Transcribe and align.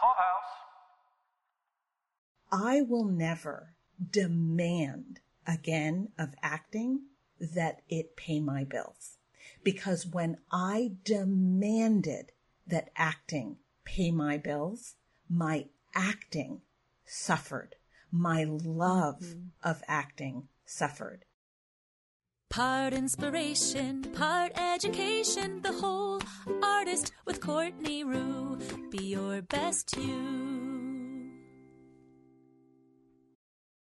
Clubhouse. 0.00 0.50
I 2.50 2.82
will 2.82 3.04
never 3.04 3.74
demand 4.10 5.20
again 5.46 6.08
of 6.18 6.34
acting 6.42 7.02
that 7.38 7.82
it 7.88 8.16
pay 8.16 8.40
my 8.40 8.64
bills. 8.64 9.18
Because 9.62 10.06
when 10.06 10.38
I 10.50 10.92
demanded 11.04 12.32
that 12.66 12.90
acting 12.96 13.56
pay 13.84 14.10
my 14.10 14.38
bills, 14.38 14.94
my 15.28 15.66
acting 15.94 16.62
suffered. 17.04 17.76
My 18.10 18.44
love 18.44 19.20
mm-hmm. 19.20 19.40
of 19.62 19.82
acting 19.86 20.48
suffered. 20.64 21.24
Part 22.48 22.92
inspiration, 22.92 24.02
part 24.12 24.52
education, 24.56 25.62
the 25.62 25.72
whole 25.72 26.09
artist 26.62 27.12
with 27.24 27.40
Courtney 27.40 28.04
Rioux. 28.04 28.58
Be 28.90 29.04
your 29.04 29.42
best 29.42 29.96
you. 29.96 30.59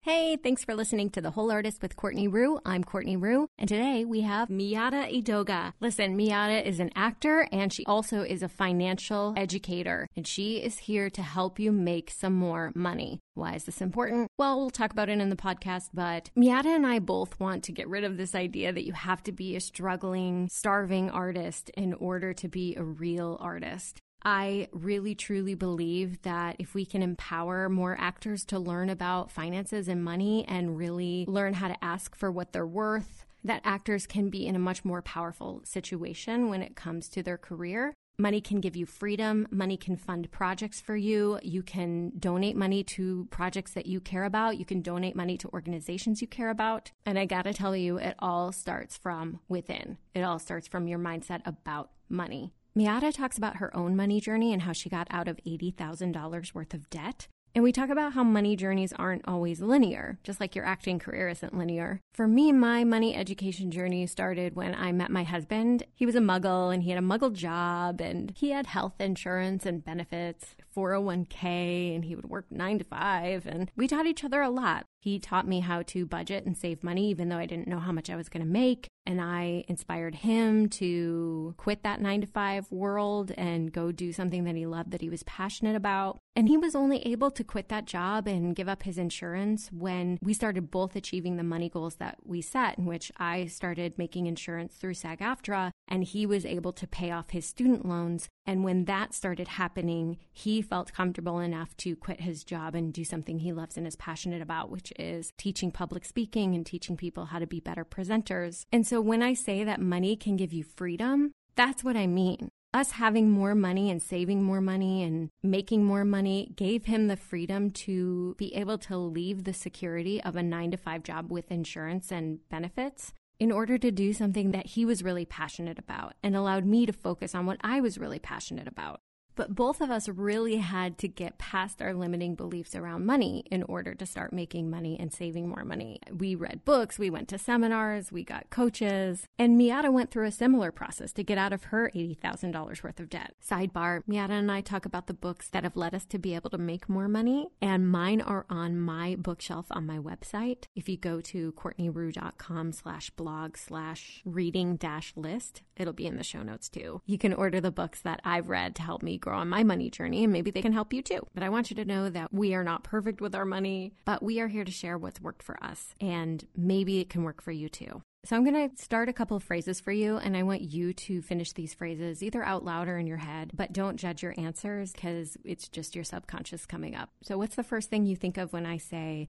Hey, 0.03 0.35
thanks 0.35 0.63
for 0.63 0.73
listening 0.73 1.11
to 1.11 1.21
The 1.21 1.29
Whole 1.29 1.51
Artist 1.51 1.83
with 1.83 1.95
Courtney 1.95 2.27
Rioux. 2.27 2.59
I'm 2.65 2.83
Courtney 2.83 3.17
Rioux, 3.17 3.45
and 3.59 3.69
today 3.69 4.03
we 4.03 4.21
have 4.21 4.49
Miata 4.49 5.07
Edoga. 5.15 5.73
Listen, 5.79 6.17
Miata 6.17 6.65
is 6.65 6.79
an 6.79 6.89
actor 6.95 7.47
and 7.51 7.71
she 7.71 7.85
also 7.85 8.23
is 8.23 8.41
a 8.41 8.49
financial 8.49 9.35
educator, 9.37 10.07
and 10.15 10.25
she 10.25 10.57
is 10.57 10.79
here 10.79 11.11
to 11.11 11.21
help 11.21 11.59
you 11.59 11.71
make 11.71 12.09
some 12.09 12.33
more 12.33 12.71
money. 12.73 13.19
Why 13.35 13.53
is 13.53 13.65
this 13.65 13.79
important? 13.79 14.27
Well, 14.39 14.57
we'll 14.57 14.71
talk 14.71 14.91
about 14.91 15.09
it 15.09 15.19
in 15.19 15.29
the 15.29 15.35
podcast, 15.35 15.89
but 15.93 16.31
Miata 16.35 16.75
and 16.75 16.87
I 16.87 16.97
both 16.97 17.39
want 17.39 17.63
to 17.65 17.71
get 17.71 17.87
rid 17.87 18.03
of 18.03 18.17
this 18.17 18.33
idea 18.33 18.73
that 18.73 18.87
you 18.87 18.93
have 18.93 19.21
to 19.25 19.31
be 19.31 19.55
a 19.55 19.61
struggling, 19.61 20.49
starving 20.51 21.11
artist 21.11 21.69
in 21.77 21.93
order 21.93 22.33
to 22.33 22.47
be 22.47 22.75
a 22.75 22.83
real 22.83 23.37
artist. 23.39 24.01
I 24.23 24.67
really 24.71 25.15
truly 25.15 25.55
believe 25.55 26.21
that 26.21 26.57
if 26.59 26.73
we 26.73 26.85
can 26.85 27.01
empower 27.01 27.69
more 27.69 27.97
actors 27.99 28.45
to 28.45 28.59
learn 28.59 28.89
about 28.89 29.31
finances 29.31 29.87
and 29.87 30.03
money 30.03 30.45
and 30.47 30.77
really 30.77 31.25
learn 31.27 31.55
how 31.55 31.67
to 31.67 31.83
ask 31.83 32.15
for 32.15 32.31
what 32.31 32.53
they're 32.53 32.67
worth, 32.67 33.25
that 33.43 33.61
actors 33.63 34.05
can 34.05 34.29
be 34.29 34.45
in 34.45 34.55
a 34.55 34.59
much 34.59 34.85
more 34.85 35.01
powerful 35.01 35.61
situation 35.63 36.49
when 36.49 36.61
it 36.61 36.75
comes 36.75 37.09
to 37.09 37.23
their 37.23 37.37
career. 37.37 37.93
Money 38.19 38.39
can 38.39 38.59
give 38.59 38.75
you 38.75 38.85
freedom. 38.85 39.47
Money 39.49 39.77
can 39.77 39.95
fund 39.95 40.29
projects 40.29 40.79
for 40.79 40.95
you. 40.95 41.39
You 41.41 41.63
can 41.63 42.11
donate 42.19 42.55
money 42.55 42.83
to 42.83 43.27
projects 43.31 43.73
that 43.73 43.87
you 43.87 43.99
care 43.99 44.25
about. 44.25 44.57
You 44.57 44.65
can 44.65 44.81
donate 44.81 45.15
money 45.15 45.37
to 45.39 45.49
organizations 45.49 46.21
you 46.21 46.27
care 46.27 46.51
about. 46.51 46.91
And 47.03 47.17
I 47.17 47.25
gotta 47.25 47.53
tell 47.53 47.75
you, 47.75 47.97
it 47.97 48.15
all 48.19 48.51
starts 48.51 48.95
from 48.95 49.39
within. 49.47 49.97
It 50.13 50.21
all 50.21 50.37
starts 50.37 50.67
from 50.67 50.87
your 50.87 50.99
mindset 50.99 51.41
about 51.45 51.89
money. 52.09 52.53
Miata 52.77 53.13
talks 53.13 53.37
about 53.37 53.57
her 53.57 53.75
own 53.75 53.97
money 53.97 54.21
journey 54.21 54.53
and 54.53 54.61
how 54.61 54.71
she 54.71 54.87
got 54.87 55.07
out 55.11 55.27
of 55.27 55.37
$80,000 55.45 56.53
worth 56.53 56.73
of 56.73 56.89
debt. 56.89 57.27
And 57.53 57.65
we 57.65 57.73
talk 57.73 57.89
about 57.89 58.13
how 58.13 58.23
money 58.23 58.55
journeys 58.55 58.93
aren't 58.93 59.27
always 59.27 59.59
linear, 59.59 60.19
just 60.23 60.39
like 60.39 60.55
your 60.55 60.63
acting 60.63 60.97
career 60.97 61.27
isn't 61.27 61.57
linear. 61.57 61.99
For 62.13 62.25
me, 62.29 62.53
my 62.53 62.85
money 62.85 63.13
education 63.13 63.71
journey 63.71 64.07
started 64.07 64.55
when 64.55 64.73
I 64.73 64.93
met 64.93 65.11
my 65.11 65.23
husband. 65.23 65.83
He 65.93 66.05
was 66.05 66.15
a 66.15 66.21
muggle 66.21 66.73
and 66.73 66.83
he 66.83 66.91
had 66.91 67.03
a 67.03 67.05
muggle 67.05 67.33
job 67.33 67.99
and 67.99 68.31
he 68.37 68.51
had 68.51 68.67
health 68.67 69.01
insurance 69.01 69.65
and 69.65 69.83
benefits, 69.83 70.55
401k, 70.75 71.95
and 71.95 72.05
he 72.05 72.15
would 72.15 72.29
work 72.29 72.45
nine 72.49 72.79
to 72.79 72.83
five. 72.83 73.45
And 73.45 73.71
we 73.75 73.87
taught 73.87 74.05
each 74.05 74.23
other 74.23 74.41
a 74.41 74.49
lot. 74.49 74.85
He 74.99 75.17
taught 75.17 75.47
me 75.47 75.61
how 75.61 75.81
to 75.83 76.05
budget 76.05 76.45
and 76.45 76.55
save 76.55 76.83
money, 76.83 77.09
even 77.09 77.29
though 77.29 77.37
I 77.37 77.47
didn't 77.47 77.67
know 77.67 77.79
how 77.79 77.91
much 77.91 78.09
I 78.09 78.15
was 78.15 78.29
going 78.29 78.45
to 78.45 78.51
make. 78.51 78.87
And 79.03 79.19
I 79.19 79.63
inspired 79.67 80.13
him 80.13 80.69
to 80.69 81.55
quit 81.57 81.81
that 81.81 82.01
nine 82.01 82.21
to 82.21 82.27
five 82.27 82.71
world 82.71 83.31
and 83.35 83.73
go 83.73 83.91
do 83.91 84.13
something 84.13 84.43
that 84.43 84.55
he 84.55 84.67
loved, 84.67 84.91
that 84.91 85.01
he 85.01 85.09
was 85.09 85.23
passionate 85.23 85.75
about. 85.75 86.19
And 86.35 86.47
he 86.47 86.55
was 86.55 86.75
only 86.75 86.99
able 87.07 87.31
to 87.31 87.43
quit 87.43 87.69
that 87.69 87.85
job 87.85 88.27
and 88.27 88.55
give 88.55 88.69
up 88.69 88.83
his 88.83 88.99
insurance 88.99 89.69
when 89.71 90.19
we 90.21 90.35
started 90.35 90.69
both 90.69 90.95
achieving 90.95 91.35
the 91.35 91.43
money 91.43 91.67
goals 91.67 91.95
that 91.95 92.17
we 92.23 92.41
set, 92.41 92.77
in 92.77 92.85
which 92.85 93.11
I 93.17 93.47
started 93.47 93.97
making 93.97 94.27
insurance 94.27 94.75
through 94.75 94.93
SAG 94.93 95.19
AFTRA 95.19 95.71
and 95.87 96.03
he 96.03 96.25
was 96.25 96.45
able 96.45 96.71
to 96.73 96.87
pay 96.87 97.11
off 97.11 97.31
his 97.31 97.45
student 97.45 97.85
loans. 97.85 98.29
And 98.45 98.63
when 98.63 98.85
that 98.85 99.13
started 99.13 99.49
happening, 99.49 100.17
he 100.31 100.60
felt 100.61 100.93
comfortable 100.93 101.39
enough 101.39 101.75
to 101.77 101.95
quit 101.95 102.21
his 102.21 102.43
job 102.43 102.75
and 102.75 102.93
do 102.93 103.03
something 103.03 103.39
he 103.39 103.53
loves 103.53 103.77
and 103.77 103.87
is 103.87 103.95
passionate 103.95 104.41
about, 104.41 104.69
which 104.69 104.91
is 104.97 105.31
teaching 105.37 105.71
public 105.71 106.05
speaking 106.05 106.55
and 106.55 106.65
teaching 106.65 106.97
people 106.97 107.25
how 107.25 107.39
to 107.39 107.47
be 107.47 107.59
better 107.59 107.85
presenters. 107.85 108.65
And 108.71 108.85
so 108.85 109.01
when 109.01 109.21
I 109.21 109.33
say 109.33 109.63
that 109.63 109.81
money 109.81 110.15
can 110.15 110.37
give 110.37 110.53
you 110.53 110.63
freedom, 110.63 111.31
that's 111.55 111.83
what 111.83 111.95
I 111.95 112.07
mean. 112.07 112.49
Us 112.73 112.91
having 112.91 113.29
more 113.29 113.53
money 113.53 113.89
and 113.91 114.01
saving 114.01 114.43
more 114.43 114.61
money 114.61 115.03
and 115.03 115.29
making 115.43 115.83
more 115.83 116.05
money 116.05 116.53
gave 116.55 116.85
him 116.85 117.07
the 117.07 117.17
freedom 117.17 117.69
to 117.71 118.33
be 118.37 118.55
able 118.55 118.77
to 118.77 118.95
leave 118.95 119.43
the 119.43 119.53
security 119.53 120.23
of 120.23 120.37
a 120.37 120.43
nine 120.43 120.71
to 120.71 120.77
five 120.77 121.03
job 121.03 121.31
with 121.31 121.51
insurance 121.51 122.11
and 122.11 122.39
benefits 122.49 123.13
in 123.41 123.51
order 123.51 123.77
to 123.77 123.91
do 123.91 124.13
something 124.13 124.51
that 124.51 124.67
he 124.67 124.85
was 124.85 125.03
really 125.03 125.25
passionate 125.25 125.79
about 125.79 126.13
and 126.21 126.35
allowed 126.35 126.63
me 126.63 126.85
to 126.85 126.93
focus 126.93 127.33
on 127.33 127.45
what 127.45 127.57
I 127.61 127.81
was 127.81 127.97
really 127.97 128.19
passionate 128.19 128.67
about. 128.67 129.01
But 129.41 129.55
both 129.55 129.81
of 129.81 129.89
us 129.89 130.07
really 130.07 130.57
had 130.57 130.99
to 130.99 131.07
get 131.07 131.39
past 131.39 131.81
our 131.81 131.95
limiting 131.95 132.35
beliefs 132.35 132.75
around 132.75 133.07
money 133.07 133.43
in 133.49 133.63
order 133.63 133.95
to 133.95 134.05
start 134.05 134.31
making 134.31 134.69
money 134.69 134.95
and 134.99 135.11
saving 135.11 135.49
more 135.49 135.65
money. 135.65 135.99
We 136.15 136.35
read 136.35 136.63
books, 136.63 136.99
we 136.99 137.09
went 137.09 137.27
to 137.29 137.39
seminars, 137.39 138.11
we 138.11 138.23
got 138.23 138.51
coaches, 138.51 139.25
and 139.39 139.59
Miata 139.59 139.91
went 139.91 140.11
through 140.11 140.27
a 140.27 140.31
similar 140.31 140.71
process 140.71 141.11
to 141.13 141.23
get 141.23 141.39
out 141.39 141.53
of 141.53 141.63
her 141.63 141.89
$80,000 141.95 142.83
worth 142.83 142.99
of 142.99 143.09
debt. 143.09 143.33
Sidebar, 143.43 144.03
Miata 144.07 144.29
and 144.29 144.51
I 144.51 144.61
talk 144.61 144.85
about 144.85 145.07
the 145.07 145.15
books 145.15 145.49
that 145.49 145.63
have 145.63 145.75
led 145.75 145.95
us 145.95 146.05
to 146.05 146.19
be 146.19 146.35
able 146.35 146.51
to 146.51 146.59
make 146.59 146.87
more 146.87 147.07
money, 147.07 147.47
and 147.63 147.89
mine 147.89 148.21
are 148.21 148.45
on 148.47 148.79
my 148.79 149.15
bookshelf 149.17 149.65
on 149.71 149.87
my 149.87 149.97
website. 149.97 150.65
If 150.75 150.87
you 150.87 150.97
go 150.97 151.19
to 151.19 151.51
courtneyrioux.com 151.53 152.73
slash 152.73 153.09
blog 153.09 153.57
slash 153.57 154.21
reading 154.23 154.75
dash 154.75 155.13
list, 155.15 155.63
it'll 155.75 155.93
be 155.93 156.05
in 156.05 156.17
the 156.17 156.23
show 156.23 156.43
notes 156.43 156.69
too. 156.69 157.01
You 157.07 157.17
can 157.17 157.33
order 157.33 157.59
the 157.59 157.71
books 157.71 158.01
that 158.01 158.21
I've 158.23 158.47
read 158.47 158.75
to 158.75 158.83
help 158.83 159.01
me 159.01 159.17
grow 159.17 159.30
on 159.33 159.49
my 159.49 159.63
money 159.63 159.89
journey, 159.89 160.23
and 160.23 160.33
maybe 160.33 160.51
they 160.51 160.61
can 160.61 160.73
help 160.73 160.93
you 160.93 161.01
too. 161.01 161.25
But 161.33 161.43
I 161.43 161.49
want 161.49 161.69
you 161.69 161.75
to 161.77 161.85
know 161.85 162.09
that 162.09 162.33
we 162.33 162.53
are 162.53 162.63
not 162.63 162.83
perfect 162.83 163.21
with 163.21 163.35
our 163.35 163.45
money, 163.45 163.93
but 164.05 164.23
we 164.23 164.39
are 164.39 164.47
here 164.47 164.65
to 164.65 164.71
share 164.71 164.97
what's 164.97 165.21
worked 165.21 165.43
for 165.43 165.61
us, 165.63 165.95
and 165.99 166.45
maybe 166.55 166.99
it 166.99 167.09
can 167.09 167.23
work 167.23 167.41
for 167.41 167.51
you 167.51 167.69
too. 167.69 168.01
So 168.23 168.35
I'm 168.35 168.43
going 168.45 168.69
to 168.69 168.81
start 168.81 169.09
a 169.09 169.13
couple 169.13 169.35
of 169.35 169.43
phrases 169.43 169.79
for 169.79 169.91
you, 169.91 170.17
and 170.17 170.37
I 170.37 170.43
want 170.43 170.61
you 170.61 170.93
to 170.93 171.23
finish 171.23 171.53
these 171.53 171.73
phrases 171.73 172.21
either 172.21 172.43
out 172.43 172.63
loud 172.63 172.87
or 172.87 172.99
in 172.99 173.07
your 173.07 173.17
head, 173.17 173.51
but 173.55 173.73
don't 173.73 173.97
judge 173.97 174.21
your 174.21 174.35
answers 174.37 174.91
because 174.91 175.37
it's 175.43 175.67
just 175.67 175.95
your 175.95 176.03
subconscious 176.03 176.67
coming 176.67 176.95
up. 176.95 177.09
So, 177.23 177.39
what's 177.39 177.55
the 177.55 177.63
first 177.63 177.89
thing 177.89 178.05
you 178.05 178.15
think 178.15 178.37
of 178.37 178.53
when 178.53 178.67
I 178.67 178.77
say 178.77 179.27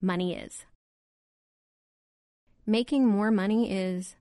money 0.00 0.36
is? 0.36 0.66
Making 2.64 3.06
more 3.06 3.32
money 3.32 3.72
is. 3.72 4.14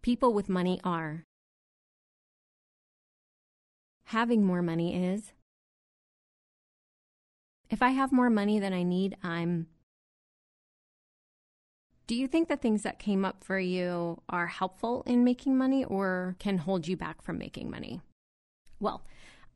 People 0.00 0.32
with 0.32 0.48
money 0.48 0.80
are 0.84 1.24
having 4.06 4.44
more 4.44 4.62
money 4.62 5.04
is. 5.04 5.32
If 7.68 7.82
I 7.82 7.90
have 7.90 8.12
more 8.12 8.30
money 8.30 8.58
than 8.58 8.72
I 8.72 8.82
need, 8.82 9.16
I'm. 9.22 9.66
Do 12.06 12.14
you 12.14 12.28
think 12.28 12.48
the 12.48 12.56
things 12.56 12.82
that 12.84 13.00
came 13.00 13.24
up 13.24 13.42
for 13.42 13.58
you 13.58 14.22
are 14.28 14.46
helpful 14.46 15.02
in 15.06 15.24
making 15.24 15.58
money 15.58 15.84
or 15.84 16.36
can 16.38 16.58
hold 16.58 16.86
you 16.86 16.96
back 16.96 17.20
from 17.20 17.36
making 17.36 17.68
money? 17.68 18.00
Well, 18.78 19.02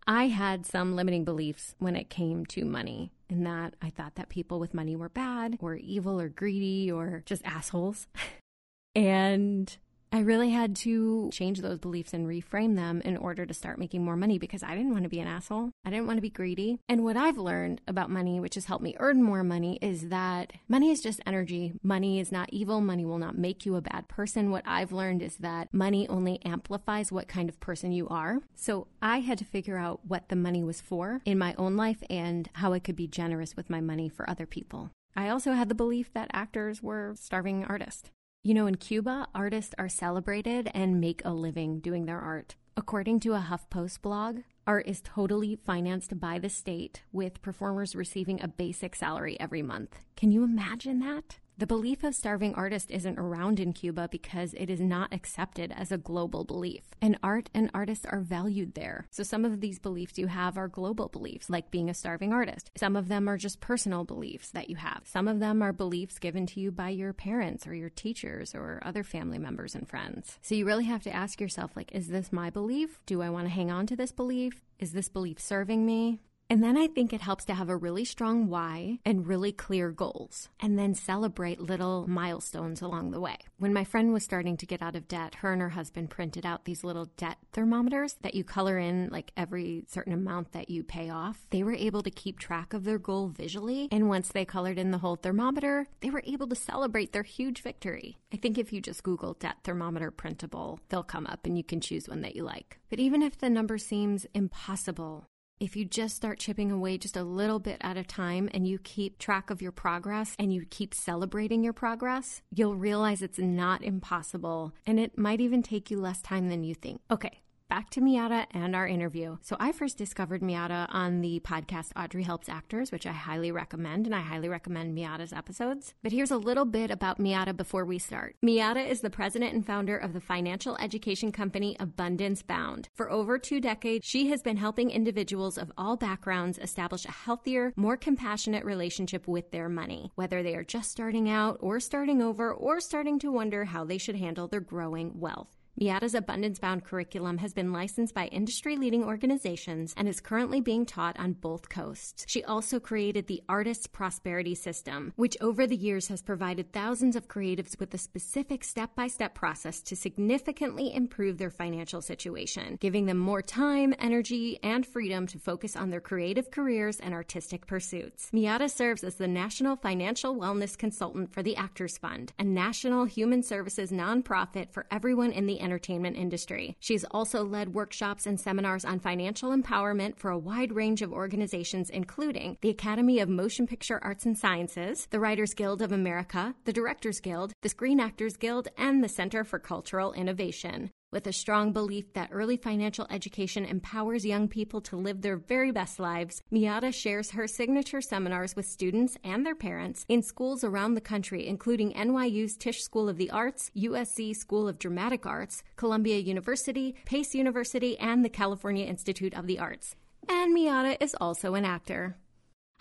I 0.05 0.27
had 0.27 0.67
some 0.67 0.97
limiting 0.97 1.25
beliefs 1.25 1.77
when 1.79 1.95
it 1.95 2.11
came 2.11 2.45
to 2.47 2.65
money, 2.65 3.13
in 3.29 3.45
that 3.45 3.75
I 3.81 3.91
thought 3.91 4.17
that 4.17 4.29
people 4.29 4.59
with 4.59 4.75
money 4.75 4.97
were 4.97 5.09
bad 5.09 5.59
or 5.61 5.77
evil 5.77 6.21
or 6.21 6.29
greedy 6.29 6.91
or 6.91 7.23
just 7.25 7.45
assholes. 7.45 8.09
and 8.97 9.77
I 10.13 10.21
really 10.21 10.51
had 10.51 10.75
to 10.77 11.31
change 11.33 11.61
those 11.61 11.79
beliefs 11.79 12.13
and 12.13 12.27
reframe 12.27 12.75
them 12.75 13.01
in 13.05 13.17
order 13.17 13.47
to 13.47 13.55
start 13.55 13.79
making 13.79 14.05
more 14.05 14.17
money 14.17 14.39
because 14.39 14.65
I 14.65 14.75
didn't 14.75 14.91
want 14.91 15.05
to 15.05 15.09
be 15.09 15.21
an 15.21 15.29
asshole. 15.29 15.71
I 15.85 15.91
didn't 15.91 16.09
want 16.09 16.17
to 16.17 16.23
be 16.23 16.31
greedy. 16.31 16.81
And 16.89 17.05
what 17.05 17.17
I've 17.17 17.39
learned 17.39 17.81
about 17.87 18.11
money, 18.11 18.41
which 18.41 18.57
has 18.57 18.65
helped 18.65 18.83
me 18.83 18.97
earn 18.99 19.23
more 19.23 19.45
money, 19.45 19.79
is 19.81 20.09
that 20.09 20.53
money 20.69 20.91
is 20.91 21.01
just 21.01 21.21
energy. 21.27 21.75
Money 21.83 22.19
is 22.19 22.33
not 22.33 22.53
evil. 22.53 22.81
Money 22.81 23.05
will 23.05 23.19
not 23.19 23.39
make 23.39 23.65
you 23.65 23.77
a 23.77 23.81
bad 23.81 24.09
person. 24.09 24.51
What 24.51 24.65
I've 24.67 24.91
learned 24.91 25.23
is 25.23 25.37
that 25.37 25.73
money 25.73 26.09
only 26.09 26.45
amplifies 26.45 27.13
what 27.13 27.29
kind 27.29 27.49
of 27.49 27.61
person 27.61 27.93
you 27.93 28.09
are. 28.09 28.41
So 28.57 28.89
I 29.01 29.21
had 29.21 29.39
to 29.39 29.45
figure 29.45 29.79
out 29.79 30.01
what 30.07 30.29
the 30.29 30.37
money 30.37 30.65
was 30.65 30.81
for 30.81 31.21
in 31.25 31.39
my 31.39 31.55
own 31.57 31.77
life 31.77 32.03
and 32.11 32.51
how 32.55 32.73
I 32.73 32.81
could 32.81 32.97
be 32.97 33.07
generous 33.07 33.57
with 33.57 33.71
my 33.71 33.81
money 33.81 34.09
for 34.09 34.29
other 34.29 34.47
people. 34.47 34.91
I 35.15 35.29
also 35.29 35.53
had 35.53 35.69
the 35.69 35.75
belief 35.75 36.13
that 36.15 36.31
actors 36.33 36.83
were 36.83 37.15
starving 37.17 37.65
artists. 37.65 38.11
You 38.43 38.55
know, 38.55 38.67
in 38.67 38.77
Cuba, 38.77 39.29
artists 39.35 39.75
are 39.77 39.91
celebrated 39.91 40.71
and 40.73 40.99
make 40.99 41.21
a 41.27 41.35
living 41.35 41.79
doing 41.79 42.07
their 42.07 42.21
art. 42.21 42.55
According 42.75 43.21
to 43.21 43.35
a 43.35 43.47
HuffPost 43.51 44.01
blog, 44.01 44.39
art 44.67 44.89
is 44.89 45.03
totally 45.03 45.57
financed 45.57 46.19
by 46.19 46.39
the 46.39 46.49
state, 46.49 47.03
with 47.13 47.43
performers 47.43 47.95
receiving 47.95 48.41
a 48.41 48.49
basic 48.49 48.97
salary 48.97 49.39
every 49.39 49.61
month. 49.61 49.99
Can 50.17 50.33
you 50.33 50.43
imagine 50.43 51.01
that? 51.01 51.39
The 51.61 51.67
belief 51.67 52.05
of 52.05 52.15
starving 52.15 52.55
artist 52.55 52.91
isn't 52.91 53.19
around 53.19 53.61
in 53.61 53.75
Cuba 53.75 54.09
because 54.11 54.55
it 54.55 54.71
is 54.71 54.81
not 54.81 55.13
accepted 55.13 55.75
as 55.77 55.93
a 55.93 55.99
global 55.99 56.43
belief. 56.43 56.85
And 57.03 57.19
art 57.23 57.51
and 57.53 57.71
artists 57.75 58.07
are 58.07 58.21
valued 58.21 58.73
there. 58.73 59.07
So 59.11 59.23
some 59.23 59.45
of 59.45 59.61
these 59.61 59.79
beliefs 59.79 60.17
you 60.17 60.29
have 60.29 60.57
are 60.57 60.69
global 60.69 61.09
beliefs, 61.09 61.51
like 61.51 61.71
being 61.71 61.91
a 61.91 61.95
starving 61.95 62.33
artist. 62.33 62.71
Some 62.79 62.97
of 62.97 63.09
them 63.09 63.29
are 63.29 63.37
just 63.37 63.61
personal 63.61 64.05
beliefs 64.05 64.53
that 64.53 64.71
you 64.71 64.77
have. 64.77 65.03
Some 65.05 65.29
of 65.29 65.39
them 65.39 65.61
are 65.61 65.75
beliefs 65.75 66.19
given 66.19 66.47
to 66.47 66.61
you 66.61 66.73
by 66.73 66.89
your 66.89 67.13
parents 67.13 67.67
or 67.67 67.75
your 67.75 67.91
teachers 67.91 68.55
or 68.55 68.81
other 68.83 69.05
family 69.05 69.37
members 69.37 69.75
and 69.75 69.87
friends. 69.87 70.39
So 70.41 70.55
you 70.55 70.65
really 70.65 70.85
have 70.85 71.03
to 71.03 71.15
ask 71.15 71.43
yourself, 71.43 71.73
like, 71.77 71.93
is 71.93 72.09
this 72.09 72.33
my 72.33 72.49
belief? 72.49 73.03
Do 73.05 73.21
I 73.21 73.29
want 73.29 73.45
to 73.49 73.53
hang 73.53 73.71
on 73.71 73.87
to 73.89 73.97
this 73.97 74.13
belief? 74.13 74.65
Is 74.79 74.93
this 74.93 75.11
belief 75.11 75.39
serving 75.39 75.85
me? 75.85 76.21
And 76.51 76.65
then 76.65 76.77
I 76.77 76.89
think 76.89 77.13
it 77.13 77.21
helps 77.21 77.45
to 77.45 77.55
have 77.55 77.69
a 77.69 77.77
really 77.77 78.05
strong 78.05 78.49
why 78.49 78.99
and 79.05 79.25
really 79.25 79.53
clear 79.53 79.93
goals, 79.93 80.49
and 80.59 80.77
then 80.77 80.95
celebrate 80.97 81.61
little 81.61 82.09
milestones 82.09 82.83
along 82.83 83.13
the 83.13 83.21
way. 83.21 83.37
When 83.59 83.73
my 83.73 83.85
friend 83.85 84.13
was 84.13 84.25
starting 84.25 84.57
to 84.57 84.67
get 84.67 84.83
out 84.83 84.97
of 84.97 85.07
debt, 85.07 85.37
her 85.37 85.53
and 85.53 85.63
her 85.63 85.69
husband 85.69 86.11
printed 86.11 86.45
out 86.45 86.65
these 86.65 86.83
little 86.83 87.05
debt 87.17 87.39
thermometers 87.53 88.17
that 88.23 88.35
you 88.35 88.43
color 88.43 88.79
in 88.79 89.11
like 89.13 89.31
every 89.37 89.85
certain 89.87 90.13
amount 90.13 90.51
that 90.51 90.69
you 90.69 90.83
pay 90.83 91.09
off. 91.09 91.47
They 91.51 91.63
were 91.63 91.73
able 91.75 92.03
to 92.03 92.11
keep 92.11 92.41
track 92.41 92.75
of 92.75 92.83
their 92.83 92.99
goal 92.99 93.29
visually, 93.29 93.87
and 93.93 94.09
once 94.09 94.31
they 94.33 94.45
colored 94.45 94.77
in 94.77 94.91
the 94.91 94.99
whole 94.99 95.15
thermometer, 95.15 95.87
they 96.01 96.11
were 96.11 96.25
able 96.27 96.49
to 96.49 96.57
celebrate 96.57 97.13
their 97.13 97.23
huge 97.23 97.63
victory. 97.63 98.19
I 98.33 98.39
think 98.39 98.59
if 98.59 98.73
you 98.73 98.81
just 98.81 99.05
Google 99.05 99.35
debt 99.35 99.59
thermometer 99.63 100.11
printable, 100.11 100.81
they'll 100.89 101.05
come 101.05 101.29
up 101.29 101.47
and 101.47 101.57
you 101.57 101.63
can 101.63 101.81
choose 101.81 102.09
one 102.09 102.23
that 102.23 102.35
you 102.35 102.43
like. 102.43 102.81
But 102.91 102.99
even 102.99 103.23
if 103.23 103.39
the 103.39 103.49
number 103.49 103.79
seems 103.79 104.27
impossible, 104.35 105.27
if 105.61 105.77
you 105.77 105.85
just 105.85 106.17
start 106.17 106.39
chipping 106.39 106.73
away 106.73 106.97
just 106.97 107.19
a 107.19 107.23
little 107.23 107.59
bit 107.59 107.77
at 107.83 107.99
a 107.99 108.03
time 108.03 108.49
and 108.55 108.67
you 108.67 108.79
keep 108.79 109.19
track 109.19 109.51
of 109.51 109.61
your 109.61 109.73
progress 109.73 110.35
and 110.39 110.55
you 110.55 110.65
keep 110.71 110.95
celebrating 110.95 111.63
your 111.63 111.75
progress, 111.75 112.41
you'll 112.51 112.77
realize 112.77 113.21
it's 113.21 113.39
not 113.39 113.85
impossible 113.85 114.73
and 114.87 114.99
it 114.99 115.19
might 115.19 115.41
even 115.41 115.63
take 115.63 115.91
you 115.91 116.01
less 116.01 116.23
time 116.23 116.49
than 116.49 116.65
you 116.65 116.75
think. 116.75 117.03
Okay, 117.11 117.43
back 117.71 117.89
to 117.91 118.01
Miata 118.01 118.47
and 118.51 118.75
our 118.75 118.87
interview. 118.87 119.37
So 119.43 119.57
I 119.61 119.71
first 119.71 119.97
discovered 119.97 120.43
Miata 120.43 120.89
on 120.91 121.21
the 121.21 121.39
podcast 121.39 121.93
Audrey 121.97 122.25
Helps 122.25 122.49
Actors, 122.49 122.91
which 122.91 123.07
I 123.07 123.13
highly 123.13 123.53
recommend, 123.53 124.07
and 124.07 124.15
I 124.15 124.21
highly 124.21 124.49
recommend 124.49 124.99
Miata's 124.99 125.33
episodes. 125.33 125.95
But 126.03 126.11
here's 126.11 126.33
a 126.33 126.37
little 126.37 126.65
bit 126.65 126.91
about 126.91 127.21
Miata 127.21 127.57
before 127.57 127.85
we 127.85 128.01
start. 128.01 128.35
Miata 128.45 128.85
is 128.85 129.03
the 129.03 129.09
president 129.09 129.55
and 129.55 129.65
founder 129.65 129.97
of 129.97 130.13
the 130.13 130.21
financial 130.21 130.77
education 130.79 131.31
company 131.31 131.77
Abundance 131.79 132.43
Bound. 132.43 132.89
For 132.93 133.09
over 133.09 133.39
two 133.39 133.61
decades, 133.61 134.05
she 134.05 134.31
has 134.31 134.43
been 134.43 134.57
helping 134.57 134.91
individuals 134.91 135.57
of 135.57 135.71
all 135.79 135.97
backgrounds 135.97 136.59
establish 136.59 137.05
a 137.05 137.13
healthier, 137.13 137.73
more 137.77 137.97
compassionate 137.97 138.65
relationship 138.65 139.29
with 139.29 139.53
their 139.53 139.69
money, 139.69 140.11
whether 140.17 140.43
they 140.43 140.57
are 140.57 140.65
just 140.65 140.91
starting 140.91 141.31
out 141.31 141.57
or 141.61 141.79
starting 141.79 142.21
over 142.21 142.53
or 142.53 142.81
starting 142.81 143.21
to 143.21 143.31
wonder 143.31 143.65
how 143.67 143.85
they 143.85 143.99
should 143.99 144.17
handle 144.17 144.49
their 144.49 144.59
growing 144.59 145.13
wealth. 145.21 145.60
Miata's 145.79 146.15
Abundance 146.15 146.59
Bound 146.59 146.85
curriculum 146.85 147.39
has 147.39 147.55
been 147.55 147.73
licensed 147.73 148.13
by 148.13 148.27
industry 148.27 148.77
leading 148.77 149.05
organizations 149.05 149.95
and 149.97 150.09
is 150.09 150.21
currently 150.21 150.61
being 150.61 150.85
taught 150.85 151.19
on 151.19 151.33
both 151.33 151.69
coasts. 151.69 152.25
She 152.29 152.45
also 152.45 152.81
created 152.81 153.27
the 153.27 153.43
Artist's 153.49 153.87
Prosperity 153.87 154.55
System, 154.55 155.13
which 155.17 155.37
over 155.41 155.67
the 155.67 155.77
years 155.77 156.09
has 156.09 156.23
provided 156.23 156.73
thousands 156.73 157.17
of 157.17 157.29
creatives 157.29 157.79
with 157.79 157.95
a 157.95 157.99
specific 157.99 158.65
step 158.65 158.95
by 158.95 159.07
step 159.07 159.35
process 159.35 159.81
to 159.83 159.97
significantly 159.97 160.93
improve 160.95 161.39
their 161.39 161.51
financial 161.51 162.03
situation, 162.03 162.77
giving 162.81 163.07
them 163.07 163.19
more 163.19 163.41
time, 163.41 163.95
energy, 163.99 164.59
and 164.63 164.87
freedom 164.87 165.27
to 165.29 165.39
focus 165.39 165.77
on 165.77 165.91
their 165.91 166.01
creative 166.01 166.51
careers 166.51 166.99
and 167.01 167.15
artistic 167.15 167.67
pursuits. 167.67 168.29
Miata 168.33 168.69
serves 168.69 169.05
as 169.05 169.15
the 169.15 169.29
National 169.29 169.77
Financial 169.77 170.35
Wellness 170.35 170.77
Consultant 170.77 171.33
for 171.33 171.43
the 171.43 171.57
Actors 171.57 171.97
Fund, 171.97 172.33
a 172.39 172.45
national 172.45 173.05
human 173.05 173.43
services 173.43 173.91
nonprofit 173.91 174.71
for 174.73 174.87
everyone 174.91 175.33
in 175.33 175.47
the 175.47 175.60
entertainment 175.61 176.17
industry. 176.17 176.77
She's 176.81 177.05
also 177.11 177.45
led 177.45 177.75
workshops 177.75 178.27
and 178.27 178.41
seminars 178.41 178.85
on 178.85 179.01
financial 179.01 179.51
empowerment 179.51 180.17
for 180.17 180.31
a 180.31 180.39
wide 180.39 180.73
range 180.73 181.03
of 181.03 181.13
organizations, 181.13 181.91
including 181.91 182.57
the 182.61 182.71
Academy 182.71 183.21
of 183.21 183.29
Motion 183.29 183.67
Picture 183.67 184.01
Arts 184.03 184.27
and 184.27 184.37
Sciences, 184.37 185.07
the 185.11 185.21
Writers 185.21 185.55
Guild 185.55 185.83
of 185.83 185.93
America, 185.93 186.55
the 186.65 186.73
Directors 186.73 187.21
Guild, 187.21 187.53
the 187.63 187.69
Screen 187.69 188.01
Actors 188.01 188.37
Guild, 188.37 188.69
and 188.77 189.03
the 189.03 189.09
Center 189.09 189.45
for 189.45 189.59
Cultural 189.59 190.13
Innovation. 190.13 190.91
With 191.13 191.27
a 191.27 191.33
strong 191.33 191.73
belief 191.73 192.13
that 192.13 192.29
early 192.31 192.57
financial 192.57 193.05
education 193.11 193.65
empowers 193.65 194.25
young 194.25 194.47
people 194.47 194.81
to 194.83 194.97
live 194.97 195.23
their 195.23 195.39
very 195.39 195.73
best 195.73 195.99
lives, 195.99 196.41
Miata 196.53 196.95
shares 196.95 197.33
her 197.33 197.49
signature 197.49 198.01
seminars 198.01 198.55
with 198.55 198.67
students 198.67 199.17
and 199.25 199.45
their 199.45 199.57
parents 199.57 200.07
in 200.09 200.23
schools 200.23 200.63
around 200.63 200.95
the 200.95 201.01
country, 201.01 201.49
including 201.49 201.93
NYU's 201.95 202.57
Tisch 202.57 202.81
School 202.81 203.09
of 203.09 203.17
the 203.17 203.29
Arts, 203.29 203.73
USC 203.77 204.37
School 204.37 204.69
of 204.69 204.79
Dramatic 204.79 205.27
Arts, 205.27 205.65
Columbia 205.75 206.19
University, 206.19 206.95
Pace 207.07 207.35
University, 207.35 207.99
and 207.99 208.25
the 208.25 208.29
California 208.29 208.87
Institute 208.87 209.35
of 209.35 209.49
the 209.49 209.59
Arts. 209.59 209.97
And 210.29 210.57
Miata 210.57 210.97
is 211.01 211.17
also 211.21 211.55
an 211.55 211.65
actor. 211.65 212.19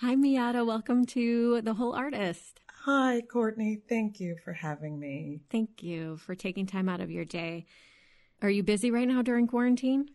Hi, 0.02 0.14
Miata. 0.14 0.64
Welcome 0.64 1.08
to 1.08 1.62
The 1.62 1.74
Whole 1.74 1.96
Artist. 1.96 2.60
Hi, 2.86 3.22
Courtney. 3.22 3.82
Thank 3.90 4.20
you 4.20 4.36
for 4.46 4.54
having 4.54 5.00
me. 5.00 5.42
Thank 5.50 5.82
you 5.82 6.18
for 6.18 6.36
taking 6.36 6.68
time 6.68 6.88
out 6.88 7.02
of 7.02 7.10
your 7.10 7.26
day. 7.26 7.66
Are 8.42 8.50
you 8.50 8.64
busy 8.64 8.90
right 8.90 9.08
now 9.08 9.22
during 9.22 9.48
quarantine? 9.48 10.10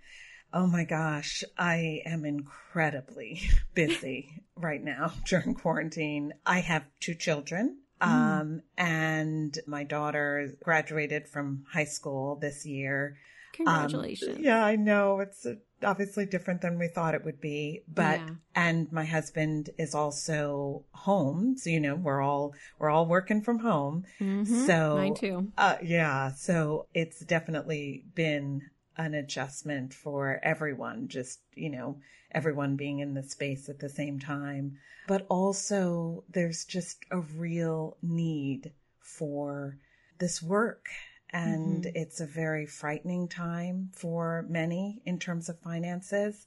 Oh 0.52 0.66
my 0.66 0.84
gosh, 0.84 1.44
I 1.58 2.02
am 2.06 2.24
incredibly 2.24 3.42
busy 3.74 4.42
right 4.56 4.82
now 4.82 5.12
during 5.26 5.54
quarantine. 5.54 6.32
I 6.46 6.60
have 6.60 6.84
two 7.00 7.14
children. 7.14 7.78
Mm. 8.00 8.06
Um, 8.08 8.62
and 8.76 9.58
my 9.66 9.84
daughter 9.84 10.54
graduated 10.62 11.28
from 11.28 11.64
high 11.72 11.84
school 11.84 12.36
this 12.36 12.64
year. 12.64 13.16
Congratulations. 13.52 14.38
Um, 14.38 14.44
yeah, 14.44 14.64
I 14.64 14.76
know. 14.76 15.20
It's 15.20 15.46
obviously 15.84 16.26
different 16.26 16.60
than 16.60 16.78
we 16.78 16.88
thought 16.88 17.14
it 17.14 17.24
would 17.24 17.40
be, 17.40 17.82
but, 17.92 18.20
yeah. 18.20 18.30
and 18.54 18.90
my 18.92 19.04
husband 19.04 19.70
is 19.78 19.94
also 19.94 20.84
home. 20.92 21.56
So, 21.56 21.70
you 21.70 21.80
know, 21.80 21.94
we're 21.94 22.20
all, 22.20 22.54
we're 22.78 22.90
all 22.90 23.06
working 23.06 23.42
from 23.42 23.58
home. 23.60 24.04
Mm-hmm. 24.20 24.66
So, 24.66 24.96
mine 24.96 25.14
too. 25.14 25.52
Uh, 25.56 25.76
yeah. 25.82 26.32
So 26.32 26.86
it's 26.94 27.20
definitely 27.20 28.04
been 28.14 28.62
an 28.96 29.14
adjustment 29.14 29.92
for 29.92 30.40
everyone, 30.42 31.08
just, 31.08 31.40
you 31.54 31.70
know, 31.70 31.98
everyone 32.32 32.76
being 32.76 33.00
in 33.00 33.14
the 33.14 33.22
space 33.22 33.68
at 33.68 33.80
the 33.80 33.88
same 33.88 34.18
time. 34.18 34.78
But 35.06 35.26
also 35.28 36.24
there's 36.30 36.64
just 36.64 37.04
a 37.10 37.18
real 37.20 37.96
need 38.02 38.72
for 39.00 39.78
this 40.18 40.42
work 40.42 40.86
and 41.34 41.82
mm-hmm. 41.82 41.96
it's 41.96 42.20
a 42.20 42.26
very 42.26 42.64
frightening 42.64 43.28
time 43.28 43.90
for 43.92 44.46
many 44.48 45.02
in 45.04 45.18
terms 45.18 45.48
of 45.48 45.58
finances. 45.58 46.46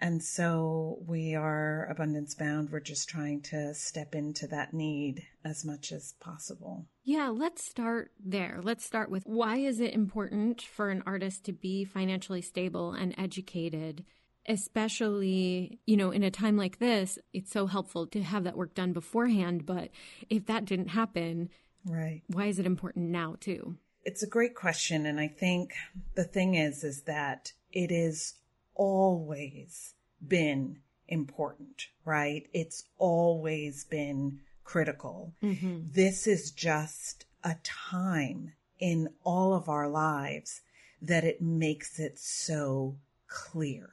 And 0.00 0.22
so 0.22 0.98
we 1.06 1.34
are 1.34 1.86
abundance 1.90 2.34
bound. 2.34 2.70
We're 2.70 2.80
just 2.80 3.08
trying 3.08 3.42
to 3.42 3.74
step 3.74 4.14
into 4.14 4.46
that 4.48 4.72
need 4.72 5.24
as 5.44 5.64
much 5.64 5.92
as 5.92 6.14
possible. 6.20 6.86
Yeah, 7.04 7.28
let's 7.28 7.64
start 7.64 8.12
there. 8.24 8.60
Let's 8.62 8.84
start 8.84 9.10
with 9.10 9.24
why 9.26 9.58
is 9.58 9.80
it 9.80 9.92
important 9.92 10.62
for 10.62 10.90
an 10.90 11.02
artist 11.04 11.44
to 11.44 11.52
be 11.52 11.84
financially 11.84 12.42
stable 12.42 12.92
and 12.92 13.14
educated? 13.18 14.04
Especially, 14.48 15.78
you 15.86 15.96
know, 15.96 16.10
in 16.10 16.24
a 16.24 16.30
time 16.32 16.56
like 16.56 16.78
this, 16.78 17.18
it's 17.32 17.52
so 17.52 17.66
helpful 17.66 18.06
to 18.08 18.22
have 18.22 18.42
that 18.44 18.56
work 18.56 18.74
done 18.74 18.92
beforehand. 18.92 19.66
But 19.66 19.90
if 20.28 20.46
that 20.46 20.64
didn't 20.64 20.88
happen, 20.88 21.48
right, 21.84 22.22
why 22.26 22.46
is 22.46 22.58
it 22.58 22.66
important 22.66 23.10
now 23.10 23.36
too? 23.38 23.76
It's 24.04 24.22
a 24.22 24.28
great 24.28 24.54
question. 24.54 25.06
And 25.06 25.20
I 25.20 25.28
think 25.28 25.74
the 26.14 26.24
thing 26.24 26.54
is, 26.54 26.84
is 26.84 27.02
that 27.02 27.52
it 27.72 27.90
is 27.90 28.34
always 28.74 29.94
been 30.26 30.78
important, 31.08 31.88
right? 32.04 32.46
It's 32.52 32.84
always 32.98 33.84
been 33.84 34.40
critical. 34.64 35.34
Mm-hmm. 35.42 35.80
This 35.92 36.26
is 36.26 36.50
just 36.50 37.26
a 37.44 37.56
time 37.62 38.52
in 38.78 39.08
all 39.24 39.54
of 39.54 39.68
our 39.68 39.88
lives 39.88 40.62
that 41.00 41.24
it 41.24 41.42
makes 41.42 41.98
it 41.98 42.18
so 42.18 42.96
clear. 43.28 43.90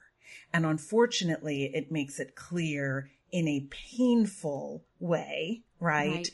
And 0.54 0.66
unfortunately, 0.66 1.66
it 1.75 1.92
makes 1.92 2.20
it 2.20 2.36
clear 2.36 3.10
in 3.32 3.48
a 3.48 3.68
painful 3.70 4.84
way, 5.00 5.62
right? 5.80 6.10
right 6.10 6.32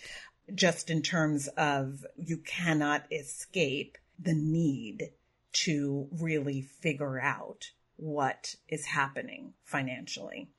just 0.53 0.89
in 0.89 1.01
terms 1.01 1.47
of 1.57 2.05
you 2.15 2.37
cannot 2.37 3.05
escape 3.11 3.97
the 4.19 4.33
need 4.33 5.11
to 5.53 6.07
really 6.11 6.61
figure 6.61 7.19
out 7.19 7.71
what 7.97 8.55
is 8.67 8.85
happening 8.85 9.53
financially. 9.63 10.49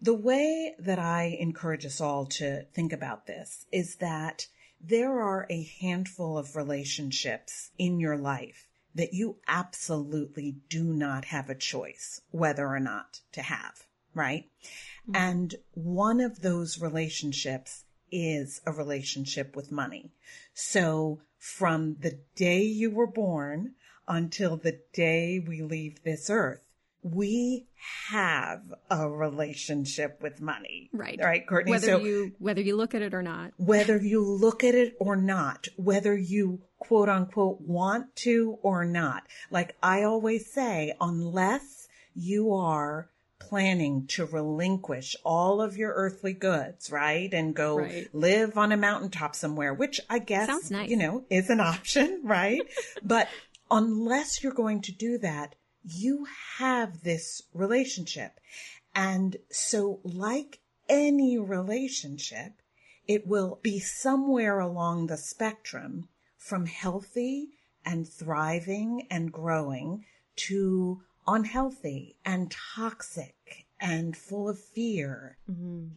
The 0.00 0.14
way 0.14 0.74
that 0.78 0.98
I 0.98 1.36
encourage 1.40 1.84
us 1.84 2.00
all 2.00 2.26
to 2.26 2.62
think 2.72 2.92
about 2.92 3.26
this 3.26 3.66
is 3.72 3.96
that 3.96 4.46
there 4.80 5.20
are 5.20 5.46
a 5.50 5.64
handful 5.80 6.38
of 6.38 6.54
relationships 6.54 7.70
in 7.78 7.98
your 7.98 8.16
life 8.16 8.68
that 8.94 9.12
you 9.12 9.38
absolutely 9.48 10.56
do 10.68 10.84
not 10.84 11.26
have 11.26 11.50
a 11.50 11.54
choice 11.54 12.20
whether 12.30 12.66
or 12.66 12.80
not 12.80 13.20
to 13.32 13.42
have, 13.42 13.86
right? 14.14 14.44
Mm-hmm. 15.02 15.16
And 15.16 15.54
one 15.72 16.20
of 16.20 16.42
those 16.42 16.80
relationships 16.80 17.84
is 18.10 18.60
a 18.66 18.72
relationship 18.72 19.54
with 19.56 19.72
money. 19.72 20.12
So 20.54 21.20
from 21.38 21.96
the 22.00 22.18
day 22.34 22.62
you 22.62 22.90
were 22.90 23.06
born 23.06 23.74
until 24.06 24.56
the 24.56 24.80
day 24.92 25.38
we 25.38 25.62
leave 25.62 26.02
this 26.02 26.30
earth, 26.30 26.60
we 27.02 27.66
have 28.10 28.62
a 28.90 29.08
relationship 29.08 30.20
with 30.20 30.40
money. 30.40 30.90
Right. 30.92 31.18
Right, 31.22 31.46
Courtney. 31.46 31.70
Whether 31.70 31.86
so 31.86 31.98
you 32.00 32.32
whether 32.38 32.60
you 32.60 32.76
look 32.76 32.94
at 32.94 33.02
it 33.02 33.14
or 33.14 33.22
not. 33.22 33.52
whether 33.56 33.96
you 33.96 34.22
look 34.22 34.64
at 34.64 34.74
it 34.74 34.96
or 34.98 35.14
not, 35.16 35.68
whether 35.76 36.16
you 36.16 36.60
quote 36.78 37.08
unquote 37.08 37.60
want 37.60 38.14
to 38.16 38.58
or 38.62 38.84
not. 38.84 39.24
Like 39.50 39.76
I 39.82 40.02
always 40.02 40.52
say, 40.52 40.94
unless 41.00 41.88
you 42.14 42.52
are 42.52 43.08
planning 43.48 44.06
to 44.08 44.26
relinquish 44.26 45.16
all 45.24 45.60
of 45.60 45.76
your 45.76 45.92
earthly 45.94 46.32
goods, 46.32 46.90
right? 46.90 47.32
And 47.32 47.54
go 47.54 47.78
Right. 47.78 48.08
live 48.12 48.58
on 48.58 48.72
a 48.72 48.76
mountaintop 48.76 49.34
somewhere, 49.34 49.72
which 49.72 50.00
I 50.10 50.18
guess, 50.18 50.70
nice. 50.70 50.90
you 50.90 50.96
know, 50.96 51.24
is 51.30 51.48
an 51.50 51.60
option, 51.74 52.20
right? 52.24 52.62
but 53.02 53.28
unless 53.70 54.42
you're 54.42 54.52
going 54.52 54.82
to 54.82 54.92
do 54.92 55.18
that, 55.18 55.54
you 55.84 56.26
have 56.58 57.02
this 57.02 57.42
relationship. 57.54 58.38
And 58.94 59.36
so 59.50 60.00
like 60.04 60.58
any 60.88 61.38
relationship, 61.38 62.52
it 63.06 63.26
will 63.26 63.58
be 63.62 63.78
somewhere 63.78 64.58
along 64.60 65.06
the 65.06 65.16
spectrum 65.16 66.08
from 66.36 66.66
healthy 66.66 67.48
and 67.84 68.06
thriving 68.06 69.06
and 69.10 69.32
growing 69.32 70.04
to 70.36 71.02
unhealthy 71.26 72.16
and 72.24 72.50
toxic 72.50 73.34
and 73.80 74.16
full 74.16 74.48
of 74.48 74.58
fear. 74.58 75.36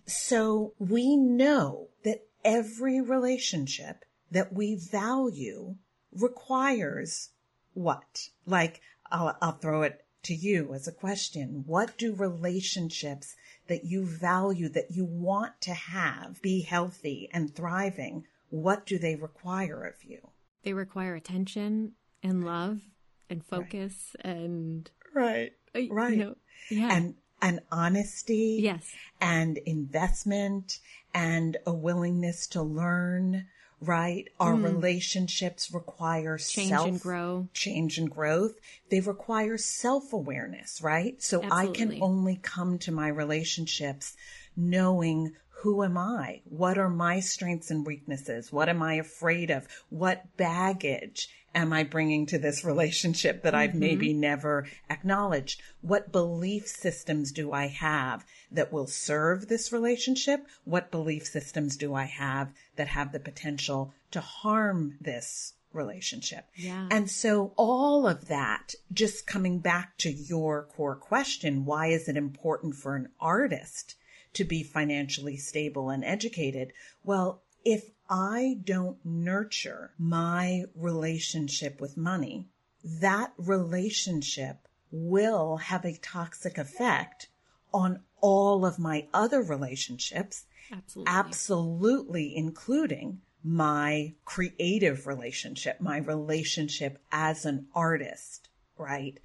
So 0.06 0.74
we 0.80 1.16
know 1.16 1.90
that 2.04 2.26
every 2.44 3.02
relationship 3.02 4.06
that 4.32 4.54
we 4.54 4.76
value 4.76 5.76
requires 6.12 7.30
what? 7.74 8.30
Like, 8.46 8.82
I'll, 9.12 9.36
I'll 9.42 9.58
throw 9.58 9.82
it 9.84 10.06
to 10.24 10.34
you 10.34 10.74
as 10.74 10.88
a 10.88 10.92
question. 10.92 11.64
What 11.66 11.98
do 11.98 12.14
relationships 12.14 13.36
that 13.68 13.86
you 13.86 14.06
value, 14.06 14.70
that 14.70 14.92
you 14.92 15.06
want 15.06 15.60
to 15.62 15.74
have 15.74 16.42
be 16.42 16.62
healthy 16.62 17.30
and 17.34 17.56
thriving, 17.56 18.26
what 18.50 18.86
do 18.86 19.00
they 19.00 19.16
require 19.16 19.84
of 19.86 20.04
you? 20.04 20.30
They 20.64 20.74
require 20.74 21.16
attention 21.16 21.94
and 22.22 22.44
love 22.44 22.82
and 23.30 23.44
focus 23.44 24.16
and 24.22 24.90
Right. 25.14 25.54
uh, 25.76 25.80
you 25.80 25.94
Right. 25.94 26.18
know, 26.18 26.36
yeah. 26.70 26.90
And, 26.96 27.16
and 27.42 27.60
honesty. 27.72 28.60
yes. 28.62 28.94
and 29.20 29.58
investment 29.60 30.80
and 31.14 31.58
a 31.66 31.74
willingness 31.74 32.48
to 32.48 32.62
learn, 32.62 33.48
right? 33.82 34.30
Our 34.40 34.54
mm. 34.54 34.64
relationships 34.64 35.74
require. 35.74 36.38
Change 36.38 36.70
self 36.70 36.88
and 36.88 37.02
grow. 37.02 37.48
change 37.54 37.98
and 37.98 38.10
growth. 38.10 38.54
They 38.90 39.00
require 39.00 39.58
self 39.58 40.14
awareness, 40.14 40.82
right? 40.82 41.22
So 41.22 41.44
I 41.52 41.68
can 41.68 42.02
only 42.02 42.40
come 42.42 42.78
to 42.80 42.92
my 42.92 43.08
relationships 43.08 44.16
knowing 44.56 45.34
who 45.62 45.84
am 45.84 45.96
I? 45.96 46.42
What 46.46 46.80
are 46.80 46.90
my 46.90 47.20
strengths 47.20 47.70
and 47.70 47.86
weaknesses? 47.86 48.52
What 48.52 48.68
am 48.68 48.82
I 48.82 48.96
afraid 48.96 49.52
of? 49.52 49.68
What 49.90 50.36
baggage 50.36 51.30
am 51.54 51.74
I 51.74 51.84
bringing 51.84 52.26
to 52.28 52.38
this 52.38 52.64
relationship 52.64 53.44
that 53.44 53.56
I've 53.56 53.72
mm-hmm. 53.72 53.80
maybe 53.80 54.14
never 54.14 54.68
acknowledged? 54.90 55.62
What 55.82 56.12
belief 56.12 56.68
systems 56.68 57.32
do 57.32 57.52
I 57.52 57.68
have 57.68 58.26
that 58.52 58.72
will 58.72 58.88
serve 58.88 59.48
this 59.48 59.72
relationship? 59.72 60.48
What 60.64 60.92
belief 60.92 61.26
systems 61.26 61.78
do 61.78 61.94
I 61.94 62.06
have 62.06 62.52
that 62.76 62.88
have 62.88 63.12
the 63.12 63.20
potential 63.20 63.94
to 64.12 64.22
harm 64.22 64.98
this 65.02 65.54
relationship? 65.74 66.46
Yeah. 66.56 66.88
And 66.92 67.10
so 67.10 67.54
all 67.56 68.08
of 68.08 68.28
that, 68.28 68.76
just 68.92 69.28
coming 69.28 69.60
back 69.60 69.98
to 70.00 70.12
your 70.12 70.64
core 70.64 70.96
question, 70.96 71.66
why 71.66 71.88
is 71.88 72.08
it 72.08 72.18
important 72.18 72.76
for 72.76 72.96
an 72.96 73.10
artist 73.20 73.96
to 74.34 74.44
be 74.44 74.64
financially 74.64 75.38
stable 75.38 75.90
and 75.90 76.04
educated? 76.04 76.74
Well, 77.04 77.42
if 77.64 77.92
I 78.12 78.58
don't 78.66 78.98
nurture 79.06 79.94
my 79.98 80.66
relationship 80.76 81.80
with 81.80 81.96
money, 81.96 82.50
that 82.84 83.32
relationship 83.38 84.68
will 84.92 85.58
have 85.58 85.86
a 85.86 85.96
toxic 85.96 86.58
effect 86.58 87.30
on 87.74 88.02
all 88.20 88.66
of 88.66 88.78
my 88.78 89.08
other 89.14 89.42
relationships 89.42 90.44
Absolutely. 90.72 91.14
absolutely 91.14 92.36
including 92.36 93.22
my 93.44 94.14
creative 94.26 95.08
relationship, 95.08 95.80
my 95.80 95.98
relationship 95.98 97.00
as 97.12 97.46
an 97.46 97.68
artist, 97.74 98.50
right? 98.78 99.20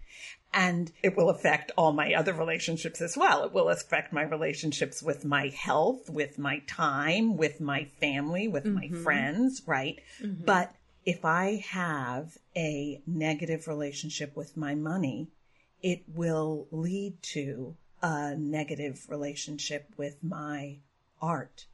And 0.58 0.90
it 1.02 1.18
will 1.18 1.28
affect 1.28 1.70
all 1.76 1.92
my 1.92 2.14
other 2.14 2.32
relationships 2.32 3.02
as 3.02 3.14
well. 3.14 3.44
It 3.44 3.52
will 3.52 3.68
affect 3.68 4.10
my 4.10 4.22
relationships 4.22 5.02
with 5.02 5.22
my 5.22 5.48
health, 5.48 6.08
with 6.08 6.38
my 6.38 6.60
time, 6.66 7.36
with 7.36 7.60
my 7.60 7.84
family, 8.00 8.48
with 8.48 8.64
my 8.64 8.86
mm-hmm. 8.86 9.02
friends, 9.02 9.60
right? 9.66 10.00
Mm-hmm. 10.22 10.46
But 10.46 10.74
if 11.04 11.26
I 11.26 11.62
have 11.68 12.38
a 12.56 13.02
negative 13.06 13.68
relationship 13.68 14.34
with 14.34 14.56
my 14.56 14.74
money, 14.74 15.28
it 15.82 16.04
will 16.14 16.68
lead 16.70 17.22
to 17.34 17.76
a 18.00 18.34
negative 18.34 19.04
relationship 19.10 19.90
with 19.98 20.24
my 20.24 20.78
art. 21.20 21.66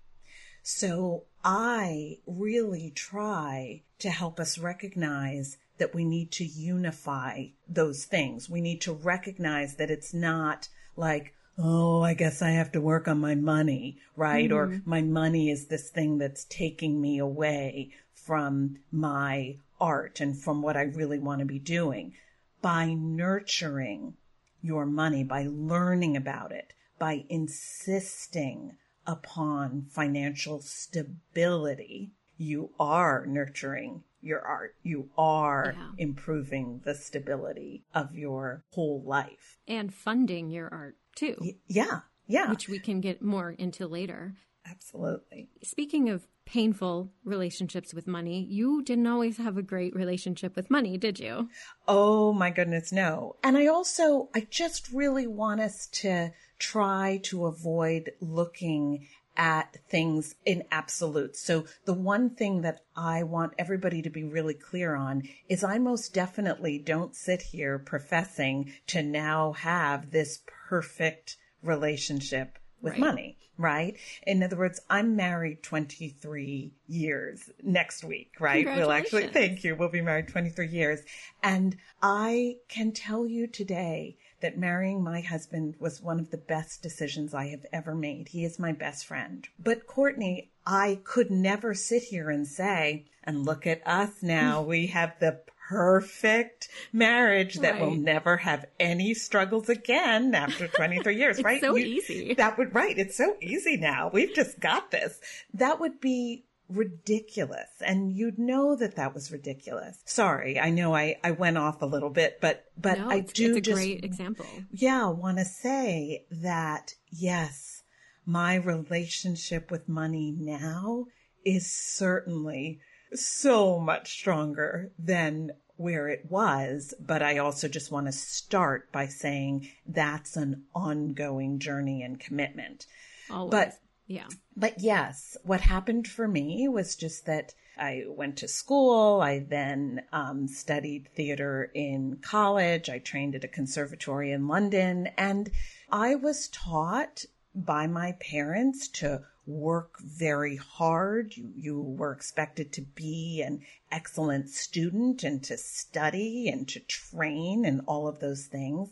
So 0.65 1.25
I 1.45 2.19
really 2.27 2.91
try 2.95 3.83
to 4.01 4.11
help 4.11 4.41
us 4.41 4.59
recognize 4.59 5.57
that 5.79 5.95
we 5.95 6.05
need 6.05 6.31
to 6.33 6.45
unify 6.45 7.47
those 7.69 8.05
things. 8.05 8.49
We 8.49 8.61
need 8.61 8.81
to 8.83 8.93
recognize 8.93 9.77
that 9.77 9.91
it's 9.91 10.15
not 10.15 10.69
like, 10.97 11.35
oh, 11.59 12.03
I 12.03 12.15
guess 12.15 12.43
I 12.43 12.51
have 12.51 12.73
to 12.73 12.81
work 12.81 13.09
on 13.09 13.19
my 13.19 13.35
money, 13.35 13.99
right? 14.17 14.51
Or 14.51 14.69
mm-hmm. 14.69 14.89
my 14.89 15.03
money 15.03 15.51
is 15.51 15.67
this 15.67 15.91
thing 15.91 16.19
that's 16.19 16.45
taking 16.45 17.01
me 17.01 17.19
away 17.19 17.91
from 18.15 18.79
my 18.91 19.57
art 19.81 20.21
and 20.21 20.39
from 20.39 20.63
what 20.63 20.77
I 20.77 20.83
really 20.83 21.19
want 21.19 21.41
to 21.41 21.45
be 21.45 21.59
doing. 21.59 22.15
By 22.61 22.95
nurturing 22.95 24.15
your 24.63 24.87
money, 24.87 25.25
by 25.25 25.47
learning 25.49 26.17
about 26.17 26.53
it, 26.53 26.73
by 26.99 27.25
insisting 27.29 28.77
upon 29.07 29.87
financial 29.91 30.61
stability, 30.61 32.13
you 32.39 32.71
are 32.79 33.27
nurturing 33.27 34.05
your 34.23 34.41
art. 34.41 34.75
You 34.83 35.11
are 35.19 35.75
Yeah. 35.77 35.91
improving 35.99 36.81
the 36.85 36.95
stability 36.95 37.85
of 37.95 38.15
your 38.15 38.65
whole 38.73 39.03
life. 39.03 39.59
and 39.69 39.93
funding 39.93 40.51
your 40.51 40.69
art 40.69 40.97
too, 41.15 41.37
Y- 41.41 41.57
yeah. 41.67 42.01
Yeah. 42.27 42.51
which 42.51 42.69
we 42.69 42.79
can 42.79 43.01
get 43.01 43.21
more 43.23 43.51
into 43.51 43.87
later. 43.87 44.35
absolutely. 44.65 45.49
Speaking 45.63 46.09
of 46.09 46.27
painful 46.45 47.13
relationships 47.25 47.93
with 47.93 48.07
money, 48.07 48.43
you 48.45 48.83
didn't 48.83 49.07
always 49.07 49.37
have 49.39 49.57
a 49.57 49.63
great 49.63 49.95
relationship 49.95 50.55
with 50.57 50.71
money, 50.71 50.97
did 50.97 51.19
you? 51.19 51.49
Oh 51.89 52.33
my 52.33 52.51
goodness, 52.51 52.93
no. 52.93 53.37
And 53.43 53.57
I 53.57 53.67
also, 53.67 54.29
I 54.35 54.47
just 54.51 54.91
really 54.93 55.27
want 55.27 55.61
us 55.61 55.87
to 56.03 56.33
try 56.59 57.21
to 57.25 57.47
avoid 57.47 58.13
looking 58.21 59.09
at 59.37 59.79
things 59.89 60.35
in 60.45 60.65
absolutes. 60.71 61.41
So 61.41 61.65
the 61.85 61.95
one 61.95 62.31
thing 62.31 62.63
that 62.63 62.81
I 62.97 63.23
want 63.23 63.55
everybody 63.59 64.03
to 64.03 64.11
be 64.11 64.25
really 64.25 64.55
clear 64.55 64.95
on 64.95 65.23
is 65.49 65.65
I 65.65 65.79
most 65.79 66.13
definitely 66.13 66.79
don't 66.79 67.15
sit 67.15 67.43
here 67.43 67.79
professing 67.79 68.73
to 68.89 69.03
now 69.03 69.53
have 69.53 70.11
this 70.11 70.41
perfect 70.69 71.37
relationship 71.63 72.59
with 72.81 72.93
Right. 72.95 73.01
money, 73.01 73.39
right? 73.57 73.97
In 74.27 74.43
other 74.43 74.57
words, 74.57 74.81
I'm 74.91 75.15
married 75.15 75.63
23 75.63 76.73
years 76.89 77.49
next 77.63 78.03
week, 78.03 78.33
right? 78.41 78.67
We'll 78.67 78.91
actually, 78.91 79.29
thank 79.29 79.63
you. 79.63 79.77
We'll 79.77 79.89
be 79.89 80.03
married 80.03 80.29
23 80.29 80.67
years. 80.69 81.01
And 81.43 81.77
I 82.03 82.57
can 82.69 82.93
tell 82.93 83.27
you 83.27 83.47
today 83.47 84.17
that 84.43 84.59
marrying 84.59 85.03
my 85.03 85.21
husband 85.21 85.75
was 85.81 86.03
one 86.03 86.21
of 86.21 86.31
the 86.31 86.37
best 86.37 86.83
decisions 86.83 87.33
I 87.35 87.47
have 87.49 87.65
ever 87.73 87.95
made. 87.95 88.29
He 88.29 88.45
is 88.45 88.59
my 88.59 88.73
best 88.73 89.07
friend. 89.07 89.49
But 89.59 89.87
Courtney, 89.87 90.51
I 90.67 91.01
could 91.05 91.31
never 91.31 91.73
sit 91.75 92.03
here 92.05 92.29
and 92.31 92.47
say, 92.47 93.07
and 93.25 93.45
look 93.47 93.67
at 93.67 93.87
us 93.87 94.23
now, 94.23 94.63
we 94.63 94.89
have 94.89 95.15
the 95.21 95.41
perfect 95.69 96.69
marriage 96.93 97.55
that 97.61 97.81
will 97.81 97.95
never 97.95 98.37
have 98.37 98.67
any 98.79 99.15
struggles 99.15 99.69
again 99.71 100.35
after 100.35 100.69
23 100.77 101.17
years, 101.17 101.39
It's 101.39 101.45
right? 101.45 101.61
so 101.61 101.77
You- 101.77 101.87
easy. 101.87 102.35
That 102.35 102.59
would, 102.59 102.75
right. 102.75 102.99
It's 102.99 103.17
so 103.17 103.37
easy 103.41 103.77
now. 103.79 104.11
We've 104.13 104.35
just 104.35 104.61
got 104.61 104.91
this. 104.91 105.19
That 105.55 105.81
would 105.81 106.01
be 106.01 106.45
ridiculous. 106.69 107.69
And 107.81 108.13
you'd 108.13 108.39
know 108.39 108.77
that 108.77 108.97
that 108.97 109.15
was 109.15 109.33
ridiculous. 109.33 109.99
Sorry. 110.05 110.59
I 110.59 110.71
know 110.71 110.95
I, 110.95 111.17
I 111.23 111.33
went 111.33 111.59
off 111.59 111.83
a 111.83 111.87
little 111.87 112.11
bit, 112.11 112.39
but, 112.41 112.65
but 112.77 112.99
no, 112.99 113.11
I 113.11 113.21
do 113.21 113.51
it's 113.51 113.59
a 113.59 113.61
just 113.61 113.77
great 113.77 114.05
example. 114.05 114.47
yeah, 114.71 115.09
want 115.09 115.39
to 115.39 115.45
say 115.45 116.25
that 116.31 116.95
yes, 117.11 117.83
my 118.25 118.55
relationship 118.55 119.71
with 119.71 119.89
money 119.89 120.35
now 120.37 121.07
is 121.45 121.71
certainly 121.71 122.81
so 123.15 123.79
much 123.79 124.13
stronger 124.13 124.93
than 124.99 125.51
where 125.77 126.09
it 126.09 126.27
was. 126.31 126.95
But 127.01 127.23
I 127.23 127.39
also 127.39 127.69
just 127.69 127.91
want 127.91 128.07
to 128.07 128.13
start 128.13 128.93
by 128.93 129.07
saying 129.07 129.69
that's 129.87 130.37
an 130.37 130.65
ongoing 130.75 131.59
journey 131.59 132.03
and 132.03 132.19
commitment. 132.19 132.87
Always. 133.31 133.51
But 133.51 133.73
yeah. 134.07 134.27
but 134.57 134.81
yes, 134.81 135.37
what 135.43 135.61
happened 135.61 136.07
for 136.07 136.27
me 136.29 136.69
was 136.69 136.97
just 136.97 137.27
that 137.27 137.55
I 137.79 138.05
went 138.07 138.37
to 138.39 138.49
school. 138.49 139.21
I 139.21 139.39
then 139.39 140.03
um, 140.13 140.47
studied 140.47 141.09
theater 141.15 141.71
in 141.75 142.19
college. 142.19 142.91
I 142.91 142.99
trained 142.99 143.35
at 143.35 143.45
a 143.45 143.49
conservatory 143.49 144.31
in 144.31 144.47
London. 144.47 145.09
And 145.17 145.51
I 145.91 146.15
was 146.15 146.49
taught 146.49 147.25
by 147.55 147.87
my 147.87 148.13
parents 148.13 148.89
to 148.89 149.23
work 149.47 149.99
very 150.01 150.57
hard. 150.57 151.37
You, 151.37 151.53
you 151.57 151.81
were 151.81 152.13
expected 152.13 152.73
to 152.75 152.83
be 152.83 153.43
an 153.45 153.63
excellent 153.91 154.51
student 154.51 155.25
and 155.25 155.43
to 155.45 155.57
study 155.57 156.49
and 156.49 156.69
to 156.69 156.81
train 156.81 157.65
and 157.65 157.81
all 157.87 158.07
of 158.07 158.21
those 158.21 158.47
things. 158.47 158.91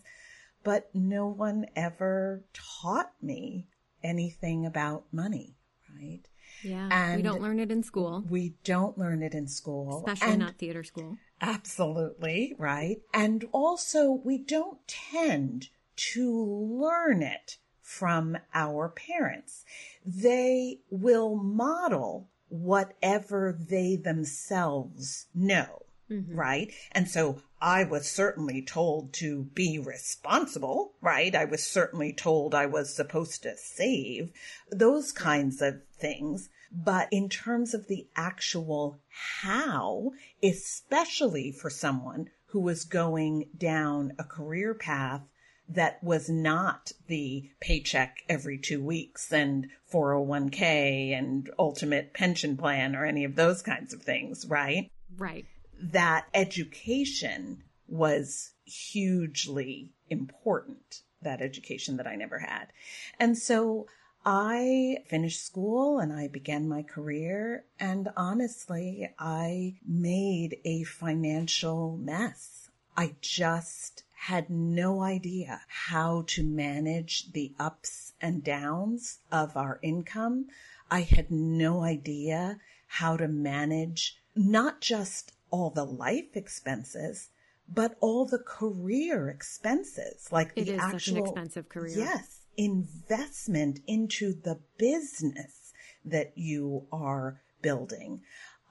But 0.65 0.91
no 0.95 1.27
one 1.27 1.67
ever 1.77 2.45
taught 2.53 3.13
me 3.23 3.67
anything 4.03 4.65
about 4.67 5.05
money, 5.13 5.57
right? 5.95 6.21
Yeah. 6.63 6.89
And 6.93 7.17
we 7.17 7.23
don't 7.23 7.41
learn 7.43 7.59
it 7.59 7.71
in 7.71 7.83
school, 7.83 8.25
We 8.29 8.55
don't 8.65 8.99
learn 8.99 9.23
it 9.23 9.35
in 9.35 9.47
school. 9.49 10.05
especially 10.07 10.33
And- 10.33 10.41
not 10.41 10.59
theater 10.59 10.85
school. 10.85 11.19
Absolutely, 11.41 12.55
right? 12.59 13.01
And 13.15 13.45
also, 13.53 14.11
we 14.13 14.37
don't 14.39 14.79
tend 14.87 15.69
to 15.97 16.45
learn 16.45 17.23
it 17.23 17.59
from 17.81 18.37
our 18.55 18.89
parents. 18.91 19.65
They 20.05 20.81
will 20.91 21.35
model 21.37 22.29
whatever 22.49 23.57
they 23.59 23.97
themselves 23.97 25.27
know, 25.35 25.83
Mm-hmm. 26.11 26.35
right? 26.35 26.73
And 26.91 27.09
so 27.09 27.41
I 27.61 27.85
was 27.85 28.11
certainly 28.11 28.63
told 28.63 29.13
to 29.15 29.45
be 29.55 29.79
responsible, 29.79 30.95
right? 31.01 31.35
I 31.37 31.45
was 31.45 31.63
certainly 31.63 32.13
told 32.13 32.53
I 32.53 32.67
was 32.67 32.93
supposed 32.95 33.45
to 33.45 33.57
save, 33.57 34.33
those 34.71 35.13
kinds 35.13 35.63
of 35.63 35.83
things. 35.97 36.49
But 36.73 37.09
in 37.13 37.29
terms 37.29 37.75
of 37.75 37.87
the 37.87 38.09
actual 38.17 38.99
how, 39.43 40.13
especially 40.43 41.53
for 41.53 41.71
someone 41.71 42.31
who 42.47 42.61
was 42.61 42.85
going 42.85 43.49
down 43.57 44.13
a 44.19 44.25
career 44.25 44.75
path 44.75 45.23
that 45.69 46.03
was 46.03 46.29
not 46.29 46.91
the 47.07 47.49
paycheck 47.61 48.19
every 48.29 48.59
two 48.59 48.83
weeks 48.83 49.33
and 49.33 49.69
401k 49.93 51.17
and 51.17 51.51
ultimate 51.59 52.13
pension 52.13 52.57
plan 52.57 52.97
or 52.97 53.05
any 53.05 53.25
of 53.25 53.37
those 53.37 53.63
kinds 53.63 53.95
of 53.95 54.03
things, 54.03 54.47
right? 54.49 54.91
Right. 55.17 55.47
That 55.83 56.27
education 56.35 57.65
was 57.89 58.53
hugely 58.65 59.91
important, 60.09 61.03
that 61.23 61.41
education 61.41 61.97
that 61.97 62.07
I 62.07 62.17
never 62.17 62.39
had. 62.39 62.73
And 63.19 63.37
so 63.37 63.87
I 64.25 64.99
finished 65.07 65.45
school 65.45 65.99
and 65.99 66.13
I 66.13 66.29
began 66.29 66.69
my 66.69 66.83
career. 66.83 67.65
And 67.79 68.11
honestly, 68.17 69.11
I 69.19 69.79
made 69.87 70.59
a 70.65 70.85
financial 70.85 71.97
mess. 71.97 72.71
I 72.97 73.17
just 73.21 74.05
had 74.15 74.51
no 74.51 75.01
idea 75.01 75.63
how 75.67 76.25
to 76.27 76.45
manage 76.45 77.33
the 77.33 77.55
ups 77.59 78.13
and 78.21 78.45
downs 78.45 79.21
of 79.33 79.57
our 79.57 79.79
income. 79.83 80.47
I 80.91 81.01
had 81.01 81.31
no 81.31 81.83
idea 81.83 82.61
how 82.87 83.17
to 83.17 83.29
manage 83.29 84.19
not 84.37 84.83
just 84.83 85.33
all 85.51 85.71
the 85.71 85.85
life 85.85 86.37
expenses, 86.37 87.31
but 87.69 87.97
all 88.01 88.27
the 88.27 88.39
career 88.39 89.29
expenses, 89.29 90.29
like 90.33 90.53
It 90.57 90.67
the 90.67 90.73
is 90.73 90.81
actual 90.81 90.99
such 90.99 91.09
an 91.09 91.17
expensive 91.19 91.69
career. 91.69 91.99
Yes, 91.99 92.41
investment 92.57 93.81
into 93.87 94.33
the 94.35 94.59
business 94.79 95.73
that 96.05 96.37
you 96.37 96.87
are 96.93 97.41
building. 97.63 98.23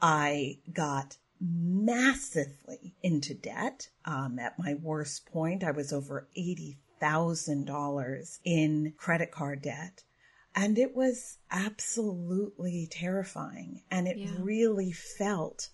I 0.01 0.59
got 0.73 1.17
massively 1.41 2.95
into 3.01 3.33
debt. 3.33 3.87
Um, 4.05 4.39
at 4.39 4.59
my 4.59 4.73
worst 4.75 5.25
point, 5.25 5.63
I 5.63 5.71
was 5.71 5.93
over 5.93 6.27
$80,000 6.37 8.39
in 8.43 8.93
credit 8.97 9.31
card 9.31 9.61
debt. 9.61 10.03
And 10.55 10.77
it 10.77 10.93
was 10.95 11.37
absolutely 11.51 12.87
terrifying. 12.91 13.83
And 13.89 14.07
it 14.07 14.17
Yeah. 14.17 14.35
really 14.39 14.91
felt 14.91 15.69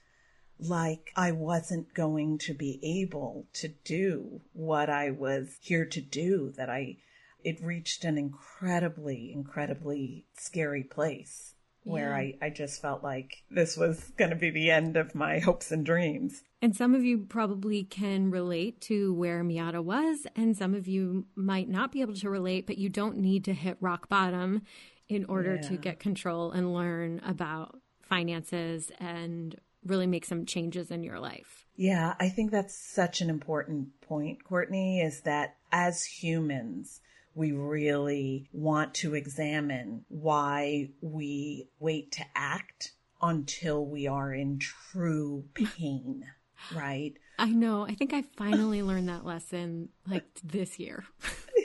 like 0.60 1.12
I 1.16 1.32
wasn't 1.32 1.94
going 1.94 2.38
to 2.40 2.54
be 2.54 2.80
able 3.04 3.48
to 3.54 3.70
do 3.84 4.42
what 4.54 4.90
I 4.90 5.12
was 5.12 5.58
here 5.62 5.86
to 5.86 6.02
do, 6.02 6.54
that 6.58 6.70
I, 6.70 6.98
it 7.44 7.62
reached 7.62 8.04
an 8.06 8.18
incredibly, 8.18 9.32
incredibly 9.34 10.26
scary 10.38 10.84
place 10.84 11.54
where 11.84 12.10
Yeah. 12.10 12.16
I, 12.16 12.48
I 12.48 12.50
just 12.50 12.82
felt 12.82 13.04
like 13.04 13.44
this 13.52 13.78
was 13.78 14.12
going 14.18 14.32
to 14.32 14.36
be 14.36 14.50
the 14.50 14.72
end 14.72 14.98
of 14.98 15.14
my 15.14 15.40
hopes 15.40 15.72
and 15.72 15.86
dreams. 15.86 16.42
And 16.62 16.76
some 16.76 16.96
of 16.96 17.04
you 17.04 17.20
probably 17.20 17.84
can 17.84 18.32
relate 18.32 18.82
to 18.82 19.14
where 19.14 19.44
Miata 19.44 19.84
was, 19.84 20.26
and 20.36 20.58
some 20.58 20.74
of 20.74 20.88
you 20.88 21.28
might 21.36 21.70
not 21.70 21.92
be 21.92 22.02
able 22.02 22.16
to 22.16 22.30
relate, 22.30 22.66
but 22.66 22.80
you 22.80 22.90
don't 22.90 23.18
need 23.18 23.46
to 23.46 23.54
hit 23.54 23.78
rock 23.82 24.10
bottom 24.10 24.64
in 25.08 25.26
order 25.26 25.60
to 25.60 25.78
get 25.78 26.00
control 26.00 26.52
and 26.52 26.74
learn 26.74 27.22
about 27.24 27.80
finances 28.02 28.92
and 29.00 29.56
really 29.86 30.08
make 30.08 30.26
some 30.26 30.46
changes 30.46 30.92
in 30.92 31.04
your 31.04 31.20
life. 31.20 31.66
Yeah, 31.76 32.16
I 32.20 32.30
think 32.30 32.52
that's 32.52 32.78
such 32.78 33.22
an 33.22 33.30
important 33.30 34.02
point, 34.02 34.44
Courtney, 34.44 35.02
is 35.02 35.22
that 35.22 35.58
as 35.72 36.04
humans, 36.04 37.02
we 37.34 37.52
really 37.52 38.48
want 38.54 38.94
to 38.96 39.14
examine 39.14 40.06
why 40.08 40.90
we 41.02 41.68
wait 41.80 42.14
to 42.14 42.24
act 42.34 42.94
until 43.22 43.86
we 43.86 44.08
are 44.08 44.34
in 44.34 44.60
true 44.60 45.46
pain, 45.54 46.24
right? 46.76 47.14
I 47.38 47.50
know. 47.50 47.86
I 47.86 47.96
think 47.96 48.14
I 48.14 48.24
finally 48.38 48.82
learned 48.82 49.10
that 49.10 49.26
lesson 49.26 49.90
like 50.08 50.24
this 50.44 50.80
year. 50.80 51.04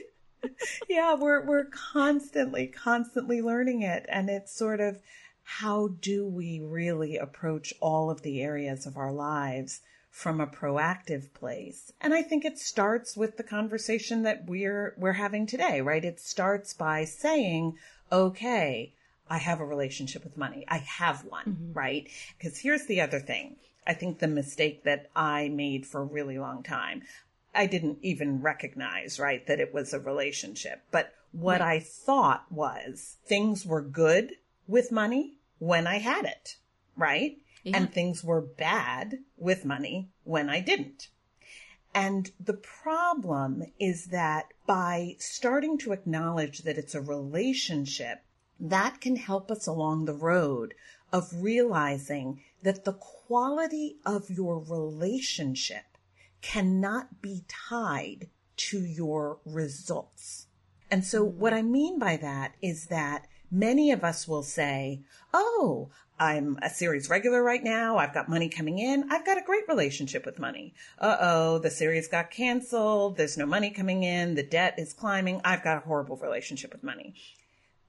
yeah, 0.89 1.15
we're 1.15 1.45
we're 1.47 1.67
constantly 1.67 2.67
constantly 2.67 3.41
learning 3.41 3.83
it 3.83 4.07
and 4.09 4.29
it's 4.29 4.53
sort 4.53 4.81
of 4.81 5.01
how 5.59 5.89
do 6.01 6.25
we 6.25 6.61
really 6.61 7.17
approach 7.17 7.75
all 7.81 8.09
of 8.09 8.23
the 8.23 8.41
areas 8.41 8.87
of 8.87 8.97
our 8.97 9.13
lives 9.13 9.81
from 10.11 10.41
a 10.41 10.47
proactive 10.47 11.33
place. 11.35 11.93
And 12.01 12.15
I 12.15 12.23
think 12.23 12.45
it 12.45 12.59
starts 12.59 13.17
with 13.17 13.37
the 13.37 13.43
conversation 13.43 14.23
that 14.23 14.47
we're 14.47 14.95
we're 14.97 15.15
having 15.15 15.47
today, 15.47 15.81
right? 15.81 16.05
It 16.05 16.21
starts 16.21 16.73
by 16.73 17.05
saying, 17.05 17.77
"Okay, 18.11 18.93
I 19.29 19.39
have 19.39 19.61
a 19.61 19.65
relationship 19.65 20.25
with 20.25 20.37
money. 20.37 20.65
I 20.69 20.79
have 20.79 21.25
one, 21.25 21.45
mm-hmm. 21.45 21.73
right? 21.73 22.09
Because 22.39 22.59
here's 22.59 22.87
the 22.87 23.01
other 23.01 23.21
thing. 23.21 23.57
I 23.87 23.95
think 23.95 24.19
the 24.19 24.29
mistake 24.29 24.85
that 24.85 25.11
I 25.17 25.49
made 25.49 25.87
for 25.87 26.01
a 26.03 26.05
really 26.05 26.39
long 26.39 26.63
time, 26.63 27.03
I 27.55 27.67
didn't 27.67 27.99
even 28.03 28.41
recognize, 28.41 29.19
right, 29.19 29.47
that 29.47 29.61
it 29.61 29.75
was 29.75 29.93
a 29.93 30.01
relationship. 30.01 30.83
But 30.91 31.13
what 31.33 31.61
I 31.61 31.81
thought 31.81 32.51
was 32.51 33.17
things 33.25 33.67
were 33.67 33.83
good 33.83 34.35
with 34.67 34.93
money 34.93 35.40
when 35.61 35.87
I 35.87 35.99
had 35.99 36.25
it, 36.25 36.57
right? 36.97 37.39
Yeah. 37.63 37.77
And 37.77 37.93
things 37.93 38.25
were 38.25 38.41
bad 38.41 39.19
with 39.37 39.65
money 39.65 40.09
when 40.25 40.51
I 40.51 40.61
didn't. 40.61 41.09
And 41.95 42.31
the 42.41 42.55
problem 42.55 43.65
is 43.79 44.07
that 44.07 44.47
by 44.67 45.17
starting 45.19 45.77
to 45.79 45.93
acknowledge 45.93 46.63
that 46.63 46.79
it's 46.79 46.95
a 46.95 47.01
relationship, 47.01 48.23
that 48.59 49.01
can 49.01 49.17
help 49.17 49.51
us 49.51 49.67
along 49.67 50.05
the 50.05 50.15
road 50.15 50.75
of 51.13 51.31
realizing 51.35 52.43
that 52.63 52.85
the 52.85 52.93
quality 52.93 53.97
of 54.07 54.31
your 54.31 54.59
relationship 54.59 55.85
cannot 56.43 57.21
be 57.21 57.45
tied 57.49 58.29
to 58.57 58.81
your 58.81 59.39
results. 59.45 60.47
And 60.91 61.05
so 61.05 61.25
mm-hmm. 61.25 61.39
what 61.39 61.53
I 61.53 61.63
mean 61.63 61.99
by 61.99 62.17
that 62.17 62.55
is 62.63 62.87
that 62.87 63.27
many 63.51 63.91
of 63.93 64.05
us 64.05 64.27
will 64.29 64.43
say, 64.43 65.01
Oh, 65.33 65.91
I'm 66.19 66.59
a 66.61 66.69
series 66.69 67.09
regular 67.09 67.43
right 67.43 67.65
now. 67.65 67.97
I've 67.97 68.13
got 68.13 68.29
money 68.29 68.49
coming 68.51 68.79
in. 68.79 69.11
I've 69.11 69.25
got 69.25 69.39
a 69.39 69.43
great 69.45 69.67
relationship 69.69 70.27
with 70.27 70.39
money. 70.39 70.75
Uh 70.99 71.17
oh, 71.21 71.59
the 71.59 71.71
series 71.71 72.09
got 72.09 72.31
canceled. 72.31 73.17
There's 73.17 73.39
no 73.39 73.47
money 73.47 73.71
coming 73.71 74.03
in. 74.03 74.35
The 74.35 74.43
debt 74.43 74.75
is 74.79 74.93
climbing. 74.93 75.41
I've 75.45 75.65
got 75.65 75.79
a 75.79 75.87
horrible 75.87 76.17
relationship 76.17 76.73
with 76.73 76.85
money. 76.85 77.15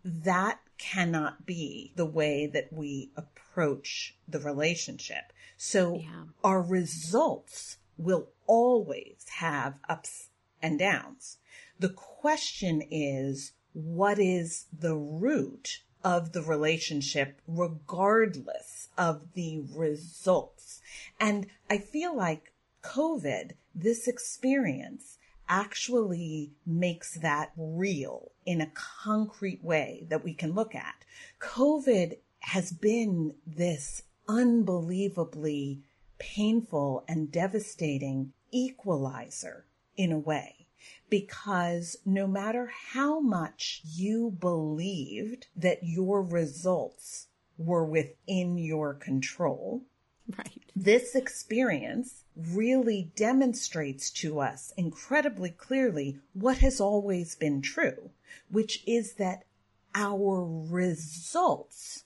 That 0.03 0.59
cannot 0.77 1.45
be 1.45 1.91
the 1.95 2.05
way 2.05 2.47
that 2.47 2.71
we 2.71 3.11
approach 3.17 4.15
the 4.27 4.39
relationship. 4.39 5.33
So 5.57 5.95
Yeah. 5.99 6.23
our 6.43 6.61
results 6.61 7.77
will 7.97 8.29
always 8.47 9.25
have 9.37 9.75
ups 9.87 10.29
and 10.61 10.79
downs. 10.79 11.37
The 11.77 11.89
question 11.89 12.81
is, 12.89 13.51
what 13.73 14.19
is 14.19 14.65
the 14.77 14.95
root 14.95 15.81
of 16.03 16.31
the 16.31 16.41
relationship 16.41 17.39
regardless 17.47 18.89
of 18.97 19.33
the 19.33 19.61
results. 19.73 20.81
And 21.19 21.47
I 21.69 21.77
feel 21.77 22.15
like 22.15 22.53
COVID, 22.83 23.51
this 23.75 24.07
experience 24.07 25.17
actually 25.47 26.51
makes 26.65 27.15
that 27.15 27.51
real 27.57 28.31
in 28.45 28.61
a 28.61 28.71
concrete 28.73 29.63
way 29.63 30.05
that 30.09 30.23
we 30.23 30.33
can 30.33 30.53
look 30.53 30.73
at. 30.73 30.95
COVID 31.39 32.17
has 32.39 32.71
been 32.71 33.35
this 33.45 34.03
unbelievably 34.27 35.81
painful 36.17 37.03
and 37.07 37.31
devastating 37.31 38.31
equalizer 38.51 39.65
in 39.97 40.11
a 40.11 40.19
way 40.19 40.60
because 41.09 41.97
no 42.05 42.27
matter 42.27 42.71
how 42.93 43.19
much 43.19 43.81
you 43.83 44.31
believed 44.31 45.47
that 45.55 45.83
your 45.83 46.21
results 46.21 47.27
were 47.57 47.85
within 47.85 48.57
your 48.57 48.93
control, 48.93 49.83
Right. 50.37 50.71
this 50.75 51.15
experience 51.15 52.23
really 52.35 53.11
demonstrates 53.15 54.09
to 54.11 54.39
us 54.39 54.71
incredibly 54.77 55.49
clearly 55.49 56.19
what 56.33 56.59
has 56.59 56.79
always 56.79 57.35
been 57.35 57.61
true, 57.61 58.11
which 58.49 58.83
is 58.87 59.15
that 59.15 59.43
our 59.93 60.43
results 60.43 62.05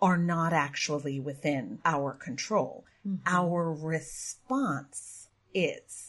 are 0.00 0.16
not 0.16 0.52
actually 0.52 1.20
within 1.20 1.80
our 1.84 2.12
control. 2.12 2.84
Mm-hmm. 3.06 3.22
Our 3.26 3.72
response 3.72 5.28
is. 5.54 6.05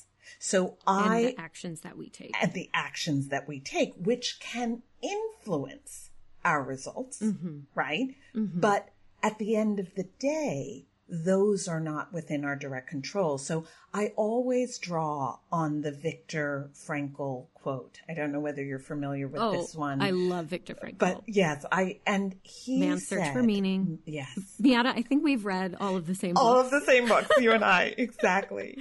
So 0.48 0.78
And 0.88 1.14
I 1.14 1.22
the 1.24 1.40
actions 1.42 1.82
that 1.82 1.98
we 1.98 2.10
take. 2.10 2.32
and 2.42 2.54
the 2.54 2.70
actions 2.74 3.28
that 3.28 3.50
we 3.50 3.60
take, 3.60 3.96
which 3.96 4.40
can 4.40 4.82
influence 5.02 6.10
our 6.46 6.64
results, 6.64 7.20
mm-hmm. 7.20 7.60
right? 7.76 8.16
Mm-hmm. 8.34 8.62
But 8.62 8.88
at 9.22 9.40
the 9.40 9.58
end 9.58 9.78
of 9.82 9.94
the 9.96 10.06
day, 10.20 10.86
those 11.10 11.68
are 11.68 11.82
not 11.82 12.14
within 12.14 12.46
our 12.46 12.56
direct 12.56 12.90
control. 12.90 13.38
So 13.38 13.66
I 13.94 14.14
always 14.16 14.78
draw 14.78 15.40
on 15.52 15.82
the 15.82 15.92
Viktor 15.92 16.70
Frankl 16.74 17.48
quote. 17.54 18.00
I 18.08 18.14
don't 18.14 18.32
know 18.32 18.40
whether 18.40 18.64
you're 18.64 18.80
familiar 18.80 19.28
with 19.28 19.42
oh, 19.42 19.52
this 19.52 19.76
one. 19.76 20.02
I 20.02 20.12
love 20.12 20.46
Viktor 20.46 20.76
Frankl. 20.76 20.98
but 20.98 21.24
yes, 21.28 21.66
I, 21.70 22.00
and 22.06 22.36
he 22.44 22.80
Man's 22.80 23.06
Search 23.06 23.34
for 23.34 23.44
Meaning. 23.44 24.00
Yes. 24.06 24.40
Miata, 24.62 24.88
I 24.88 25.02
think 25.02 25.26
we've 25.26 25.44
read 25.46 25.76
all 25.80 25.98
of 25.98 26.08
the 26.08 26.16
same 26.16 26.38
All 26.38 26.56
books. 26.56 26.74
of 26.74 26.80
the 26.80 26.86
same 26.86 27.08
books, 27.10 27.30
you 27.38 27.52
and 27.52 27.66
I, 27.66 27.94
exactly. 27.98 28.78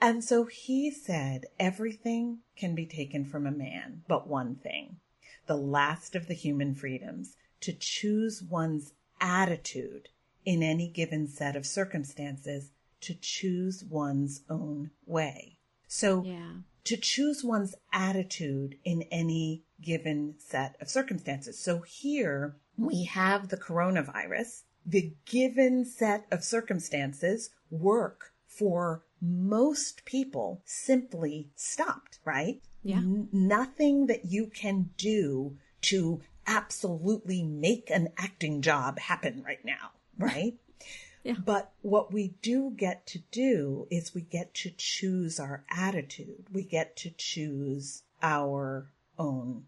And 0.00 0.24
so 0.24 0.44
he 0.46 0.90
said, 0.90 1.46
everything 1.58 2.38
can 2.56 2.74
be 2.74 2.86
taken 2.86 3.24
from 3.24 3.46
a 3.46 3.50
man, 3.50 4.02
but 4.08 4.26
one 4.26 4.56
thing, 4.56 4.96
the 5.46 5.56
last 5.56 6.16
of 6.16 6.26
the 6.26 6.34
human 6.34 6.74
freedoms, 6.74 7.36
to 7.60 7.72
choose 7.72 8.42
one's 8.42 8.94
attitude 9.20 10.08
in 10.46 10.62
any 10.62 10.88
given 10.88 11.28
set 11.28 11.54
of 11.54 11.66
circumstances, 11.66 12.70
to 13.02 13.14
choose 13.14 13.84
one's 13.84 14.42
own 14.48 14.90
way. 15.06 15.58
So 15.86 16.22
yeah. 16.24 16.52
to 16.84 16.96
choose 16.96 17.44
one's 17.44 17.74
attitude 17.92 18.76
in 18.84 19.02
any 19.10 19.64
given 19.82 20.36
set 20.38 20.76
of 20.80 20.88
circumstances. 20.88 21.58
So 21.58 21.80
here 21.80 22.56
we 22.78 23.04
have 23.04 23.48
the 23.48 23.56
coronavirus. 23.56 24.62
The 24.86 25.12
given 25.26 25.84
set 25.84 26.26
of 26.30 26.42
circumstances 26.42 27.50
work 27.70 28.32
for 28.46 29.02
most 29.20 30.04
people 30.04 30.62
simply 30.64 31.50
stopped, 31.54 32.18
right? 32.24 32.60
Yeah. 32.82 32.98
N- 32.98 33.28
nothing 33.32 34.06
that 34.06 34.24
you 34.26 34.46
can 34.46 34.90
do 34.96 35.56
to 35.82 36.20
absolutely 36.46 37.42
make 37.42 37.90
an 37.90 38.08
acting 38.16 38.62
job 38.62 38.98
happen 38.98 39.42
right 39.44 39.64
now, 39.64 39.90
right? 40.18 40.54
Yeah. 41.22 41.34
But 41.44 41.72
what 41.82 42.12
we 42.12 42.34
do 42.40 42.70
get 42.70 43.06
to 43.08 43.18
do 43.30 43.86
is 43.90 44.14
we 44.14 44.22
get 44.22 44.54
to 44.54 44.70
choose 44.70 45.38
our 45.38 45.64
attitude. 45.70 46.46
We 46.50 46.62
get 46.62 46.96
to 46.98 47.10
choose 47.10 48.02
our 48.22 48.90
own 49.18 49.66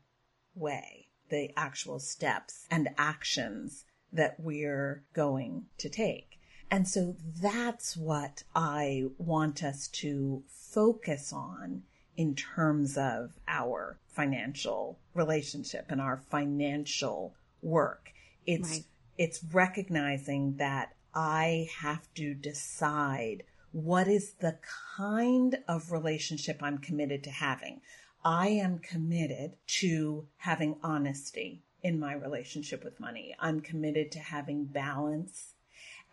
way, 0.54 1.08
the 1.28 1.50
actual 1.56 1.98
steps 1.98 2.66
and 2.70 2.88
actions 2.96 3.84
that 4.12 4.40
we're 4.40 5.04
going 5.12 5.66
to 5.78 5.88
take. 5.88 6.31
And 6.72 6.88
so 6.88 7.16
that's 7.38 7.98
what 7.98 8.44
I 8.54 9.04
want 9.18 9.62
us 9.62 9.88
to 9.88 10.42
focus 10.48 11.30
on 11.30 11.82
in 12.16 12.34
terms 12.34 12.96
of 12.96 13.38
our 13.46 13.98
financial 14.06 14.98
relationship 15.12 15.90
and 15.90 16.00
our 16.00 16.16
financial 16.30 17.34
work. 17.60 18.14
It's 18.46 18.70
Right. 18.70 18.84
it's 19.18 19.44
recognizing 19.44 20.56
that 20.56 20.96
I 21.12 21.68
have 21.76 22.08
to 22.14 22.32
decide 22.32 23.44
what 23.72 24.08
is 24.08 24.32
the 24.40 24.58
kind 24.96 25.58
of 25.68 25.92
relationship 25.92 26.62
I'm 26.62 26.78
committed 26.78 27.22
to 27.24 27.30
having. 27.30 27.82
I 28.24 28.48
am 28.48 28.78
committed 28.78 29.58
to 29.80 30.26
having 30.38 30.78
honesty 30.82 31.64
in 31.82 31.98
my 31.98 32.14
relationship 32.14 32.82
with 32.82 32.98
money. 32.98 33.34
I'm 33.38 33.60
committed 33.60 34.10
to 34.12 34.20
having 34.20 34.64
balance 34.64 35.51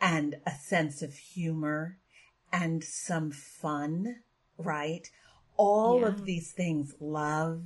and 0.02 0.36
a 0.46 0.52
sense 0.52 1.02
of 1.02 1.14
humor 1.14 1.98
and 2.52 2.84
some 2.84 3.32
fun, 3.32 4.22
right? 4.58 5.10
All 5.58 6.02
Yeah. 6.02 6.08
of 6.08 6.26
these 6.26 6.52
things, 6.52 6.96
love 7.00 7.64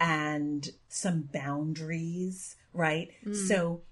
and 0.00 0.70
some 0.88 1.22
boundaries, 1.32 2.56
right? 2.72 3.10
Mm. 3.24 3.34
So 3.34 3.82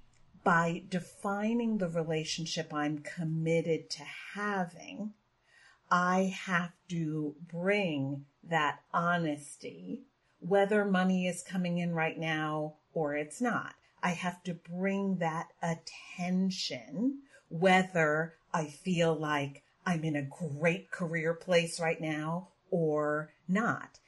by 0.44 0.84
defining 0.88 1.78
the 1.78 1.88
relationship 1.88 2.72
I'm 2.72 2.98
committed 3.00 3.90
to 3.90 4.04
having, 4.34 5.12
I 5.90 6.34
have 6.46 6.72
to 6.88 7.34
bring 7.40 8.26
that 8.44 8.80
honesty, 8.92 10.04
whether 10.40 10.84
money 10.84 11.26
is 11.26 11.42
coming 11.42 11.78
in 11.78 11.94
right 11.94 12.18
now 12.18 12.76
or 12.92 13.16
it's 13.16 13.40
not. 13.40 13.74
I 14.02 14.10
have 14.10 14.42
to 14.44 14.54
bring 14.54 15.16
that 15.18 15.48
attention, 15.62 17.22
whether 17.48 18.34
I 18.52 18.66
feel 18.66 19.14
like 19.14 19.62
I'm 19.84 20.04
in 20.04 20.16
a 20.16 20.22
great 20.22 20.90
career 20.90 21.34
place 21.34 21.80
right 21.80 22.00
now 22.00 22.48
or 22.70 23.32
not. 23.46 23.98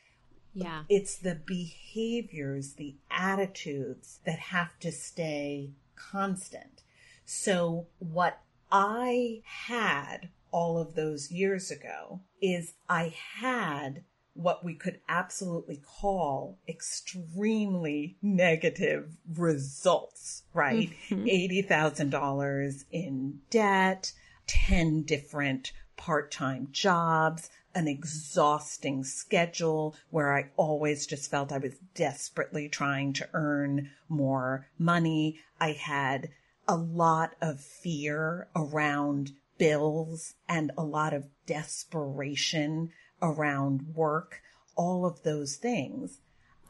Yeah. 0.54 0.82
It's 0.88 1.16
the 1.16 1.36
behaviors, 1.36 2.74
the 2.74 2.96
attitudes 3.10 4.20
that 4.26 4.38
have 4.38 4.78
to 4.80 4.90
stay 4.90 5.72
constant. 5.94 6.82
So 7.24 7.86
what 7.98 8.40
I 8.72 9.42
had 9.44 10.30
all 10.50 10.78
of 10.78 10.94
those 10.94 11.30
years 11.30 11.70
ago 11.70 12.20
is 12.40 12.74
I 12.88 13.14
had 13.40 14.04
what 14.38 14.64
we 14.64 14.72
could 14.72 15.00
absolutely 15.08 15.80
call 15.84 16.58
extremely 16.68 18.16
negative 18.22 19.16
results, 19.36 20.44
right? 20.54 20.90
Mm-hmm. 21.10 21.24
$80,000 21.24 22.84
in 22.92 23.40
debt, 23.50 24.12
10 24.46 25.02
different 25.02 25.72
part-time 25.96 26.68
jobs, 26.70 27.50
an 27.74 27.88
exhausting 27.88 29.02
schedule 29.02 29.96
where 30.10 30.36
I 30.36 30.50
always 30.56 31.06
just 31.06 31.30
felt 31.30 31.52
I 31.52 31.58
was 31.58 31.74
desperately 31.94 32.68
trying 32.68 33.12
to 33.14 33.28
earn 33.34 33.90
more 34.08 34.68
money. 34.78 35.40
I 35.60 35.72
had 35.72 36.28
a 36.68 36.76
lot 36.76 37.34
of 37.40 37.60
fear 37.60 38.46
around 38.54 39.32
bills 39.58 40.34
and 40.48 40.70
a 40.78 40.84
lot 40.84 41.12
of 41.12 41.26
desperation 41.46 42.90
around 43.22 43.94
work, 43.94 44.40
all 44.76 45.06
of 45.06 45.22
those 45.22 45.56
things. 45.56 46.20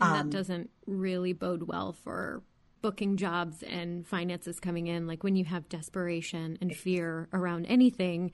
And 0.00 0.10
Um, 0.10 0.30
that 0.30 0.36
doesn't 0.36 0.70
really 0.86 1.32
bode 1.32 1.64
well 1.64 1.92
for 1.92 2.42
booking 2.80 3.16
jobs 3.16 3.62
and 3.62 4.06
finances 4.06 4.60
coming 4.60 4.86
in. 4.86 5.06
Like 5.06 5.24
when 5.24 5.36
you 5.36 5.44
have 5.46 5.68
desperation 5.68 6.58
and 6.60 6.74
fear 6.74 7.28
around 7.32 7.66
anything, 7.66 8.30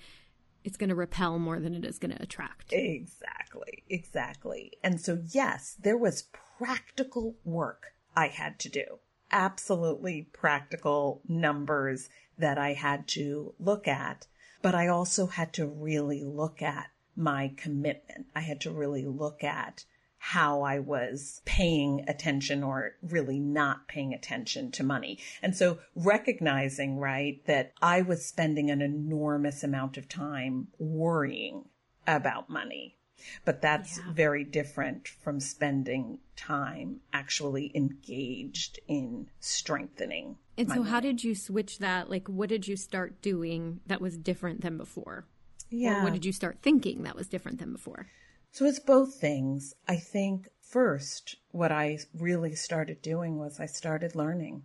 it's 0.63 0.77
going 0.77 0.91
to 0.91 0.95
repel 0.95 1.39
more 1.39 1.61
than 1.61 1.75
it 1.75 1.85
is 1.85 1.99
going 1.99 2.15
to 2.15 2.23
attract. 2.23 2.73
Exactly, 2.73 3.85
exactly. 3.89 4.73
And 4.83 5.01
so, 5.01 5.23
yes, 5.31 5.77
there 5.81 5.97
was 5.97 6.29
practical 6.59 7.37
work 7.45 7.95
I 8.17 8.29
had 8.29 8.59
to 8.61 8.69
do. 8.69 8.99
Absolutely 9.31 10.29
practical 10.33 11.23
numbers 11.27 12.09
that 12.39 12.59
I 12.59 12.75
had 12.75 13.09
to 13.09 13.55
look 13.59 13.89
at. 13.89 14.27
But 14.63 14.75
I 14.75 14.89
also 14.89 15.27
had 15.27 15.53
to 15.55 15.67
really 15.67 16.23
look 16.25 16.63
at 16.63 16.87
my 17.17 17.53
commitment. 17.57 18.27
I 18.35 18.41
had 18.41 18.61
to 18.63 18.71
really 18.71 19.05
look 19.07 19.45
at 19.45 19.85
how 20.19 20.63
I 20.63 20.79
was 20.79 21.43
paying 21.45 22.05
attention 22.09 22.63
or 22.63 22.93
really 23.03 23.39
not 23.39 23.89
paying 23.89 24.15
attention 24.15 24.71
to 24.73 24.83
money. 24.83 25.19
And 25.43 25.55
so 25.55 25.81
recognizing, 25.95 26.99
right, 26.99 27.45
that 27.47 27.75
I 27.83 28.01
was 28.01 28.25
spending 28.25 28.71
an 28.71 28.81
enormous 28.81 29.63
amount 29.63 29.99
of 29.99 30.09
time 30.09 30.69
worrying 30.79 31.67
about 32.07 32.49
money. 32.49 32.97
But 33.45 33.61
that's 33.61 33.99
Yeah. 33.99 34.13
very 34.13 34.45
different 34.45 35.09
from 35.09 35.41
spending 35.41 36.21
time 36.37 37.01
actually 37.13 37.71
engaged 37.75 38.81
in 38.89 39.29
strengthening. 39.41 40.39
And 40.57 40.71
so, 40.71 40.83
how 40.83 41.01
did 41.01 41.25
you 41.25 41.35
switch 41.35 41.79
that? 41.79 42.09
Like, 42.09 42.29
what 42.29 42.49
did 42.49 42.69
you 42.69 42.77
start 42.77 43.21
doing 43.21 43.81
that 43.87 44.01
was 44.01 44.17
different 44.17 44.61
than 44.63 44.79
before? 44.79 45.27
Yeah. 45.75 46.01
Or 46.01 46.05
what 46.05 46.13
did 46.13 46.25
you 46.25 46.33
start 46.33 46.59
thinking 46.63 47.03
that 47.03 47.17
was 47.17 47.27
different 47.27 47.59
than 47.59 47.73
before? 47.73 48.07
So 48.53 48.65
it's 48.67 48.79
both 48.79 49.15
things. 49.15 49.75
I 49.89 49.97
think 49.97 50.49
first, 50.61 51.37
what 51.51 51.73
I 51.73 51.99
really 52.17 52.55
started 52.55 53.03
doing 53.03 53.39
was 53.39 53.59
I 53.59 53.67
started 53.67 54.15
learning. 54.15 54.63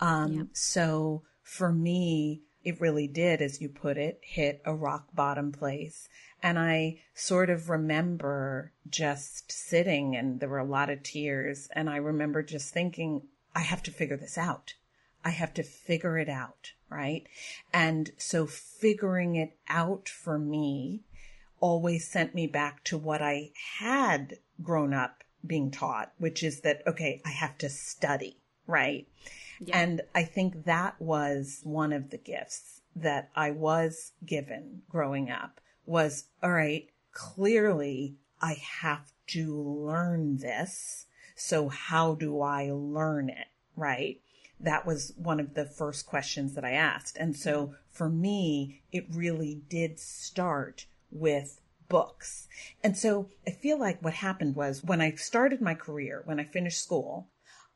Um, 0.00 0.50
So 0.52 1.22
for 1.42 1.72
me, 1.72 2.42
it 2.64 2.80
really 2.80 3.08
did, 3.08 3.42
as 3.42 3.60
you 3.60 3.68
put 3.68 3.98
it, 3.98 4.20
hit 4.22 4.62
a 4.64 4.74
rock 4.74 5.08
bottom 5.14 5.50
place. 5.50 6.08
And 6.42 6.58
I 6.58 7.00
sort 7.14 7.50
of 7.50 7.68
remember 7.68 8.72
just 8.88 9.50
sitting 9.50 10.16
and 10.16 10.40
there 10.40 10.48
were 10.48 10.58
a 10.58 10.64
lot 10.64 10.90
of 10.90 11.02
tears. 11.02 11.68
And 11.72 11.90
I 11.90 11.96
remember 11.96 12.42
just 12.42 12.72
thinking, 12.72 13.22
I 13.54 13.60
have 13.60 13.82
to 13.84 13.90
figure 13.90 14.16
this 14.16 14.38
out. 14.38 14.74
I 15.24 15.30
have 15.30 15.54
to 15.54 15.62
figure 15.62 16.18
it 16.18 16.28
out. 16.28 16.72
Right. 16.92 17.26
And 17.72 18.10
so 18.18 18.46
figuring 18.46 19.36
it 19.36 19.56
out 19.68 20.08
for 20.08 20.38
me 20.38 21.04
always 21.58 22.08
sent 22.08 22.34
me 22.34 22.46
back 22.46 22.84
to 22.84 22.98
what 22.98 23.22
I 23.22 23.50
had 23.78 24.38
grown 24.62 24.92
up 24.92 25.24
being 25.46 25.70
taught, 25.70 26.12
which 26.18 26.42
is 26.42 26.60
that, 26.60 26.82
okay, 26.86 27.22
I 27.24 27.30
have 27.30 27.56
to 27.58 27.68
study, 27.68 28.36
right? 28.66 29.06
And 29.72 30.02
I 30.14 30.24
think 30.24 30.64
that 30.64 31.00
was 31.00 31.60
one 31.62 31.92
of 31.92 32.10
the 32.10 32.18
gifts 32.18 32.80
that 32.96 33.30
I 33.36 33.52
was 33.52 34.12
given 34.26 34.82
growing 34.88 35.30
up 35.30 35.60
was, 35.86 36.24
all 36.42 36.52
right, 36.52 36.88
clearly 37.12 38.16
I 38.40 38.54
have 38.80 39.12
to 39.28 39.56
learn 39.56 40.38
this. 40.38 41.06
So 41.36 41.68
how 41.68 42.14
do 42.14 42.40
I 42.40 42.70
learn 42.72 43.30
it? 43.30 43.46
Right. 43.76 44.20
That 44.62 44.86
was 44.86 45.12
one 45.16 45.40
of 45.40 45.54
the 45.54 45.66
first 45.66 46.06
questions 46.06 46.54
that 46.54 46.64
I 46.64 46.72
asked. 46.72 47.16
And 47.18 47.36
so 47.36 47.74
for 47.90 48.08
me, 48.08 48.82
it 48.92 49.06
really 49.10 49.62
did 49.68 49.98
start 49.98 50.86
with 51.10 51.60
books. 51.88 52.48
And 52.82 52.96
so 52.96 53.28
I 53.46 53.50
feel 53.50 53.78
like 53.78 54.02
what 54.02 54.14
happened 54.14 54.56
was 54.56 54.82
when 54.82 55.00
I 55.00 55.14
started 55.16 55.60
my 55.60 55.74
career, 55.74 56.22
when 56.24 56.40
I 56.40 56.44
finished 56.44 56.82
school, 56.82 57.28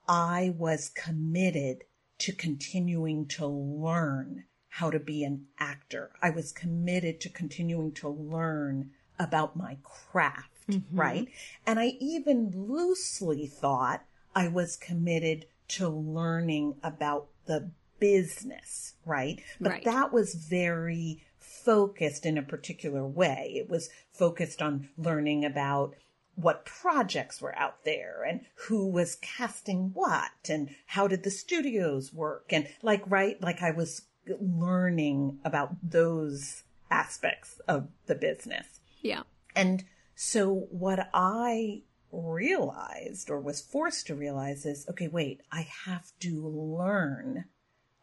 I 0.09 0.55
was 0.57 0.89
committed 0.89 1.85
to 2.19 2.33
continuing 2.33 3.27
to 3.27 3.47
learn 3.47 4.45
how 4.69 4.91
to 4.91 4.99
be 4.99 5.25
an 5.25 5.47
actor. 5.59 6.13
I 6.23 6.31
was 6.31 6.53
committed 6.53 7.21
to 7.23 7.29
continuing 7.29 7.93
to 7.95 8.09
learn 8.09 8.91
about 9.19 9.57
my 9.57 9.79
craft, 9.83 10.67
mm-hmm. 10.69 10.99
right? 10.99 11.29
And 11.67 11.79
I 11.79 11.97
even 12.01 12.53
loosely 12.55 13.47
thought 13.47 14.05
I 14.35 14.49
was 14.49 14.77
committed 14.77 15.47
to 15.69 15.89
learning 15.89 16.77
about 16.83 17.29
the 17.47 17.71
business, 17.99 18.95
right? 19.05 19.43
But 19.61 19.73
Right. 19.73 19.85
that 19.85 20.13
was 20.13 20.35
very 20.35 21.25
focused 21.39 22.27
in 22.27 22.39
a 22.39 22.43
particular 22.43 23.07
way. 23.07 23.55
It 23.57 23.69
was 23.69 23.91
focused 24.13 24.63
on 24.63 24.89
learning 24.97 25.45
about 25.45 25.95
what 26.35 26.67
projects 26.67 27.41
were 27.41 27.57
out 27.59 27.85
there 27.85 28.23
and 28.23 28.43
who 28.67 28.87
was 28.87 29.17
casting 29.17 29.91
what 29.95 30.51
and 30.51 30.75
how 30.87 31.09
did 31.09 31.23
the 31.23 31.31
studios 31.31 32.13
work 32.13 32.53
and 32.53 32.69
like 32.83 33.03
right 33.07 33.41
like 33.41 33.63
I 33.63 33.71
was 33.71 34.03
learning 34.39 35.39
about 35.45 35.77
those 35.83 36.65
aspects 36.91 37.59
of 37.67 37.89
the 38.07 38.15
business. 38.15 38.81
Yeah. 39.01 39.23
And 39.55 39.85
so 40.15 40.67
what 40.71 41.09
I 41.15 41.83
realized 42.13 43.31
or 43.31 43.41
was 43.41 43.61
forced 43.61 44.07
to 44.07 44.15
realize 44.15 44.65
is 44.67 44.87
okay, 44.89 45.09
wait, 45.09 45.43
I 45.51 45.67
have 45.85 46.13
to 46.21 46.47
learn 46.47 47.47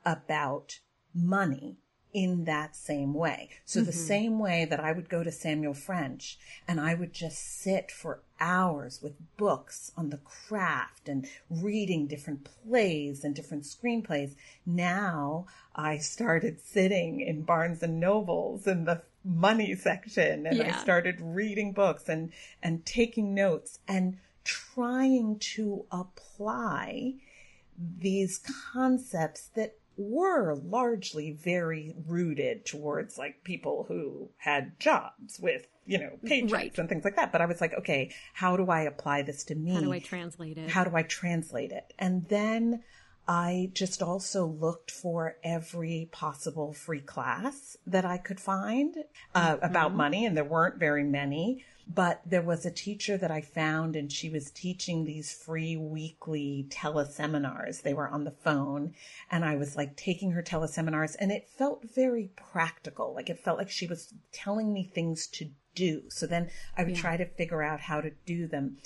about 0.05 0.79
money 1.13 1.77
in 2.13 2.45
that 2.45 2.75
same 2.75 3.13
way. 3.13 3.49
So 3.65 3.81
the 3.81 3.91
mm-hmm. 3.91 3.99
same 3.99 4.39
way 4.39 4.65
that 4.65 4.79
I 4.79 4.91
would 4.91 5.09
go 5.09 5.23
to 5.23 5.31
Samuel 5.31 5.73
French 5.73 6.37
and 6.67 6.79
I 6.79 6.93
would 6.93 7.11
just 7.11 7.61
sit 7.61 7.91
for 7.91 8.21
hours 8.39 9.01
with 9.01 9.13
books 9.35 9.91
on 9.97 10.11
the 10.11 10.19
craft 10.19 11.09
and 11.09 11.27
reading 11.49 12.05
different 12.05 12.47
plays 12.67 13.23
and 13.23 13.35
different 13.35 13.63
screenplays. 13.63 14.35
Now 14.65 15.47
I 15.75 15.97
started 15.97 16.61
sitting 16.61 17.19
in 17.19 17.43
Barnes 17.43 17.81
and 17.81 17.99
Nobles 17.99 18.67
in 18.67 18.85
the 18.85 19.01
money 19.23 19.75
section 19.75 20.45
and 20.45 20.61
I 20.61 20.81
started 20.81 21.19
reading 21.21 21.71
books 21.71 22.09
and, 22.09 22.31
and 22.61 22.85
taking 22.85 23.33
notes 23.33 23.79
and 23.87 24.17
trying 24.43 25.39
to 25.39 25.85
apply 25.91 27.13
these 27.77 28.39
concepts 28.73 29.49
that 29.55 29.75
were 29.95 30.55
largely 30.55 31.31
very 31.31 31.93
rooted 32.07 32.65
towards 32.65 33.17
like 33.17 33.43
people 33.43 33.85
who 33.87 34.29
had 34.37 34.79
jobs 34.79 35.39
with, 35.39 35.67
you 35.85 35.99
know, 35.99 36.17
paychecks 36.23 36.51
Right. 36.51 36.77
and 36.77 36.89
things 36.89 37.05
like 37.05 37.15
that. 37.15 37.31
But 37.31 37.41
I 37.41 37.45
was 37.45 37.61
like, 37.61 37.73
okay, 37.75 38.11
how 38.33 38.57
do 38.57 38.69
I 38.69 38.81
apply 38.81 39.21
this 39.21 39.43
to 39.45 39.55
me? 39.55 39.73
How 39.73 39.81
do 39.81 39.93
I 39.93 39.99
translate 39.99 40.57
it? 40.57 40.69
How 40.71 40.83
do 40.83 40.95
I 40.95 41.03
translate 41.03 41.71
it? 41.71 41.93
And 41.99 42.27
then 42.27 42.83
I 43.27 43.71
just 43.73 44.01
also 44.01 44.45
looked 44.45 44.91
for 44.91 45.37
every 45.43 46.09
possible 46.11 46.73
free 46.73 46.99
class 46.99 47.77
that 47.87 48.03
I 48.03 48.17
could 48.17 48.39
find 48.39 48.95
uh, 49.33 49.57
about 49.61 49.93
money, 49.95 50.25
and 50.25 50.35
there 50.35 50.43
weren't 50.43 50.77
very 50.77 51.03
many. 51.03 51.63
But 51.85 52.21
there 52.25 52.41
was 52.41 52.65
a 52.65 52.71
teacher 52.71 53.17
that 53.17 53.31
I 53.31 53.41
found, 53.41 53.95
and 53.95 54.11
she 54.11 54.29
was 54.29 54.51
teaching 54.51 55.03
these 55.03 55.33
free 55.33 55.75
weekly 55.75 56.65
teleseminars. 56.69 57.81
They 57.81 57.93
were 57.93 58.07
on 58.07 58.23
the 58.23 58.31
phone, 58.31 58.93
and 59.29 59.43
I 59.43 59.55
was 59.55 59.75
like 59.75 59.97
taking 59.97 60.31
her 60.31 60.41
teleseminars, 60.41 61.15
and 61.19 61.31
it 61.31 61.49
felt 61.49 61.83
very 61.83 62.29
practical. 62.35 63.13
Like 63.13 63.29
it 63.29 63.39
felt 63.39 63.57
like 63.57 63.69
she 63.69 63.87
was 63.87 64.13
telling 64.31 64.71
me 64.71 64.83
things 64.83 65.27
to 65.27 65.49
do. 65.75 66.03
So 66.09 66.25
then 66.25 66.49
I 66.77 66.83
would 66.83 66.95
try 66.95 67.17
to 67.17 67.25
figure 67.25 67.63
out 67.63 67.81
how 67.81 67.99
to 67.99 68.11
do 68.25 68.47
them. 68.47 68.77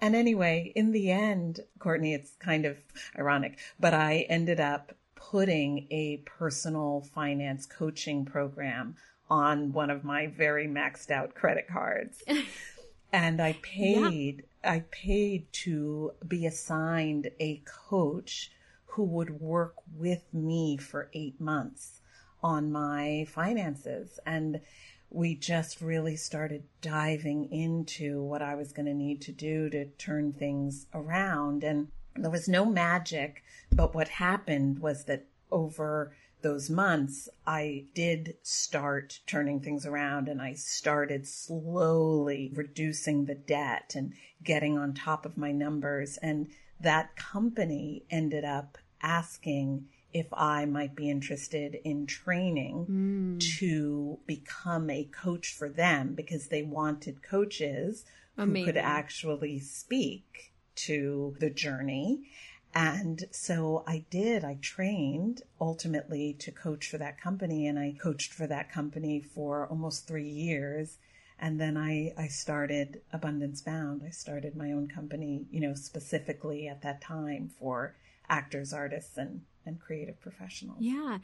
And 0.00 0.14
anyway, 0.14 0.72
in 0.74 0.92
the 0.92 1.10
end, 1.10 1.60
Courtney, 1.78 2.14
it's 2.14 2.36
kind 2.38 2.66
of 2.66 2.76
ironic, 3.18 3.58
but 3.80 3.94
I 3.94 4.26
ended 4.28 4.60
up 4.60 4.92
putting 5.14 5.86
a 5.90 6.18
personal 6.18 7.00
finance 7.14 7.66
coaching 7.66 8.24
program 8.24 8.94
on 9.28 9.72
one 9.72 9.90
of 9.90 10.04
my 10.04 10.26
very 10.26 10.66
maxed 10.66 11.10
out 11.10 11.34
credit 11.34 11.66
cards. 11.66 12.22
and 13.12 13.40
I 13.40 13.54
paid, 13.62 14.44
I 14.62 14.84
paid 14.90 15.52
to 15.64 16.12
be 16.26 16.46
assigned 16.46 17.30
a 17.40 17.62
coach 17.64 18.52
who 18.84 19.04
would 19.04 19.40
work 19.40 19.74
with 19.94 20.22
me 20.32 20.76
for 20.76 21.10
eight 21.12 21.40
months 21.40 22.00
on 22.42 22.70
my 22.70 23.26
finances. 23.28 24.20
And 24.24 24.60
we 25.10 25.34
just 25.34 25.80
really 25.80 26.16
started 26.16 26.64
diving 26.80 27.50
into 27.50 28.22
what 28.22 28.42
I 28.42 28.54
was 28.54 28.72
going 28.72 28.86
to 28.86 28.94
need 28.94 29.22
to 29.22 29.32
do 29.32 29.70
to 29.70 29.86
turn 29.86 30.32
things 30.32 30.86
around. 30.92 31.64
And 31.64 31.88
there 32.14 32.30
was 32.30 32.48
no 32.48 32.64
magic, 32.64 33.42
but 33.72 33.94
what 33.94 34.08
happened 34.08 34.80
was 34.80 35.04
that 35.04 35.26
over 35.50 36.12
those 36.42 36.68
months, 36.68 37.28
I 37.46 37.86
did 37.94 38.36
start 38.42 39.20
turning 39.26 39.60
things 39.60 39.86
around 39.86 40.28
and 40.28 40.40
I 40.40 40.54
started 40.54 41.26
slowly 41.26 42.52
reducing 42.54 43.24
the 43.24 43.34
debt 43.34 43.94
and 43.96 44.12
getting 44.42 44.78
on 44.78 44.94
top 44.94 45.24
of 45.24 45.36
my 45.36 45.52
numbers. 45.52 46.18
And 46.18 46.48
that 46.80 47.16
company 47.16 48.04
ended 48.10 48.44
up 48.44 48.78
asking 49.02 49.86
if 50.16 50.32
I 50.32 50.64
might 50.64 50.96
be 50.96 51.10
interested 51.10 51.76
in 51.84 52.06
training 52.06 52.86
mm. 52.90 53.58
to 53.58 54.18
become 54.26 54.88
a 54.88 55.04
coach 55.04 55.52
for 55.52 55.68
them 55.68 56.14
because 56.14 56.48
they 56.48 56.62
wanted 56.62 57.22
coaches 57.22 58.06
who 58.34 58.64
could 58.64 58.78
actually 58.78 59.60
speak 59.60 60.54
to 60.74 61.36
the 61.38 61.50
journey. 61.50 62.30
And 62.74 63.24
so 63.30 63.84
I 63.86 64.06
did. 64.08 64.42
I 64.42 64.56
trained 64.62 65.42
ultimately 65.60 66.34
to 66.38 66.50
coach 66.50 66.88
for 66.90 66.96
that 66.96 67.20
company 67.20 67.66
and 67.66 67.78
I 67.78 67.94
coached 68.02 68.32
for 68.32 68.46
that 68.46 68.72
company 68.72 69.20
for 69.20 69.66
almost 69.66 70.08
three 70.08 70.28
years. 70.28 70.96
And 71.38 71.60
then 71.60 71.76
I, 71.76 72.14
I 72.16 72.28
started 72.28 73.02
Abundance 73.12 73.60
Bound. 73.60 74.00
I 74.02 74.10
started 74.10 74.56
my 74.56 74.72
own 74.72 74.88
company, 74.88 75.44
you 75.50 75.60
know, 75.60 75.74
specifically 75.74 76.68
at 76.68 76.80
that 76.80 77.02
time 77.02 77.50
for 77.58 77.96
actors, 78.30 78.72
artists, 78.72 79.18
and, 79.18 79.42
and 79.66 79.80
creative 79.80 80.20
professionals. 80.20 80.78
Yeah. 80.80 81.18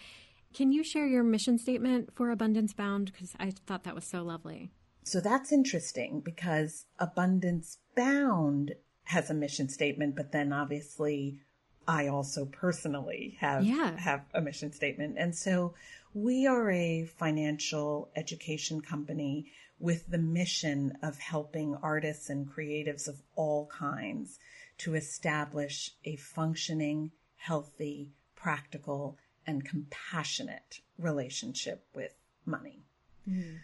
Can 0.55 0.73
you 0.73 0.85
share 0.85 1.07
your 1.07 1.23
mission 1.23 1.59
statement 1.59 2.11
for 2.15 2.31
Abundance 2.31 2.73
Bound? 2.75 3.11
Because 3.13 3.35
I 3.41 3.53
thought 3.67 3.85
that 3.85 3.95
was 3.95 4.05
so 4.05 4.23
lovely. 4.23 4.71
So 5.05 5.21
that's 5.21 5.51
interesting 5.53 6.21
because 6.21 6.85
Abundance 6.99 7.79
Bound 7.97 8.75
has 9.05 9.31
a 9.31 9.35
mission 9.35 9.69
statement, 9.69 10.15
but 10.15 10.31
then 10.33 10.53
obviously 10.53 11.41
I 11.89 12.07
also 12.09 12.45
personally 12.45 13.37
have 13.41 13.65
Yeah. 13.65 13.97
have 13.99 14.25
a 14.35 14.41
mission 14.41 14.73
statement. 14.73 15.17
And 15.19 15.35
so 15.35 15.75
we 16.15 16.47
are 16.47 16.71
a 16.71 17.07
financial 17.07 18.11
education 18.17 18.81
company. 18.81 19.51
with 19.81 20.07
the 20.11 20.19
mission 20.19 20.97
of 21.03 21.19
helping 21.19 21.75
artists 21.83 22.31
and 22.31 22.47
creatives 22.49 23.09
of 23.09 23.21
all 23.35 23.67
kinds 23.67 24.39
to 24.79 24.95
establish 24.95 25.91
a 26.05 26.15
functioning, 26.15 27.11
healthy, 27.35 28.13
practical, 28.43 29.17
and 29.47 29.65
compassionate 29.65 30.81
relationship 30.99 31.87
with 31.95 32.15
money. 32.45 32.85
Mm. 33.29 33.59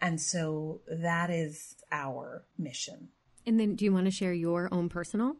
And 0.00 0.20
so 0.20 0.80
that 0.88 1.30
is 1.30 1.76
our 1.92 2.44
mission. 2.58 3.08
And 3.46 3.60
then 3.60 3.74
do 3.74 3.84
you 3.84 3.92
want 3.92 4.06
to 4.06 4.10
share 4.10 4.32
your 4.32 4.72
own 4.72 4.88
personal? 4.88 5.36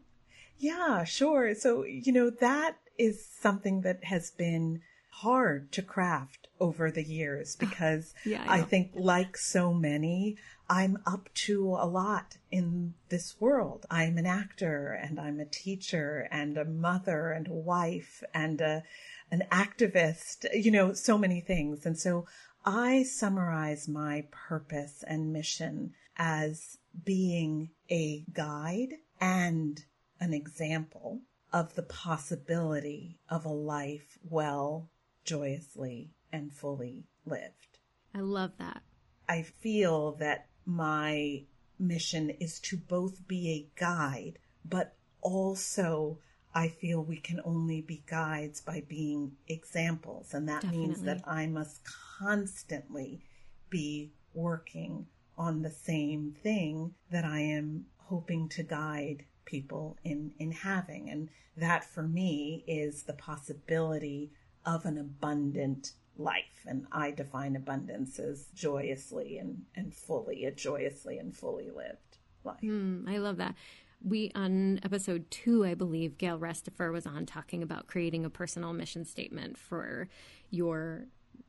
Yeah, 0.59 1.05
sure. 1.05 1.55
So, 1.55 1.85
you 1.85 2.13
know, 2.13 2.31
that 2.31 2.77
is 2.99 3.27
something 3.27 3.81
that 3.83 4.05
has 4.05 4.31
been 4.31 4.81
hard 5.11 5.71
to 5.73 5.83
craft 5.83 6.49
over 6.61 6.91
the 6.91 7.03
years 7.03 7.57
because 7.61 8.15
yeah, 8.25 8.45
I, 8.47 8.59
I, 8.59 8.63
think 8.63 8.93
like 8.95 9.37
so 9.37 9.73
many, 9.73 10.37
I'm 10.69 10.99
up 11.07 11.29
to 11.35 11.75
a 11.75 11.87
lot 11.87 12.39
in 12.51 12.95
this 13.11 13.39
world. 13.39 13.85
I'm 13.91 14.17
an 14.17 14.27
actor 14.27 14.93
and 14.93 15.21
I'm 15.21 15.39
a 15.39 15.45
teacher 15.45 16.27
and 16.31 16.57
a 16.57 16.65
mother 16.65 17.33
and 17.33 17.49
a 17.49 17.53
wife 17.53 18.23
and 18.33 18.61
a, 18.61 18.83
an 19.31 19.45
activist, 19.53 20.47
you 20.55 20.71
know, 20.71 20.95
so 20.95 21.19
many 21.19 21.41
things. 21.41 21.85
And 21.85 21.99
so 21.99 22.27
I 22.65 23.03
summarize 23.03 23.89
my 23.89 24.27
purpose 24.31 25.05
and 25.07 25.33
mission 25.33 25.93
as 26.17 26.79
being 27.05 27.71
a 27.91 28.25
guide 28.33 28.95
and 29.21 29.85
an 30.21 30.33
example 30.33 31.21
of 31.53 31.75
the 31.75 31.83
possibility 31.83 33.19
of 33.29 33.45
a 33.45 33.53
life 33.53 34.19
well, 34.29 34.89
joyously, 35.25 36.15
and 36.33 36.53
fully 36.53 37.05
lived. 37.27 37.79
I 38.15 38.21
love 38.21 38.53
that. 38.59 38.83
I 39.29 39.43
feel 39.43 40.13
that 40.17 40.47
my 40.67 41.43
mission 41.79 42.31
is 42.31 42.61
to 42.61 42.77
both 42.77 43.27
be 43.27 43.51
a 43.51 43.81
guide, 43.81 44.39
but 44.65 44.95
also 45.21 46.19
I 46.55 46.69
feel 46.69 47.03
we 47.03 47.17
can 47.17 47.41
only 47.45 47.81
be 47.81 48.05
guides 48.07 48.61
by 48.61 48.85
being 48.89 49.33
examples. 49.49 50.33
And 50.33 50.49
that 50.49 50.63
Definitely. 50.63 50.87
means 50.87 51.03
that 51.03 51.23
I 51.27 51.47
must 51.47 51.81
constantly 52.19 53.23
be 53.71 54.13
working 54.35 55.07
on 55.37 55.63
the 55.63 55.71
same 55.71 56.37
thing 56.43 56.95
that 57.11 57.25
I 57.25 57.41
am 57.41 57.87
hoping 57.97 58.49
to 58.51 58.63
guide 58.63 59.25
people 59.45 59.97
in, 60.05 60.33
in 60.39 60.53
having. 60.53 61.11
And 61.11 61.29
that 61.57 61.85
for 61.85 62.03
me 62.03 62.63
is 62.69 63.03
the 63.03 63.15
possibility 63.15 64.31
of 64.65 64.85
an 64.85 64.97
abundant 64.97 65.93
life. 66.17 66.65
And 66.67 66.87
I 66.93 67.11
define 67.11 67.57
abundance 67.57 68.19
as 68.19 68.47
joyously 68.55 69.39
and, 69.39 69.63
and 69.75 69.95
fully, 69.95 70.45
a 70.45 70.51
joyously 70.51 71.19
and 71.19 71.35
fully 71.37 71.71
lived 71.71 72.19
life. 72.45 72.61
Mm, 72.63 73.09
I 73.09 73.19
love 73.19 73.37
that. 73.39 73.55
We, 74.03 74.31
on 74.35 74.81
episode 74.83 75.31
two, 75.31 75.65
I 75.65 75.75
believe, 75.75 76.19
Gail 76.19 76.39
Restifer 76.39 76.93
was 76.93 77.07
on 77.07 77.25
talking 77.25 77.63
about 77.63 77.87
creating 77.87 78.25
a 78.25 78.31
personal 78.31 78.73
mission 78.73 79.05
statement 79.05 79.57
for 79.57 80.09
your 80.51 81.07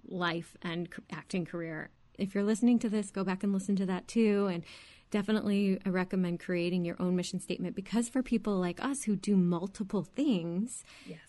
life 0.08 0.56
and 0.62 0.88
acting 1.12 1.46
career. 1.46 1.90
If 2.18 2.34
you're 2.34 2.46
listening 2.46 2.80
to 2.80 2.90
this, 2.90 3.12
go 3.12 3.26
back 3.26 3.44
and 3.44 3.52
listen 3.52 3.76
to 3.76 3.86
that 3.88 4.08
too. 4.08 4.48
And 4.48 4.64
definitely 5.12 5.80
I 5.86 5.90
recommend 5.90 6.40
creating 6.40 6.86
your 6.86 6.96
own 7.00 7.16
mission 7.16 7.40
statement 7.40 7.76
because 7.76 8.08
for 8.08 8.24
people 8.24 8.58
like 8.58 8.84
us 8.84 9.04
who 9.04 9.16
do 9.16 9.36
multiple 9.36 10.04
things, 10.04 10.84
yes. 11.06 11.20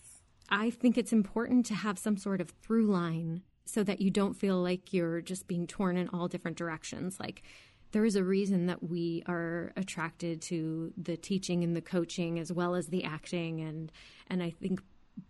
I 0.49 0.69
think 0.69 0.97
it's 0.97 1.13
important 1.13 1.65
to 1.67 1.75
have 1.75 1.99
some 1.99 2.17
sort 2.17 2.41
of 2.41 2.49
through 2.49 2.87
line 2.87 3.41
so 3.65 3.83
that 3.83 3.99
you 4.01 4.09
don't 4.09 4.33
feel 4.33 4.61
like 4.61 4.93
you're 4.93 5.21
just 5.21 5.47
being 5.47 5.67
torn 5.67 5.97
in 5.97 6.07
all 6.09 6.27
different 6.27 6.57
directions. 6.57 7.19
Like 7.19 7.43
there 7.91 8.05
is 8.05 8.15
a 8.15 8.23
reason 8.23 8.67
that 8.67 8.83
we 8.83 9.23
are 9.27 9.73
attracted 9.75 10.41
to 10.43 10.93
the 10.97 11.17
teaching 11.17 11.63
and 11.63 11.75
the 11.75 11.81
coaching 11.81 12.39
as 12.39 12.51
well 12.51 12.75
as 12.75 12.87
the 12.87 13.03
acting 13.03 13.61
and 13.61 13.91
and 14.27 14.43
I 14.43 14.51
think 14.51 14.81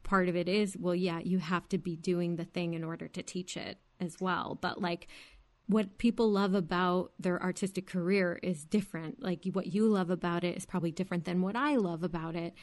part 0.03 0.27
of 0.27 0.35
it 0.35 0.47
is 0.47 0.75
well 0.77 0.95
yeah, 0.95 1.19
you 1.19 1.39
have 1.39 1.67
to 1.69 1.77
be 1.77 1.95
doing 1.95 2.35
the 2.35 2.45
thing 2.45 2.73
in 2.73 2.83
order 2.83 3.07
to 3.07 3.23
teach 3.23 3.57
it 3.57 3.79
as 3.99 4.17
well. 4.19 4.57
But 4.59 4.81
like 4.81 5.07
what 5.67 5.97
people 5.97 6.31
love 6.31 6.53
about 6.53 7.11
their 7.19 7.41
artistic 7.41 7.87
career 7.87 8.39
is 8.41 8.65
different. 8.65 9.21
Like 9.21 9.45
what 9.51 9.67
you 9.67 9.87
love 9.87 10.09
about 10.09 10.43
it 10.43 10.55
is 10.55 10.65
probably 10.65 10.91
different 10.91 11.25
than 11.25 11.41
what 11.41 11.55
I 11.55 11.75
love 11.75 12.03
about 12.03 12.35
it. 12.35 12.53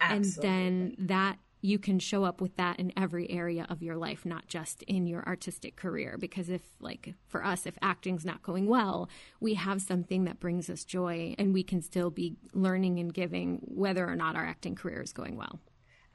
Absolutely. 0.00 0.48
And 0.50 0.96
then 0.98 1.06
that 1.06 1.38
you 1.62 1.78
can 1.78 2.00
show 2.00 2.24
up 2.24 2.40
with 2.40 2.56
that 2.56 2.78
in 2.80 2.92
every 2.96 3.30
area 3.30 3.64
of 3.70 3.82
your 3.82 3.96
life, 3.96 4.26
not 4.26 4.48
just 4.48 4.82
in 4.82 5.06
your 5.06 5.24
artistic 5.26 5.76
career. 5.76 6.18
Because 6.18 6.48
if, 6.48 6.62
like, 6.80 7.14
for 7.28 7.44
us, 7.44 7.66
if 7.66 7.78
acting's 7.80 8.24
not 8.24 8.42
going 8.42 8.66
well, 8.66 9.08
we 9.40 9.54
have 9.54 9.80
something 9.80 10.24
that 10.24 10.40
brings 10.40 10.68
us 10.68 10.84
joy 10.84 11.36
and 11.38 11.54
we 11.54 11.62
can 11.62 11.80
still 11.80 12.10
be 12.10 12.36
learning 12.52 12.98
and 12.98 13.14
giving 13.14 13.60
whether 13.62 14.06
or 14.06 14.16
not 14.16 14.34
our 14.34 14.44
acting 14.44 14.74
career 14.74 15.00
is 15.00 15.12
going 15.12 15.36
well. 15.36 15.60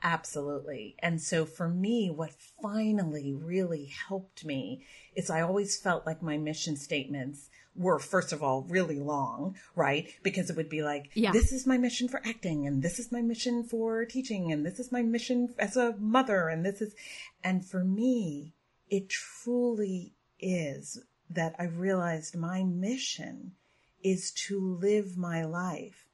Absolutely. 0.04 0.96
And 1.00 1.20
so 1.22 1.46
for 1.46 1.70
me, 1.70 2.10
what 2.10 2.34
finally 2.62 3.34
really 3.34 3.92
helped 4.08 4.46
me 4.46 4.86
is 5.16 5.30
I 5.30 5.42
always 5.42 5.80
felt 5.80 6.06
like 6.06 6.22
my 6.22 6.38
mission 6.38 6.76
statements 6.76 7.50
were 7.78 8.00
first 8.00 8.34
of 8.34 8.42
all 8.42 8.64
really 8.64 9.00
long, 9.00 9.56
right? 9.76 10.10
Because 10.24 10.50
it 10.50 10.58
would 10.58 10.70
be 10.70 10.82
like, 10.82 11.12
yeah. 11.14 11.32
this 11.32 11.52
is 11.52 11.68
my 11.68 11.78
mission 11.78 12.08
for 12.08 12.22
acting 12.26 12.66
and 12.66 12.82
this 12.82 13.00
is 13.00 13.12
my 13.12 13.22
mission 13.22 13.64
for 13.64 14.06
teaching 14.06 14.52
and 14.52 14.66
this 14.66 14.80
is 14.80 14.92
my 14.92 15.02
mission 15.02 15.54
as 15.60 15.78
a 15.78 15.96
mother 16.00 16.50
and 16.50 16.66
this 16.66 16.82
is, 16.82 16.96
and 17.44 17.66
for 17.66 17.84
me, 17.84 18.54
it 18.90 19.10
truly 19.10 20.14
is 20.40 21.00
that 21.30 21.56
I 21.60 21.66
realized 21.66 22.36
my 22.36 22.64
mission 22.64 23.54
is 24.04 24.32
to 24.48 24.60
live 24.60 25.18
my 25.18 25.44
life 25.44 26.08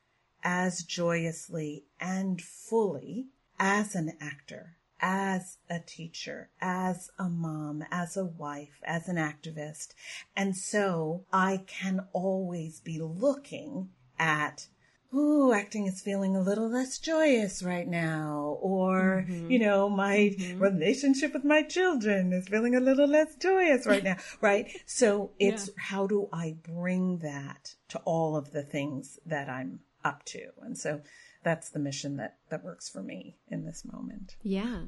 as 0.43 0.83
joyously 0.83 1.85
and 1.99 2.41
fully 2.41 3.27
as 3.59 3.95
an 3.95 4.17
actor 4.19 4.77
as 5.05 5.57
a 5.69 5.79
teacher, 5.79 6.49
as 6.61 7.11
a 7.19 7.27
mom, 7.27 7.83
as 7.91 8.15
a 8.15 8.23
wife, 8.23 8.79
as 8.85 9.09
an 9.09 9.17
activist. 9.17 9.89
And 10.35 10.55
so 10.55 11.25
I 11.31 11.65
can 11.67 12.07
always 12.13 12.79
be 12.79 12.99
looking 12.99 13.89
at 14.17 14.67
Ooh, 15.15 15.53
acting 15.53 15.85
is 15.85 16.01
feeling 16.01 16.35
a 16.35 16.41
little 16.41 16.67
less 16.67 16.97
joyous 16.97 17.61
right 17.61 17.87
now. 17.87 18.57
Or, 18.61 19.23
mm-hmm. 19.29 19.51
you 19.51 19.59
know, 19.59 19.87
my 19.87 20.33
mm-hmm. 20.35 20.57
relationship 20.57 21.35
with 21.35 21.43
my 21.43 21.61
children 21.61 22.33
is 22.33 22.47
feeling 22.47 22.73
a 22.73 22.79
little 22.79 23.07
less 23.07 23.35
joyous 23.35 23.85
right 23.85 24.03
now. 24.03 24.17
right. 24.41 24.75
So 24.87 25.29
it's 25.37 25.67
yeah. 25.67 25.73
how 25.77 26.07
do 26.07 26.29
I 26.33 26.55
bring 26.63 27.19
that 27.19 27.75
to 27.89 27.99
all 28.05 28.35
of 28.35 28.53
the 28.53 28.63
things 28.63 29.19
that 29.27 29.49
I'm 29.49 29.81
up 30.03 30.25
to? 30.25 30.47
And 30.63 30.75
so 30.75 31.01
that's 31.43 31.69
the 31.69 31.79
mission 31.79 32.17
that 32.17 32.37
that 32.49 32.63
works 32.63 32.89
for 32.89 33.03
me 33.03 33.37
in 33.49 33.65
this 33.65 33.83
moment. 33.85 34.37
Yeah. 34.41 34.83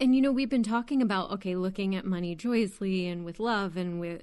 And 0.00 0.14
you 0.14 0.20
know, 0.20 0.32
we've 0.32 0.50
been 0.50 0.62
talking 0.62 1.02
about 1.02 1.30
okay, 1.32 1.56
looking 1.56 1.94
at 1.94 2.04
money 2.04 2.34
joyously 2.34 3.08
and 3.08 3.24
with 3.24 3.40
love 3.40 3.76
and 3.76 4.00
with 4.00 4.22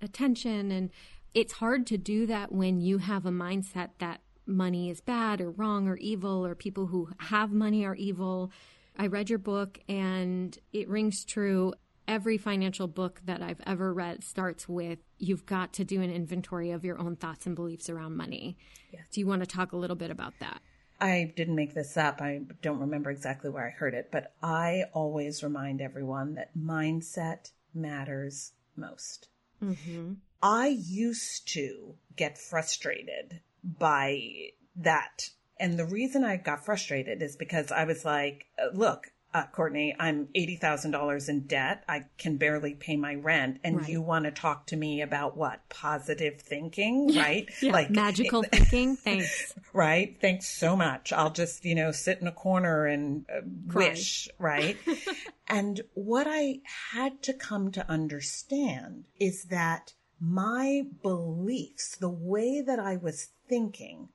attention 0.00 0.70
and 0.70 0.90
it's 1.34 1.54
hard 1.54 1.86
to 1.86 1.96
do 1.96 2.26
that 2.26 2.52
when 2.52 2.80
you 2.80 2.98
have 2.98 3.24
a 3.24 3.30
mindset 3.30 3.90
that 3.98 4.20
money 4.46 4.90
is 4.90 5.00
bad 5.00 5.40
or 5.40 5.50
wrong 5.50 5.88
or 5.88 5.96
evil 5.96 6.44
or 6.44 6.54
people 6.54 6.86
who 6.86 7.08
have 7.18 7.52
money 7.52 7.84
are 7.84 7.94
evil. 7.94 8.50
I 8.98 9.06
read 9.06 9.30
your 9.30 9.38
book 9.38 9.78
and 9.88 10.58
it 10.72 10.88
rings 10.88 11.24
true. 11.24 11.72
Every 12.06 12.36
financial 12.36 12.88
book 12.88 13.22
that 13.24 13.40
I've 13.40 13.60
ever 13.66 13.94
read 13.94 14.24
starts 14.24 14.68
with 14.68 14.98
you've 15.18 15.46
got 15.46 15.72
to 15.74 15.84
do 15.84 16.02
an 16.02 16.10
inventory 16.10 16.72
of 16.72 16.84
your 16.84 16.98
own 16.98 17.16
thoughts 17.16 17.46
and 17.46 17.54
beliefs 17.54 17.88
around 17.88 18.16
money. 18.16 18.56
Yes. 18.92 19.02
Do 19.12 19.20
you 19.20 19.26
want 19.26 19.40
to 19.40 19.46
talk 19.46 19.72
a 19.72 19.76
little 19.76 19.96
bit 19.96 20.10
about 20.10 20.34
that? 20.40 20.60
I 21.02 21.32
didn't 21.34 21.56
make 21.56 21.74
this 21.74 21.96
up. 21.96 22.22
I 22.22 22.42
don't 22.62 22.78
remember 22.78 23.10
exactly 23.10 23.50
where 23.50 23.66
I 23.66 23.70
heard 23.70 23.92
it, 23.92 24.10
but 24.12 24.34
I 24.40 24.84
always 24.92 25.42
remind 25.42 25.80
everyone 25.80 26.34
that 26.34 26.56
mindset 26.56 27.50
matters 27.74 28.52
most. 28.76 29.26
Mm-hmm. 29.60 30.12
I 30.40 30.68
used 30.68 31.48
to 31.54 31.96
get 32.16 32.38
frustrated 32.38 33.40
by 33.64 34.50
that. 34.76 35.30
And 35.58 35.76
the 35.76 35.86
reason 35.86 36.22
I 36.22 36.36
got 36.36 36.64
frustrated 36.64 37.20
is 37.20 37.34
because 37.34 37.72
I 37.72 37.82
was 37.82 38.04
like, 38.04 38.46
look, 38.72 39.11
uh, 39.34 39.46
Courtney, 39.50 39.94
I'm 39.98 40.28
$80,000 40.36 41.28
in 41.28 41.40
debt. 41.46 41.84
I 41.88 42.04
can 42.18 42.36
barely 42.36 42.74
pay 42.74 42.96
my 42.96 43.14
rent. 43.14 43.60
And 43.64 43.78
right. 43.78 43.88
you 43.88 44.02
want 44.02 44.26
to 44.26 44.30
talk 44.30 44.66
to 44.66 44.76
me 44.76 45.00
about 45.00 45.36
what? 45.36 45.68
Positive 45.68 46.40
thinking, 46.40 47.16
right? 47.16 47.48
yeah, 47.62 47.72
like 47.72 47.90
magical 47.90 48.42
thinking. 48.52 48.96
Thanks. 48.96 49.54
Right. 49.72 50.16
Thanks 50.20 50.48
so 50.48 50.76
much. 50.76 51.12
I'll 51.12 51.30
just, 51.30 51.64
you 51.64 51.74
know, 51.74 51.92
sit 51.92 52.18
in 52.20 52.26
a 52.26 52.32
corner 52.32 52.86
and 52.86 53.24
uh, 53.30 53.40
wish, 53.72 54.28
right? 54.38 54.76
and 55.48 55.80
what 55.94 56.26
I 56.28 56.60
had 56.92 57.22
to 57.22 57.32
come 57.32 57.72
to 57.72 57.90
understand 57.90 59.06
is 59.18 59.44
that 59.44 59.94
my 60.20 60.82
beliefs, 61.02 61.96
the 61.96 62.10
way 62.10 62.60
that 62.60 62.78
I 62.78 62.96
was 62.96 63.30
thinking 63.48 64.10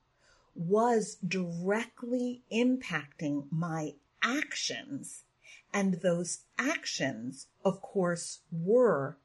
was 0.55 1.18
directly 1.28 2.43
impacting 2.51 3.45
my 3.51 3.93
actions. 4.28 5.23
And 5.73 5.95
those 6.01 6.39
actions, 6.57 7.47
of 7.63 7.82
course, 7.82 8.39
were 8.51 9.17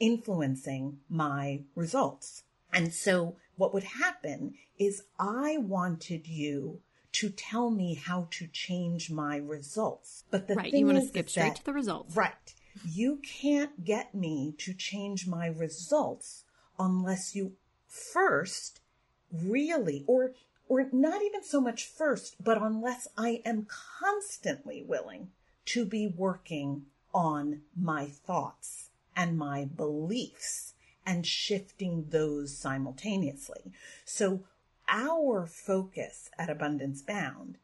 influencing 0.00 0.98
my 1.08 1.62
results. 1.74 2.42
And 2.72 2.92
so 2.92 3.36
what 3.56 3.72
would 3.72 3.84
happen 3.84 4.54
is 4.78 5.04
I 5.18 5.58
wanted 5.58 6.26
you 6.26 6.80
to 7.12 7.30
tell 7.30 7.70
me 7.70 7.94
how 7.94 8.26
to 8.32 8.48
change 8.48 9.10
my 9.10 9.36
results. 9.36 10.24
But 10.30 10.48
the 10.48 10.56
right, 10.56 10.72
thing 10.72 10.80
you 10.80 10.86
want 10.86 10.98
to 10.98 11.06
skip 11.06 11.30
straight 11.30 11.50
that- 11.50 11.56
to 11.56 11.64
the 11.64 11.72
results. 11.72 12.16
Right. 12.16 12.54
You 12.84 13.18
can't 13.18 13.84
get 13.84 14.16
me 14.16 14.52
to 14.58 14.74
change 14.74 15.28
my 15.28 15.46
results 15.46 16.44
unless 16.76 17.36
you 17.36 17.52
first 17.86 18.80
really 19.32 20.02
or 20.08 20.32
or 20.68 20.88
not 20.92 21.22
even 21.22 21.42
so 21.42 21.60
much 21.60 21.86
first, 21.86 22.42
but 22.42 22.60
unless 22.60 23.08
I 23.16 23.42
am 23.44 23.66
constantly 24.00 24.82
willing 24.82 25.30
to 25.66 25.84
be 25.84 26.06
working 26.06 26.86
on 27.12 27.62
my 27.76 28.06
thoughts 28.06 28.90
and 29.16 29.38
my 29.38 29.64
beliefs 29.64 30.74
and 31.06 31.26
shifting 31.26 32.06
those 32.08 32.56
simultaneously. 32.56 33.72
So 34.04 34.44
our 34.88 35.46
focus 35.46 36.30
at 36.38 36.50
Abundance 36.50 37.02
Bound 37.02 37.58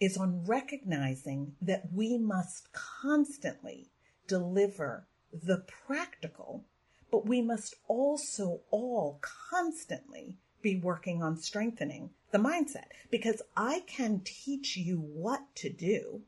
is 0.00 0.16
on 0.16 0.44
recognizing 0.44 1.54
that 1.60 1.92
we 1.92 2.18
must 2.18 2.72
constantly 2.72 3.88
deliver 4.26 5.06
the 5.32 5.58
practical, 5.86 6.64
but 7.10 7.26
we 7.26 7.42
must 7.42 7.74
also 7.88 8.60
all 8.70 9.18
constantly 9.20 10.36
be 10.62 10.76
working 10.76 11.22
on 11.22 11.36
strengthening 11.36 12.10
the 12.30 12.38
mindset 12.38 12.86
because 13.10 13.42
I 13.56 13.80
can 13.86 14.20
teach 14.24 14.76
you 14.76 14.96
what 14.98 15.54
to 15.56 15.70
do, 15.70 16.22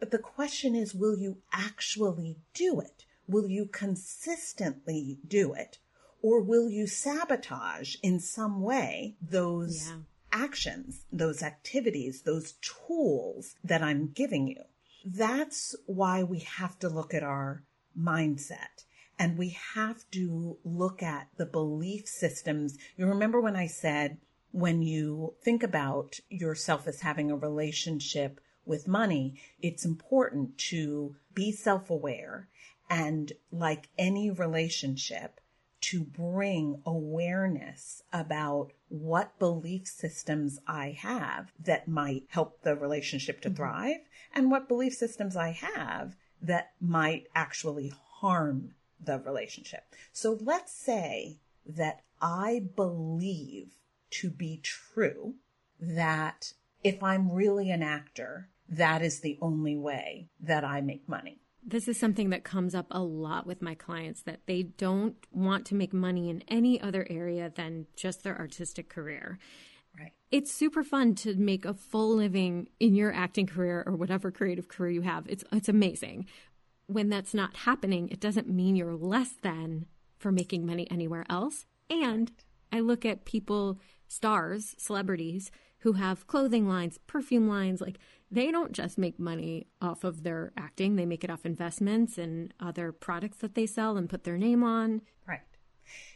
but 0.00 0.10
the 0.10 0.18
question 0.18 0.74
is, 0.74 0.94
will 0.94 1.16
you 1.16 1.38
actually 1.52 2.36
do 2.52 2.80
it? 2.80 3.04
Will 3.28 3.48
you 3.48 3.66
consistently 3.66 5.18
do 5.26 5.54
it? 5.54 5.78
Or 6.22 6.40
will 6.40 6.68
you 6.68 6.86
sabotage 6.86 7.96
in 8.02 8.18
some 8.18 8.60
way 8.62 9.16
those 9.20 9.88
Yeah. 9.88 10.00
actions, 10.32 11.04
those 11.12 11.42
activities, 11.42 12.22
those 12.22 12.54
tools 12.60 13.54
that 13.62 13.82
I'm 13.82 14.08
giving 14.08 14.48
you? 14.48 14.64
That's 15.04 15.76
why 15.86 16.22
we 16.22 16.40
have 16.40 16.78
to 16.80 16.88
look 16.88 17.14
at 17.14 17.22
our 17.22 17.62
mindset 17.96 18.84
and 19.18 19.38
we 19.38 19.50
have 19.50 20.10
to 20.10 20.58
look 20.64 21.02
at 21.02 21.28
the 21.36 21.46
belief 21.46 22.08
systems. 22.08 22.76
You 22.96 23.06
remember 23.06 23.40
when 23.40 23.54
I 23.54 23.66
said 23.66 24.18
when 24.54 24.82
you 24.82 25.34
think 25.42 25.64
about 25.64 26.20
yourself 26.30 26.86
as 26.86 27.00
having 27.00 27.28
a 27.28 27.36
relationship 27.36 28.40
with 28.64 28.86
money, 28.86 29.34
it's 29.60 29.84
important 29.84 30.56
to 30.56 31.16
be 31.34 31.50
self 31.50 31.90
aware 31.90 32.48
and, 32.88 33.32
like 33.50 33.88
any 33.98 34.30
relationship, 34.30 35.40
to 35.80 36.04
bring 36.04 36.80
awareness 36.86 38.00
about 38.12 38.70
what 38.88 39.36
belief 39.40 39.88
systems 39.88 40.60
I 40.68 40.96
have 41.00 41.50
that 41.58 41.88
might 41.88 42.22
help 42.28 42.62
the 42.62 42.76
relationship 42.76 43.40
to 43.40 43.48
mm-hmm. 43.48 43.56
thrive 43.56 44.00
and 44.32 44.52
what 44.52 44.68
belief 44.68 44.94
systems 44.94 45.34
I 45.34 45.50
have 45.50 46.14
that 46.40 46.74
might 46.80 47.26
actually 47.34 47.92
harm 48.20 48.74
the 49.04 49.18
relationship. 49.18 49.82
So 50.12 50.38
let's 50.40 50.72
say 50.72 51.40
that 51.66 52.02
I 52.22 52.68
believe 52.76 53.74
to 54.20 54.30
be 54.30 54.60
true 54.62 55.34
that 55.80 56.52
if 56.82 57.02
I'm 57.02 57.32
really 57.32 57.70
an 57.70 57.82
actor, 57.82 58.48
that 58.68 59.02
is 59.02 59.20
the 59.20 59.38
only 59.40 59.76
way 59.76 60.28
that 60.40 60.64
I 60.64 60.80
make 60.80 61.08
money. 61.08 61.40
This 61.66 61.88
is 61.88 61.98
something 61.98 62.30
that 62.30 62.44
comes 62.44 62.74
up 62.74 62.86
a 62.90 63.02
lot 63.02 63.46
with 63.46 63.62
my 63.62 63.74
clients 63.74 64.22
that 64.22 64.40
they 64.46 64.62
don't 64.62 65.16
want 65.32 65.64
to 65.66 65.74
make 65.74 65.94
money 65.94 66.28
in 66.28 66.44
any 66.46 66.80
other 66.80 67.06
area 67.08 67.50
than 67.54 67.86
just 67.96 68.22
their 68.22 68.38
artistic 68.38 68.88
career. 68.88 69.38
Right. 69.98 70.12
It's 70.30 70.52
super 70.52 70.82
fun 70.82 71.14
to 71.16 71.34
make 71.34 71.64
a 71.64 71.72
full 71.72 72.14
living 72.16 72.68
in 72.80 72.94
your 72.94 73.14
acting 73.14 73.46
career 73.46 73.82
or 73.86 73.94
whatever 73.94 74.30
creative 74.30 74.68
career 74.68 74.90
you 74.90 75.02
have. 75.02 75.26
It's 75.28 75.44
it's 75.52 75.68
amazing. 75.68 76.26
When 76.86 77.08
that's 77.08 77.32
not 77.32 77.56
happening, 77.56 78.08
it 78.10 78.20
doesn't 78.20 78.48
mean 78.48 78.76
you're 78.76 78.96
less 78.96 79.34
than 79.40 79.86
for 80.18 80.30
making 80.30 80.66
money 80.66 80.86
anywhere 80.90 81.24
else. 81.30 81.64
And 81.88 82.30
I 82.72 82.80
look 82.80 83.04
at 83.04 83.24
people, 83.24 83.78
stars, 84.08 84.74
celebrities 84.78 85.50
who 85.80 85.92
have 85.92 86.26
clothing 86.26 86.66
lines, 86.66 86.98
perfume 87.06 87.46
lines, 87.48 87.80
like 87.80 87.98
they 88.30 88.50
don't 88.50 88.72
just 88.72 88.96
make 88.96 89.18
money 89.18 89.66
off 89.82 90.02
of 90.02 90.22
their 90.22 90.52
acting, 90.56 90.96
they 90.96 91.04
make 91.04 91.22
it 91.22 91.30
off 91.30 91.44
investments 91.44 92.16
and 92.16 92.54
other 92.58 92.90
products 92.90 93.38
that 93.38 93.54
they 93.54 93.66
sell 93.66 93.96
and 93.96 94.08
put 94.08 94.24
their 94.24 94.38
name 94.38 94.64
on. 94.64 95.02
Right. 95.28 95.40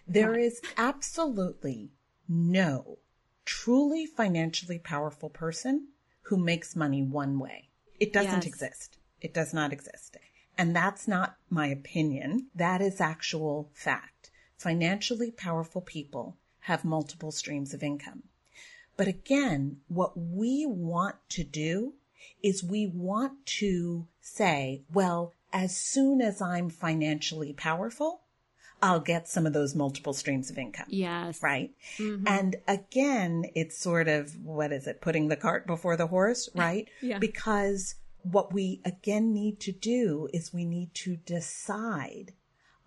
There 0.07 0.39
is 0.39 0.63
absolutely 0.79 1.91
no 2.27 2.99
truly 3.45 4.07
financially 4.07 4.79
powerful 4.79 5.29
person 5.29 5.89
who 6.23 6.39
makes 6.39 6.75
money 6.75 7.03
one 7.03 7.39
way. 7.39 7.69
It 8.01 8.13
doesn't 8.13 8.31
Yes. 8.33 8.47
exist. 8.47 8.99
It 9.21 9.35
does 9.35 9.53
not 9.53 9.73
exist. 9.73 10.17
And 10.57 10.75
that's 10.75 11.07
not 11.07 11.37
my 11.51 11.67
opinion. 11.67 12.49
That 12.55 12.81
is 12.81 13.03
actual 13.03 13.71
fact. 13.75 14.31
Financially 14.57 15.31
powerful 15.31 15.83
people 15.83 16.38
have 16.69 16.85
multiple 16.85 17.33
streams 17.33 17.73
of 17.73 17.83
income. 17.83 18.23
But 18.99 19.09
again, 19.09 19.79
what 19.89 20.13
we 20.19 20.67
want 20.67 21.17
to 21.31 21.43
do 21.43 21.95
is 22.43 22.63
we 22.63 22.87
want 22.87 23.47
to 23.61 24.07
say, 24.21 24.83
well, 24.93 25.33
as 25.51 25.75
soon 25.75 26.21
as 26.21 26.43
I'm 26.43 26.69
financially 26.69 27.55
powerful, 27.55 28.21
I'll 28.83 29.01
get 29.01 29.29
some 29.29 29.47
of 29.47 29.55
those 29.55 29.75
multiple 29.75 30.13
streams 30.13 30.51
of 30.51 30.59
income. 30.59 30.87
Yes. 30.91 31.43
Right. 31.43 31.71
Mm-hmm. 31.97 32.29
And 32.29 32.57
again, 32.69 33.47
it's 33.55 33.79
sort 33.79 34.07
of, 34.07 34.37
what 34.45 34.71
is 34.71 34.87
it? 34.87 35.01
Putting 35.01 35.29
the 35.29 35.37
cart 35.37 35.67
before 35.67 35.97
the 35.97 36.09
horse, 36.09 36.51
right? 36.55 36.87
Yeah. 37.01 37.19
Because 37.19 37.95
what 38.23 38.53
we 38.53 38.83
again 38.85 39.33
need 39.33 39.59
to 39.61 39.73
do 39.73 40.29
is 40.35 40.53
we 40.53 40.67
need 40.67 40.93
to 40.93 41.17
decide 41.17 42.35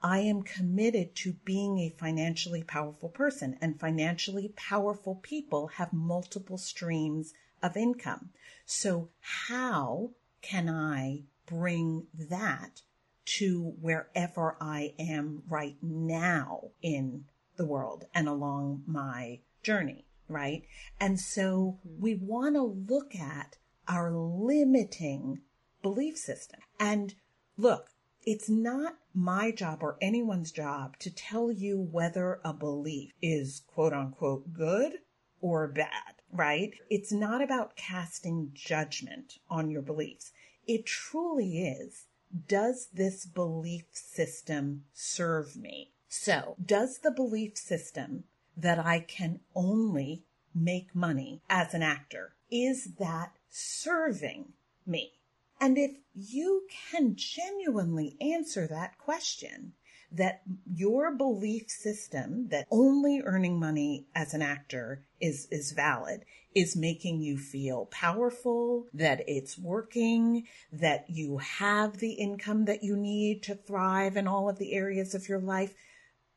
I 0.03 0.19
am 0.19 0.41
committed 0.41 1.15
to 1.17 1.33
being 1.45 1.77
a 1.77 1.95
financially 1.97 2.63
powerful 2.63 3.09
person 3.09 3.57
and 3.61 3.79
financially 3.79 4.53
powerful 4.55 5.15
people 5.15 5.67
have 5.67 5.93
multiple 5.93 6.57
streams 6.57 7.33
of 7.61 7.77
income. 7.77 8.31
So 8.65 9.09
how 9.19 10.11
can 10.41 10.69
I 10.69 11.23
bring 11.45 12.07
that 12.13 12.81
to 13.25 13.75
wherever 13.79 14.57
I 14.59 14.93
am 14.97 15.43
right 15.47 15.77
now 15.81 16.71
in 16.81 17.25
the 17.57 17.65
world 17.65 18.05
and 18.13 18.27
along 18.27 18.83
my 18.87 19.39
journey, 19.61 20.05
right? 20.27 20.63
And 20.99 21.19
so 21.19 21.79
we 21.83 22.15
want 22.15 22.55
to 22.55 22.63
look 22.63 23.15
at 23.15 23.57
our 23.87 24.11
limiting 24.11 25.41
belief 25.81 26.17
system. 26.17 26.59
And 26.79 27.13
look, 27.57 27.89
it's 28.25 28.49
not 28.49 28.95
my 29.13 29.51
job 29.51 29.79
or 29.81 29.97
anyone's 30.01 30.51
job 30.51 30.97
to 30.99 31.09
tell 31.09 31.51
you 31.51 31.79
whether 31.79 32.39
a 32.43 32.53
belief 32.53 33.13
is 33.21 33.61
quote 33.67 33.93
unquote 33.93 34.53
good 34.53 34.99
or 35.41 35.67
bad, 35.67 36.15
right? 36.31 36.73
It's 36.89 37.11
not 37.11 37.41
about 37.41 37.75
casting 37.75 38.51
judgment 38.53 39.39
on 39.49 39.69
your 39.69 39.81
beliefs. 39.81 40.31
It 40.67 40.85
truly 40.85 41.63
is. 41.67 42.05
Does 42.47 42.87
this 42.93 43.25
belief 43.25 43.85
system 43.91 44.85
serve 44.93 45.57
me? 45.57 45.91
So 46.07 46.55
does 46.63 46.99
the 46.99 47.11
belief 47.11 47.57
system 47.57 48.25
that 48.55 48.79
I 48.79 48.99
can 48.99 49.39
only 49.55 50.23
make 50.53 50.93
money 50.95 51.41
as 51.49 51.73
an 51.73 51.81
actor, 51.81 52.33
is 52.49 52.95
that 52.99 53.33
serving 53.49 54.53
me? 54.85 55.13
And 55.61 55.77
if 55.77 55.91
you 56.15 56.63
can 56.91 57.15
genuinely 57.15 58.17
answer 58.19 58.67
that 58.67 58.97
question, 58.97 59.73
that 60.11 60.41
your 60.65 61.15
belief 61.15 61.69
system 61.69 62.49
that 62.49 62.67
only 62.69 63.21
earning 63.23 63.59
money 63.59 64.07
as 64.13 64.33
an 64.33 64.41
actor 64.41 65.05
is, 65.21 65.47
is 65.51 65.71
valid 65.71 66.25
is 66.53 66.75
making 66.75 67.21
you 67.21 67.37
feel 67.37 67.85
powerful, 67.85 68.87
that 68.93 69.23
it's 69.27 69.57
working, 69.57 70.45
that 70.73 71.05
you 71.07 71.37
have 71.37 71.99
the 71.99 72.13
income 72.13 72.65
that 72.65 72.83
you 72.83 72.97
need 72.97 73.41
to 73.43 73.55
thrive 73.55 74.17
in 74.17 74.27
all 74.27 74.49
of 74.49 74.57
the 74.57 74.73
areas 74.73 75.15
of 75.15 75.29
your 75.29 75.39
life, 75.39 75.73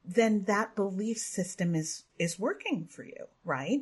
then 0.05 0.45
that 0.45 0.77
belief 0.77 1.17
system 1.17 1.75
is, 1.75 2.05
is 2.19 2.39
working 2.39 2.87
for 2.87 3.05
you, 3.05 3.27
right? 3.45 3.81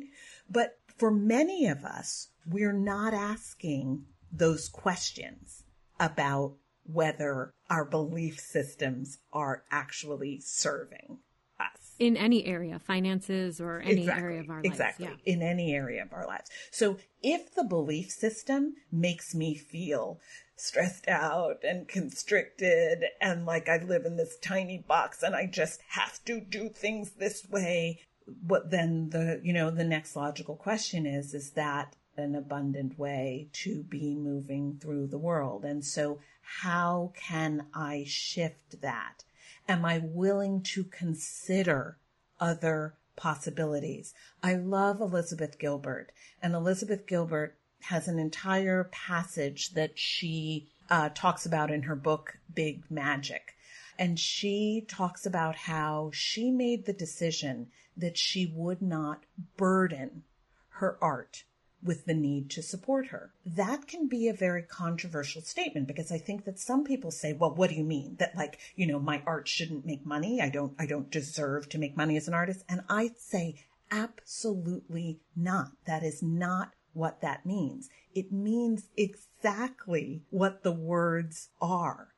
But 0.49 0.79
for 0.97 1.11
many 1.11 1.67
of 1.67 1.83
us, 1.83 2.29
we're 2.47 2.73
not 2.73 3.13
asking 3.13 4.05
those 4.33 4.67
questions 4.67 5.63
about 5.99 6.55
whether 6.85 7.53
our 7.69 7.85
belief 7.85 8.39
systems 8.39 9.19
are 9.31 9.63
actually 9.71 10.39
serving 10.41 11.19
us. 11.59 11.95
In 11.99 12.17
any 12.17 12.45
area, 12.45 12.79
finances 12.79 13.61
or 13.61 13.79
any 13.79 14.01
exactly, 14.01 14.23
area 14.23 14.39
of 14.41 14.49
our 14.49 14.55
lives. 14.57 14.67
Exactly. 14.67 15.05
Yeah. 15.05 15.33
In 15.33 15.41
any 15.41 15.73
area 15.73 16.03
of 16.03 16.11
our 16.11 16.27
lives. 16.27 16.49
So 16.71 16.97
if 17.21 17.53
the 17.55 17.63
belief 17.63 18.09
system 18.09 18.73
makes 18.91 19.33
me 19.33 19.55
feel 19.55 20.19
stressed 20.55 21.07
out 21.07 21.63
and 21.63 21.87
constricted 21.87 23.05
and 23.21 23.45
like 23.45 23.69
I 23.69 23.77
live 23.77 24.05
in 24.05 24.17
this 24.17 24.37
tiny 24.37 24.77
box 24.77 25.23
and 25.23 25.35
I 25.35 25.45
just 25.45 25.81
have 25.89 26.23
to 26.25 26.39
do 26.39 26.69
things 26.69 27.11
this 27.11 27.47
way. 27.49 28.01
what 28.45 28.71
then 28.71 29.09
the, 29.09 29.41
you 29.43 29.53
know, 29.53 29.69
the 29.69 29.83
next 29.83 30.15
logical 30.15 30.55
question 30.55 31.05
is, 31.05 31.33
is 31.33 31.51
that 31.51 31.95
an 32.17 32.35
abundant 32.35 32.97
way 32.97 33.49
to 33.53 33.83
be 33.83 34.15
moving 34.15 34.77
through 34.79 35.07
the 35.07 35.17
world? 35.17 35.65
And 35.65 35.83
so 35.83 36.19
how 36.41 37.11
can 37.15 37.65
I 37.73 38.05
shift 38.07 38.81
that? 38.81 39.23
Am 39.67 39.85
I 39.85 39.99
willing 39.99 40.61
to 40.63 40.83
consider 40.83 41.97
other 42.39 42.95
possibilities? 43.15 44.13
I 44.41 44.55
love 44.55 44.99
Elizabeth 44.99 45.57
Gilbert 45.57 46.11
and 46.41 46.53
Elizabeth 46.53 47.07
Gilbert 47.07 47.57
has 47.81 48.07
an 48.07 48.19
entire 48.19 48.85
passage 48.85 49.71
that 49.71 49.97
she 49.97 50.69
uh, 50.89 51.09
talks 51.09 51.45
about 51.45 51.71
in 51.71 51.83
her 51.83 51.95
book, 51.95 52.37
Big 52.53 52.83
Magic. 52.89 53.55
And 53.97 54.19
she 54.19 54.85
talks 54.87 55.25
about 55.25 55.55
how 55.55 56.11
she 56.13 56.51
made 56.51 56.85
the 56.85 56.93
decision 56.93 57.67
that 57.95 58.17
she 58.17 58.51
would 58.53 58.81
not 58.81 59.23
burden 59.55 60.23
her 60.69 60.97
art 61.01 61.43
with 61.83 62.05
the 62.05 62.13
need 62.13 62.49
to 62.51 62.61
support 62.61 63.07
her. 63.07 63.31
That 63.45 63.87
can 63.87 64.07
be 64.07 64.27
a 64.27 64.33
very 64.33 64.63
controversial 64.63 65.41
statement 65.41 65.87
because 65.87 66.11
I 66.11 66.17
think 66.17 66.45
that 66.45 66.59
some 66.59 66.83
people 66.83 67.11
say, 67.11 67.33
well, 67.33 67.53
what 67.53 67.69
do 67.69 67.75
you 67.75 67.83
mean? 67.83 68.15
That 68.19 68.35
like, 68.35 68.59
you 68.75 68.87
know, 68.87 68.99
my 68.99 69.21
art 69.25 69.47
shouldn't 69.47 69.85
make 69.85 70.05
money. 70.05 70.41
I 70.41 70.49
don't, 70.49 70.73
I 70.79 70.85
don't 70.85 71.11
deserve 71.11 71.69
to 71.69 71.77
make 71.77 71.97
money 71.97 72.15
as 72.17 72.27
an 72.27 72.33
artist. 72.33 72.63
And 72.69 72.81
I 72.89 73.11
say, 73.17 73.55
absolutely 73.91 75.19
not. 75.35 75.71
That 75.85 76.03
is 76.03 76.23
not 76.23 76.71
what 76.93 77.21
that 77.21 77.45
means. 77.45 77.89
It 78.13 78.31
means 78.31 78.87
exactly 78.95 80.23
what 80.29 80.63
the 80.63 80.71
words 80.71 81.49
are. 81.61 82.09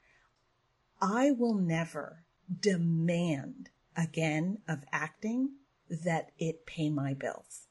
I 1.02 1.32
will 1.32 1.56
never 1.56 2.24
demand 2.60 3.70
again 3.98 4.60
of 4.68 4.84
acting 4.92 5.52
that 5.90 6.32
it 6.38 6.66
pay 6.66 6.90
my 6.90 7.14
bills. 7.14 7.65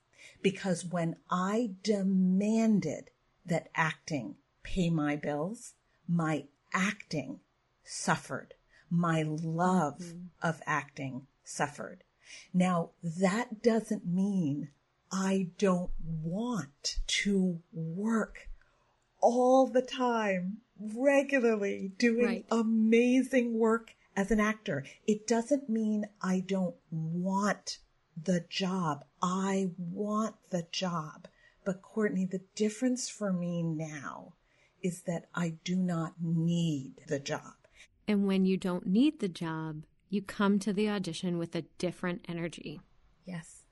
Because 0.44 0.84
when 0.84 1.16
I 1.30 1.70
demanded 1.82 3.10
that 3.46 3.70
acting 3.74 4.36
pay 4.62 4.90
my 4.90 5.16
bills, 5.16 5.72
my 6.06 6.44
acting 6.72 7.40
suffered. 7.82 8.54
My 8.90 9.22
love 9.22 9.98
mm-hmm. 10.00 10.26
of 10.42 10.60
acting 10.66 11.26
suffered. 11.44 12.04
Now, 12.52 12.90
that 13.02 13.62
doesn't 13.62 14.06
mean 14.06 14.68
I 15.10 15.48
don't 15.58 15.90
want 16.22 16.98
to 17.06 17.60
work 17.72 18.48
all 19.20 19.66
the 19.66 19.82
time, 19.82 20.58
regularly 20.78 21.92
doing 21.96 22.26
right. 22.26 22.46
amazing 22.50 23.58
work 23.58 23.94
as 24.14 24.30
an 24.30 24.40
actor. 24.40 24.84
It 25.06 25.26
doesn't 25.26 25.68
mean 25.70 26.06
I 26.20 26.40
don't 26.40 26.76
want 26.90 27.78
the 28.22 28.44
job. 28.48 29.04
I 29.22 29.70
want 29.78 30.36
the 30.50 30.66
job. 30.70 31.28
But 31.64 31.82
Courtney, 31.82 32.26
the 32.26 32.42
difference 32.54 33.08
for 33.08 33.32
me 33.32 33.62
now 33.62 34.34
is 34.82 35.02
that 35.02 35.26
I 35.34 35.54
do 35.64 35.76
not 35.76 36.14
need 36.20 37.02
the 37.08 37.18
job. 37.18 37.54
And 38.06 38.26
when 38.26 38.44
you 38.44 38.56
don't 38.56 38.86
need 38.86 39.20
the 39.20 39.28
job, 39.28 39.84
you 40.10 40.20
come 40.20 40.58
to 40.60 40.72
the 40.72 40.90
audition 40.90 41.38
with 41.38 41.56
a 41.56 41.62
different 41.78 42.24
energy. 42.28 42.80
Yes 43.24 43.64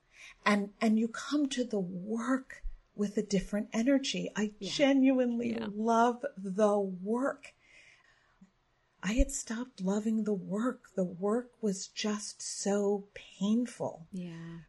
and 0.45 0.69
and 0.81 0.99
you 0.99 1.07
come 1.07 1.47
to 1.49 1.63
the 1.63 1.79
work 1.79 2.63
with 2.95 3.17
a 3.17 3.23
different 3.23 3.69
energy. 3.73 4.31
I 4.35 4.51
yeah. 4.59 4.71
genuinely 4.71 5.53
yeah. 5.53 5.67
love 5.73 6.23
the 6.37 6.79
work. 6.79 7.53
I 9.05 9.13
had 9.13 9.31
stopped 9.31 9.81
loving 9.81 10.23
the 10.23 10.33
work. 10.33 10.85
The 10.95 11.03
work 11.03 11.51
was 11.61 11.89
just 11.89 12.41
so 12.41 13.09
painful. 13.13 14.07
Yeah. 14.13 14.61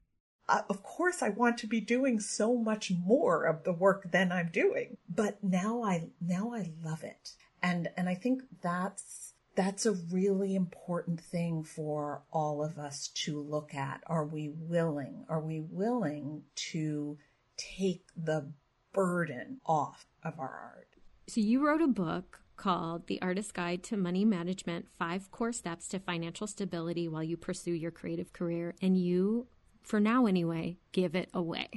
Uh, 0.49 0.63
of 0.69 0.83
course, 0.83 1.23
I 1.23 1.29
want 1.29 1.57
to 1.59 1.69
be 1.69 1.81
doing 1.81 2.19
so 2.19 2.57
much 2.57 2.91
more 2.91 3.45
of 3.45 3.63
the 3.63 3.73
work 3.73 4.11
than 4.11 4.33
I'm 4.33 4.51
doing, 4.53 4.97
but 5.09 5.43
now 5.43 5.85
I 5.85 6.09
now 6.21 6.53
I 6.53 6.73
love 6.83 7.03
it, 7.05 7.37
and 7.63 7.89
and 7.97 8.09
I 8.09 8.15
think 8.15 8.43
that's 8.61 9.33
that's 9.55 9.87
a 9.87 9.93
really 9.93 10.55
important 10.55 11.21
thing 11.21 11.63
for 11.63 12.25
all 12.31 12.63
of 12.63 12.77
us 12.77 13.09
to 13.25 13.41
look 13.41 13.73
at. 13.73 14.03
Are 14.07 14.27
we 14.27 14.51
willing? 14.51 15.25
Are 15.29 15.41
we 15.41 15.61
willing 15.61 16.43
to 16.73 17.17
take 17.57 18.05
the 18.17 18.53
burden 18.93 19.61
off 19.65 20.07
of 20.23 20.39
our 20.39 20.75
art? 20.75 20.89
So, 21.27 21.41
you 21.41 21.65
wrote 21.65 21.81
a 21.81 21.87
book 21.87 22.41
called 22.57 23.07
The 23.07 23.21
Artist's 23.23 23.53
Guide 23.53 23.83
to 23.85 23.97
Money 23.97 24.25
Management 24.25 24.87
Five 24.99 25.31
Core 25.31 25.53
Steps 25.53 25.87
to 25.89 25.99
Financial 25.99 26.47
Stability 26.47 27.09
While 27.09 27.23
You 27.23 27.37
Pursue 27.37 27.73
Your 27.73 27.91
Creative 27.91 28.33
Career. 28.33 28.75
And 28.81 28.97
you, 28.97 29.47
for 29.83 30.01
now 30.01 30.25
anyway, 30.27 30.79
give 30.93 31.15
it 31.15 31.29
away. 31.35 31.69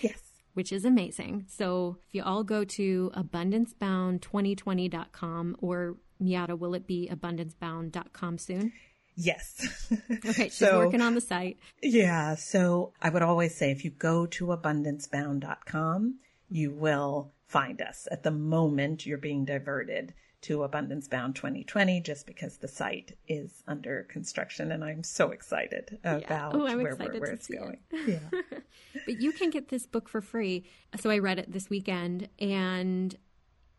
Yes. 0.00 0.20
Which 0.54 0.72
is 0.72 0.84
amazing. 0.84 1.46
So 1.48 1.98
if 2.08 2.14
you 2.14 2.22
all 2.22 2.44
go 2.44 2.64
to 2.64 3.10
abundancebound2020.com 3.14 5.56
or 5.58 5.96
Miata, 6.20 6.58
will 6.58 6.74
it 6.74 6.86
be 6.86 7.08
abundancebound.com 7.12 8.38
soon? 8.38 8.72
Yes. 9.16 9.88
okay, 10.26 10.44
she's 10.44 10.56
so, 10.56 10.78
working 10.78 11.00
on 11.00 11.14
the 11.14 11.20
site. 11.20 11.58
Yeah. 11.82 12.36
So 12.36 12.92
I 13.00 13.10
would 13.10 13.22
always 13.22 13.56
say 13.56 13.70
if 13.70 13.84
you 13.84 13.90
go 13.90 14.26
to 14.26 14.46
abundancebound.com, 14.46 16.18
you 16.48 16.72
will 16.72 17.32
find 17.46 17.80
us. 17.80 18.08
At 18.10 18.22
the 18.22 18.30
moment, 18.30 19.06
you're 19.06 19.18
being 19.18 19.44
diverted 19.44 20.14
to 20.42 20.62
Abundance 20.62 21.08
Bound 21.08 21.34
2020 21.34 22.00
just 22.02 22.26
because 22.26 22.58
the 22.58 22.68
site 22.68 23.16
is 23.26 23.62
under 23.66 24.04
construction 24.04 24.70
and 24.70 24.84
I'm 24.84 25.02
so 25.02 25.30
excited 25.30 25.98
yeah. 26.04 26.12
Oh, 26.12 26.16
about 26.18 26.54
oh, 26.54 26.58
where, 26.58 26.92
excited 26.92 27.12
where, 27.14 27.20
where 27.20 27.30
it's 27.32 27.48
going. 27.48 27.78
It. 27.90 28.20
Yeah. 28.32 28.58
but 29.06 29.20
you 29.20 29.32
can 29.32 29.50
get 29.50 29.68
this 29.68 29.86
book 29.86 30.08
for 30.08 30.20
free. 30.20 30.64
So 31.00 31.10
I 31.10 31.18
read 31.18 31.38
it 31.38 31.52
this 31.52 31.70
weekend 31.70 32.28
and 32.38 33.16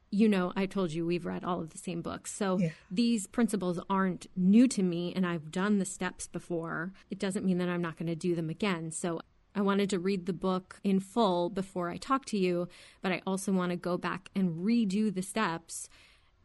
you 0.10 0.30
know, 0.30 0.54
I 0.56 0.66
told 0.66 0.94
you 0.94 1.06
we've 1.06 1.26
read 1.26 1.44
all 1.44 1.60
of 1.60 1.72
the 1.72 1.78
same 1.78 2.02
books. 2.02 2.34
So 2.34 2.58
yeah. 2.58 2.70
these 2.90 3.28
principles 3.28 3.80
aren't 3.90 4.28
new 4.36 4.68
to 4.70 4.82
me 4.82 5.14
and 5.16 5.26
I've 5.26 5.52
done 5.52 5.80
the 5.80 5.86
steps 5.86 6.28
before. 6.28 6.94
It 7.10 7.20
doesn't 7.20 7.46
mean 7.46 7.58
that 7.58 7.70
I'm 7.70 7.82
not 7.82 7.98
going 7.98 8.08
to 8.08 8.16
do 8.16 8.34
them 8.34 8.50
again. 8.50 8.92
So 8.92 9.22
I 9.58 9.62
wanted 9.62 9.90
to 9.90 9.98
read 9.98 10.28
the 10.28 10.34
book 10.34 10.80
in 10.84 11.00
full 11.00 11.50
before 11.50 11.90
I 11.90 11.98
talk 11.98 12.26
to 12.26 12.38
you, 12.38 12.68
but 13.02 13.12
I 13.12 13.24
also 13.26 13.52
want 13.52 13.72
to 13.72 13.76
go 13.76 13.98
back 13.98 14.30
and 14.36 14.64
redo 14.64 15.12
the 15.12 15.24
steps 15.24 15.90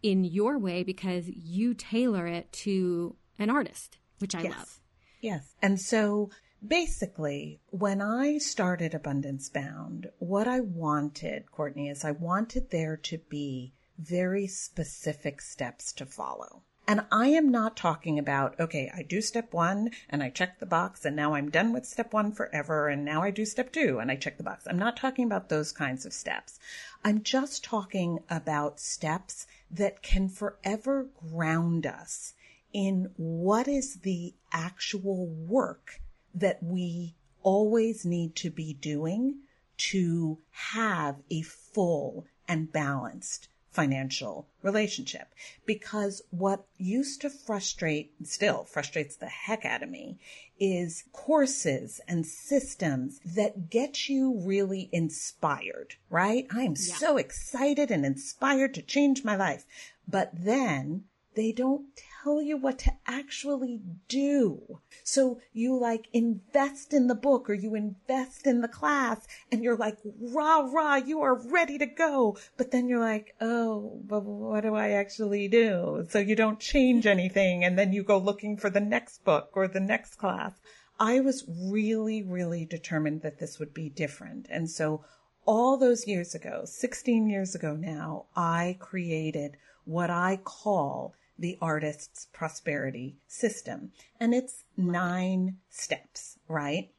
in 0.02 0.24
your 0.24 0.58
way 0.58 0.82
because 0.82 1.28
you 1.28 1.74
tailor 1.74 2.26
it 2.26 2.50
to 2.52 3.14
an 3.38 3.50
artist, 3.50 3.98
which 4.18 4.34
I 4.34 4.44
yes. 4.44 4.56
love. 4.56 4.80
Yes. 5.20 5.54
And 5.60 5.78
so 5.78 6.30
basically, 6.66 7.60
when 7.68 8.00
I 8.00 8.38
started 8.38 8.94
Abundance 8.94 9.50
Bound, 9.50 10.08
what 10.18 10.48
I 10.48 10.60
wanted, 10.60 11.52
Courtney, 11.52 11.90
is 11.90 12.06
I 12.06 12.12
wanted 12.12 12.70
there 12.70 12.96
to 12.96 13.18
be 13.28 13.74
very 13.98 14.46
specific 14.46 15.42
steps 15.42 15.92
to 15.92 16.06
follow. 16.06 16.62
And 16.93 17.07
I 17.11 17.28
am 17.28 17.51
not 17.51 17.74
talking 17.74 18.18
about, 18.18 18.61
okay, 18.61 18.93
I 18.95 19.03
do 19.03 19.22
step 19.22 19.55
one 19.55 19.93
and 20.11 20.22
I 20.22 20.28
check 20.28 20.59
the 20.59 20.66
box 20.66 21.07
and 21.07 21.16
now 21.16 21.32
I'm 21.32 21.49
done 21.49 21.72
with 21.72 21.86
step 21.86 22.12
one 22.12 22.32
forever 22.32 22.86
and 22.88 23.03
now 23.03 23.22
I 23.22 23.30
do 23.30 23.47
step 23.47 23.72
two 23.72 23.99
and 23.99 24.11
I 24.11 24.16
check 24.16 24.36
the 24.36 24.43
box. 24.43 24.66
I'm 24.66 24.78
not 24.78 24.99
talking 24.99 25.24
about 25.24 25.49
those 25.49 25.72
kinds 25.72 26.05
of 26.05 26.12
steps. 26.12 26.61
I'm 27.03 27.22
just 27.22 27.64
talking 27.64 28.18
about 28.28 28.78
steps 28.78 29.47
that 29.70 30.03
can 30.03 30.28
forever 30.28 31.09
ground 31.30 31.86
us 31.86 32.34
in 32.74 33.11
what 33.16 33.68
is 33.68 34.01
the 34.01 34.34
actual 34.53 35.28
work 35.28 36.03
that 36.34 36.62
we 36.62 37.14
always 37.43 38.05
need 38.05 38.36
to 38.36 38.51
be 38.51 38.74
doing 38.74 39.38
to 39.78 40.40
have 40.51 41.22
a 41.30 41.40
full 41.40 42.26
and 42.47 42.70
balanced 42.70 43.49
financial 43.72 44.46
relationship. 44.62 45.28
Because 45.66 46.22
what 46.30 46.66
used 46.78 47.20
to 47.22 47.30
frustrate, 47.30 48.12
still 48.22 48.64
frustrates 48.64 49.16
the 49.16 49.26
heck 49.26 49.64
out 49.64 49.82
of 49.82 49.90
me, 49.90 50.18
is 50.60 51.04
courses 51.12 52.00
and 52.06 52.24
systems 52.24 53.18
that 53.24 53.70
get 53.70 54.08
you 54.08 54.38
really 54.38 54.88
inspired, 54.92 55.96
right? 56.10 56.46
I 56.54 56.62
am 56.62 56.74
yeah. 56.78 56.96
so 56.96 57.16
excited 57.16 57.90
and 57.90 58.04
inspired 58.04 58.74
to 58.74 58.82
change 58.82 59.24
my 59.24 59.36
life. 59.36 59.64
But 60.06 60.30
then 60.32 61.04
they 61.34 61.52
don't 61.52 61.86
tell 62.22 62.42
you 62.42 62.56
what 62.56 62.78
to 62.80 62.92
actually 63.06 63.80
do. 64.08 64.80
So 65.02 65.40
you 65.52 65.78
like 65.78 66.08
invest 66.12 66.92
in 66.92 67.06
the 67.06 67.14
book 67.14 67.48
or 67.50 67.54
you 67.54 67.74
invest 67.74 68.46
in 68.46 68.60
the 68.60 68.68
class 68.68 69.26
and 69.50 69.62
you're 69.62 69.76
like, 69.76 69.98
rah, 70.20 70.60
rah, 70.60 70.96
you 70.96 71.20
are 71.22 71.34
ready 71.34 71.78
to 71.78 71.86
go. 71.86 72.36
But 72.56 72.70
then 72.70 72.88
you're 72.88 73.00
like, 73.00 73.34
oh, 73.40 74.00
but 74.06 74.24
what 74.24 74.62
do 74.62 74.74
I 74.74 74.90
actually 74.90 75.48
do? 75.48 76.06
So 76.08 76.18
you 76.18 76.36
don't 76.36 76.60
change 76.60 77.06
anything 77.06 77.64
and 77.64 77.78
then 77.78 77.92
you 77.92 78.02
go 78.02 78.18
looking 78.18 78.56
for 78.56 78.70
the 78.70 78.80
next 78.80 79.24
book 79.24 79.50
or 79.54 79.68
the 79.68 79.80
next 79.80 80.16
class. 80.16 80.52
I 81.00 81.20
was 81.20 81.44
really, 81.48 82.22
really 82.22 82.64
determined 82.64 83.22
that 83.22 83.40
this 83.40 83.58
would 83.58 83.74
be 83.74 83.88
different. 83.88 84.46
And 84.50 84.70
so 84.70 85.04
all 85.44 85.76
those 85.76 86.06
years 86.06 86.34
ago, 86.34 86.62
16 86.64 87.28
years 87.28 87.54
ago 87.54 87.74
now, 87.74 88.26
I 88.36 88.76
created 88.78 89.56
what 89.84 90.10
I 90.10 90.38
call 90.44 91.14
the 91.38 91.58
artist's 91.60 92.28
prosperity 92.32 93.16
system. 93.26 93.92
And 94.20 94.34
it's 94.34 94.64
nine 94.76 95.58
steps, 95.70 96.38
right? 96.48 96.90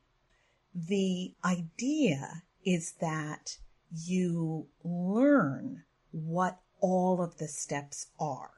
The 0.75 1.34
idea 1.45 2.43
is 2.65 2.93
that 2.99 3.57
you 3.91 4.67
learn 4.84 5.84
what 6.11 6.59
all 6.79 7.21
of 7.21 7.38
the 7.38 7.47
steps 7.47 8.07
are. 8.19 8.51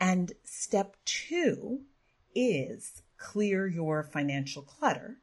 And 0.00 0.32
step 0.44 0.96
two 1.04 1.80
is 2.34 3.02
clear 3.16 3.66
your 3.66 4.02
financial 4.02 4.62
clutter 4.62 5.18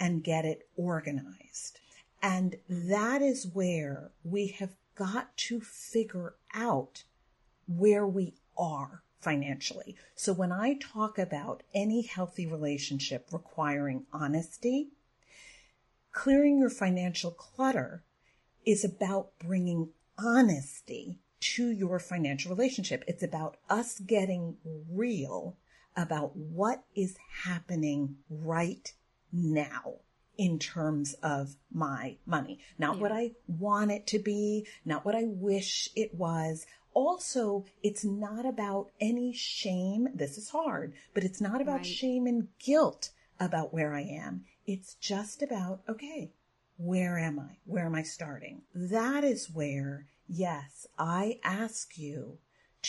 and 0.00 0.24
get 0.24 0.44
it 0.44 0.68
organized. 0.76 1.78
And 2.22 2.56
that 2.68 3.22
is 3.22 3.46
where 3.46 4.10
we 4.24 4.48
have 4.48 4.74
got 4.94 5.36
to 5.36 5.60
figure 5.60 6.34
out 6.54 7.04
where 7.68 8.06
we 8.06 8.34
are 8.56 9.02
financially. 9.20 9.96
So 10.14 10.32
when 10.32 10.52
I 10.52 10.74
talk 10.80 11.18
about 11.18 11.62
any 11.74 12.02
healthy 12.02 12.46
relationship 12.46 13.28
requiring 13.32 14.06
honesty, 14.12 14.88
clearing 16.12 16.58
your 16.58 16.70
financial 16.70 17.30
clutter 17.30 18.04
is 18.64 18.84
about 18.84 19.30
bringing 19.38 19.90
honesty 20.18 21.20
to 21.38 21.70
your 21.70 21.98
financial 21.98 22.50
relationship. 22.54 23.04
It's 23.06 23.22
about 23.22 23.56
us 23.68 23.98
getting 24.00 24.56
real 24.90 25.56
about 25.96 26.36
what 26.36 26.84
is 26.94 27.16
happening 27.44 28.16
right 28.28 28.92
now 29.32 29.96
in 30.36 30.58
terms 30.58 31.14
of 31.22 31.56
my 31.72 32.16
money. 32.26 32.58
Not 32.78 32.96
yeah. 32.96 33.02
what 33.02 33.12
I 33.12 33.32
want 33.46 33.90
it 33.90 34.06
to 34.08 34.18
be, 34.18 34.66
not 34.84 35.04
what 35.04 35.14
I 35.14 35.24
wish 35.24 35.88
it 35.96 36.14
was. 36.14 36.66
Also, 36.96 37.66
it's 37.82 38.06
not 38.06 38.46
about 38.46 38.90
any 39.02 39.30
shame. 39.30 40.08
This 40.14 40.38
is 40.38 40.48
hard, 40.48 40.94
but 41.12 41.24
it's 41.24 41.42
not 41.42 41.60
about 41.60 41.80
right. 41.80 41.86
shame 41.86 42.26
and 42.26 42.48
guilt 42.58 43.10
about 43.38 43.74
where 43.74 43.92
I 43.92 44.00
am. 44.00 44.46
It's 44.66 44.94
just 44.94 45.42
about, 45.42 45.82
okay, 45.86 46.32
where 46.78 47.18
am 47.18 47.38
I? 47.38 47.58
Where 47.66 47.84
am 47.84 47.94
I 47.94 48.02
starting? 48.02 48.62
That 48.74 49.24
is 49.24 49.50
where, 49.50 50.06
yes, 50.26 50.86
I 50.98 51.38
ask 51.44 51.98
you 51.98 52.38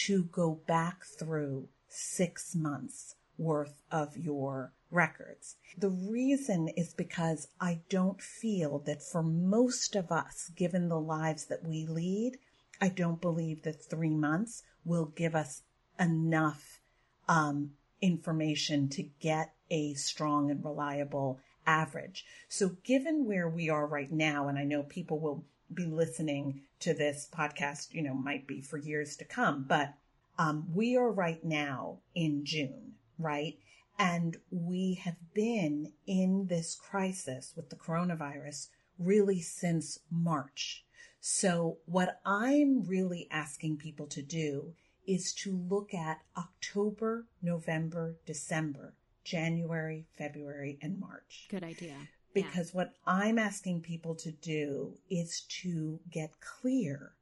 to 0.05 0.23
go 0.23 0.61
back 0.65 1.03
through 1.03 1.67
six 1.89 2.55
months 2.55 3.15
worth 3.37 3.81
of 3.91 4.15
your 4.15 4.71
records. 4.89 5.57
The 5.77 5.89
reason 5.89 6.69
is 6.69 6.93
because 6.93 7.49
I 7.59 7.81
don't 7.89 8.21
feel 8.21 8.79
that 8.85 9.03
for 9.03 9.21
most 9.21 9.97
of 9.97 10.13
us, 10.13 10.49
given 10.55 10.87
the 10.87 10.99
lives 10.99 11.47
that 11.47 11.65
we 11.67 11.85
lead, 11.85 12.37
I 12.79 12.89
don't 12.89 13.21
believe 13.21 13.63
that 13.63 13.83
three 13.83 14.13
months 14.13 14.63
will 14.85 15.05
give 15.15 15.35
us 15.35 15.63
enough 15.99 16.79
um, 17.27 17.71
information 18.01 18.89
to 18.89 19.03
get 19.19 19.53
a 19.69 19.93
strong 19.95 20.49
and 20.51 20.63
reliable 20.63 21.39
average. 21.65 22.25
So 22.47 22.77
given 22.83 23.25
where 23.25 23.49
we 23.49 23.69
are 23.69 23.85
right 23.85 24.11
now, 24.11 24.47
and 24.47 24.57
I 24.57 24.63
know 24.63 24.83
people 24.83 25.19
will 25.19 25.43
be 25.73 25.85
listening 25.85 26.61
to 26.79 26.93
this 26.93 27.27
podcast, 27.33 27.93
you 27.93 28.01
know, 28.01 28.13
might 28.13 28.47
be 28.47 28.61
for 28.61 28.77
years 28.77 29.17
to 29.17 29.25
come, 29.25 29.65
but 29.67 29.93
um, 30.37 30.67
we 30.73 30.95
are 30.95 31.11
right 31.11 31.43
now 31.43 31.97
in 32.15 32.45
June, 32.45 32.93
right? 33.17 33.57
And 33.99 34.37
we 34.51 34.93
have 35.03 35.17
been 35.33 35.91
in 36.05 36.47
this 36.47 36.75
crisis 36.75 37.53
with 37.55 37.69
the 37.69 37.75
coronavirus 37.75 38.67
really 38.99 39.41
since 39.41 39.99
March. 40.11 40.85
So 41.19 41.77
what 41.85 42.19
I'm 42.25 42.83
really 42.85 43.27
asking 43.31 43.77
people 43.77 44.07
to 44.07 44.21
do 44.21 44.73
is 45.05 45.33
to 45.33 45.57
look 45.69 45.93
at 45.93 46.21
October, 46.37 47.25
November, 47.41 48.15
December, 48.25 48.93
January, 49.23 50.05
February, 50.17 50.77
and 50.81 50.99
March. 50.99 51.47
Good 51.49 51.63
idea. 51.63 51.95
Because 52.33 52.71
yeah. 52.71 52.77
what 52.77 52.93
I'm 53.05 53.39
asking 53.39 53.81
people 53.81 54.15
to 54.15 54.31
do 54.31 54.93
is 55.09 55.41
to 55.61 55.99
get 56.11 56.39
clear 56.39 57.13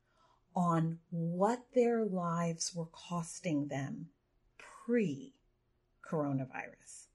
on 0.56 1.00
what 1.10 1.60
their 1.74 2.04
lives 2.06 2.74
were 2.74 2.88
costing 2.88 3.68
them 3.68 4.10
pre 4.86 5.34
coronavirus. 6.10 7.08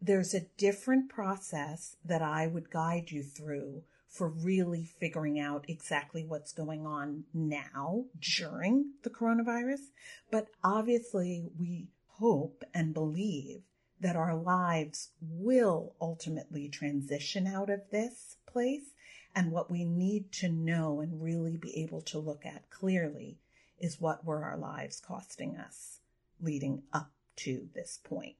There's 0.00 0.34
a 0.34 0.46
different 0.56 1.10
process 1.10 1.96
that 2.04 2.22
I 2.22 2.46
would 2.46 2.70
guide 2.70 3.10
you 3.10 3.22
through 3.22 3.82
for 4.10 4.28
really 4.28 4.84
figuring 4.84 5.38
out 5.38 5.64
exactly 5.68 6.24
what's 6.24 6.52
going 6.52 6.84
on 6.84 7.24
now 7.32 8.04
during 8.36 8.92
the 9.04 9.10
coronavirus. 9.10 9.90
But 10.30 10.48
obviously 10.64 11.48
we 11.58 11.86
hope 12.18 12.64
and 12.74 12.92
believe 12.92 13.62
that 14.00 14.16
our 14.16 14.34
lives 14.34 15.10
will 15.20 15.94
ultimately 16.00 16.68
transition 16.68 17.46
out 17.46 17.70
of 17.70 17.82
this 17.92 18.36
place. 18.46 18.94
And 19.34 19.52
what 19.52 19.70
we 19.70 19.84
need 19.84 20.32
to 20.32 20.48
know 20.48 21.00
and 21.00 21.22
really 21.22 21.56
be 21.56 21.78
able 21.78 22.00
to 22.02 22.18
look 22.18 22.44
at 22.44 22.68
clearly 22.68 23.38
is 23.78 24.00
what 24.00 24.24
were 24.24 24.42
our 24.42 24.56
lives 24.56 25.00
costing 25.00 25.56
us 25.56 26.00
leading 26.40 26.82
up 26.92 27.12
to 27.36 27.68
this 27.74 28.00
point. 28.02 28.36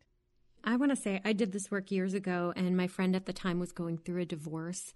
I 0.64 0.76
want 0.76 0.90
to 0.90 0.96
say 0.96 1.20
I 1.24 1.32
did 1.32 1.52
this 1.52 1.70
work 1.70 1.90
years 1.90 2.12
ago, 2.12 2.52
and 2.56 2.76
my 2.76 2.86
friend 2.86 3.14
at 3.14 3.26
the 3.26 3.32
time 3.32 3.60
was 3.60 3.72
going 3.72 3.98
through 3.98 4.20
a 4.20 4.26
divorce. 4.26 4.92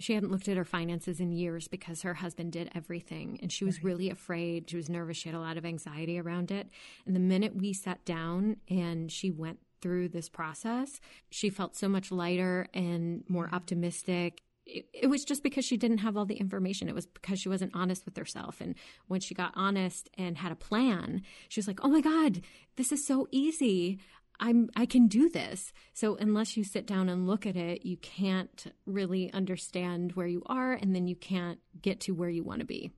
She 0.00 0.14
hadn't 0.14 0.32
looked 0.32 0.48
at 0.48 0.56
her 0.56 0.64
finances 0.64 1.20
in 1.20 1.30
years 1.30 1.68
because 1.68 2.02
her 2.02 2.14
husband 2.14 2.52
did 2.52 2.70
everything, 2.74 3.38
and 3.42 3.52
she 3.52 3.64
was 3.64 3.76
right. 3.76 3.84
really 3.84 4.10
afraid. 4.10 4.68
She 4.68 4.76
was 4.76 4.88
nervous. 4.88 5.16
She 5.16 5.28
had 5.28 5.36
a 5.36 5.40
lot 5.40 5.56
of 5.56 5.64
anxiety 5.64 6.18
around 6.18 6.50
it. 6.50 6.68
And 7.06 7.14
the 7.14 7.20
minute 7.20 7.54
we 7.54 7.72
sat 7.72 8.04
down 8.04 8.56
and 8.68 9.12
she 9.12 9.30
went 9.30 9.58
through 9.80 10.08
this 10.08 10.28
process, 10.28 11.00
she 11.30 11.50
felt 11.50 11.76
so 11.76 11.88
much 11.88 12.10
lighter 12.10 12.66
and 12.74 13.22
more 13.28 13.46
mm-hmm. 13.46 13.54
optimistic 13.54 14.42
it, 14.66 15.08
was 15.08 15.24
just 15.24 15.42
because 15.42 15.64
she 15.64 15.76
didn't 15.76 15.98
have 15.98 16.16
all 16.16 16.24
the 16.24 16.36
information. 16.36 16.88
It 16.88 16.94
was 16.94 17.06
because 17.06 17.40
she 17.40 17.48
wasn't 17.48 17.74
honest 17.74 18.04
with 18.04 18.16
herself. 18.16 18.60
And 18.60 18.74
when 19.08 19.20
she 19.20 19.34
got 19.34 19.52
honest 19.54 20.08
and 20.16 20.38
had 20.38 20.52
a 20.52 20.56
plan, 20.56 21.22
she 21.48 21.60
was 21.60 21.66
like, 21.66 21.80
"Oh 21.82 21.88
my 21.88 22.00
god, 22.00 22.42
this 22.76 22.92
is 22.92 23.06
so 23.06 23.26
easy. 23.30 23.98
I'm 24.40 24.70
I 24.74 24.86
can 24.86 25.06
do 25.06 25.28
this." 25.28 25.72
So 25.92 26.16
unless 26.16 26.56
you 26.56 26.64
sit 26.64 26.86
down 26.86 27.08
and 27.08 27.26
look 27.26 27.46
at 27.46 27.56
it, 27.56 27.86
you 27.86 27.96
can't 27.98 28.72
really 28.86 29.32
understand 29.32 30.12
where 30.12 30.26
you 30.26 30.42
are 30.46 30.72
and 30.72 30.94
then 30.94 31.06
you 31.06 31.14
can't 31.14 31.60
get 31.80 32.00
to 32.00 32.12
where 32.12 32.30
you 32.30 32.42
want 32.42 32.60
to 32.60 32.66
be. 32.66 32.92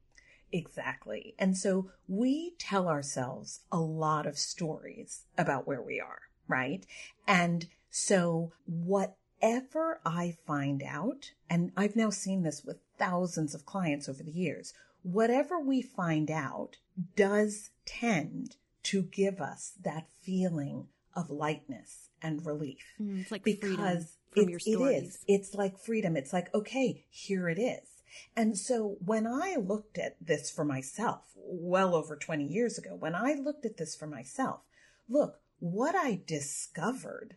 Exactly. 0.52 1.34
And 1.38 1.56
so 1.56 1.90
we 2.06 2.54
tell 2.58 2.88
ourselves 2.88 3.60
a 3.72 3.80
lot 3.80 4.26
of 4.26 4.38
stories 4.38 5.24
about 5.38 5.66
where 5.66 5.80
we 5.82 5.98
are, 5.98 6.20
right? 6.46 6.84
And 7.26 7.66
so 7.90 8.52
whatever 8.66 10.00
I 10.04 10.36
find 10.46 10.82
out, 10.82 11.32
and 11.48 11.72
I've 11.76 11.96
now 11.96 12.10
seen 12.10 12.42
this 12.42 12.62
with 12.64 12.78
thousands 12.98 13.54
of 13.54 13.66
clients 13.66 14.08
over 14.08 14.22
the 14.22 14.30
years, 14.30 14.74
whatever 15.02 15.58
we 15.58 15.80
find 15.80 16.30
out 16.30 16.76
does 17.16 17.70
tend 17.86 18.56
to 18.84 19.02
give 19.02 19.40
us 19.40 19.72
that 19.82 20.08
feeling 20.20 20.88
of 21.14 21.30
lightness 21.30 22.10
and 22.22 22.44
relief. 22.44 22.84
Mm, 23.00 23.22
it's 23.22 23.30
like 23.30 23.44
because 23.44 24.16
it, 24.34 24.48
it 24.66 24.80
is. 24.80 25.24
It's 25.28 25.54
like 25.54 25.78
freedom. 25.78 26.16
It's 26.16 26.32
like, 26.32 26.54
okay, 26.54 27.04
here 27.10 27.48
it 27.48 27.58
is. 27.58 27.88
And 28.36 28.58
so 28.58 28.96
when 29.04 29.26
I 29.26 29.56
looked 29.56 29.98
at 29.98 30.16
this 30.20 30.50
for 30.50 30.64
myself, 30.64 31.22
well 31.36 31.94
over 31.94 32.16
20 32.16 32.44
years 32.44 32.78
ago, 32.78 32.94
when 32.98 33.14
I 33.14 33.34
looked 33.34 33.64
at 33.64 33.78
this 33.78 33.96
for 33.96 34.06
myself, 34.06 34.60
look, 35.08 35.40
what 35.60 35.94
I 35.94 36.20
discovered 36.26 37.36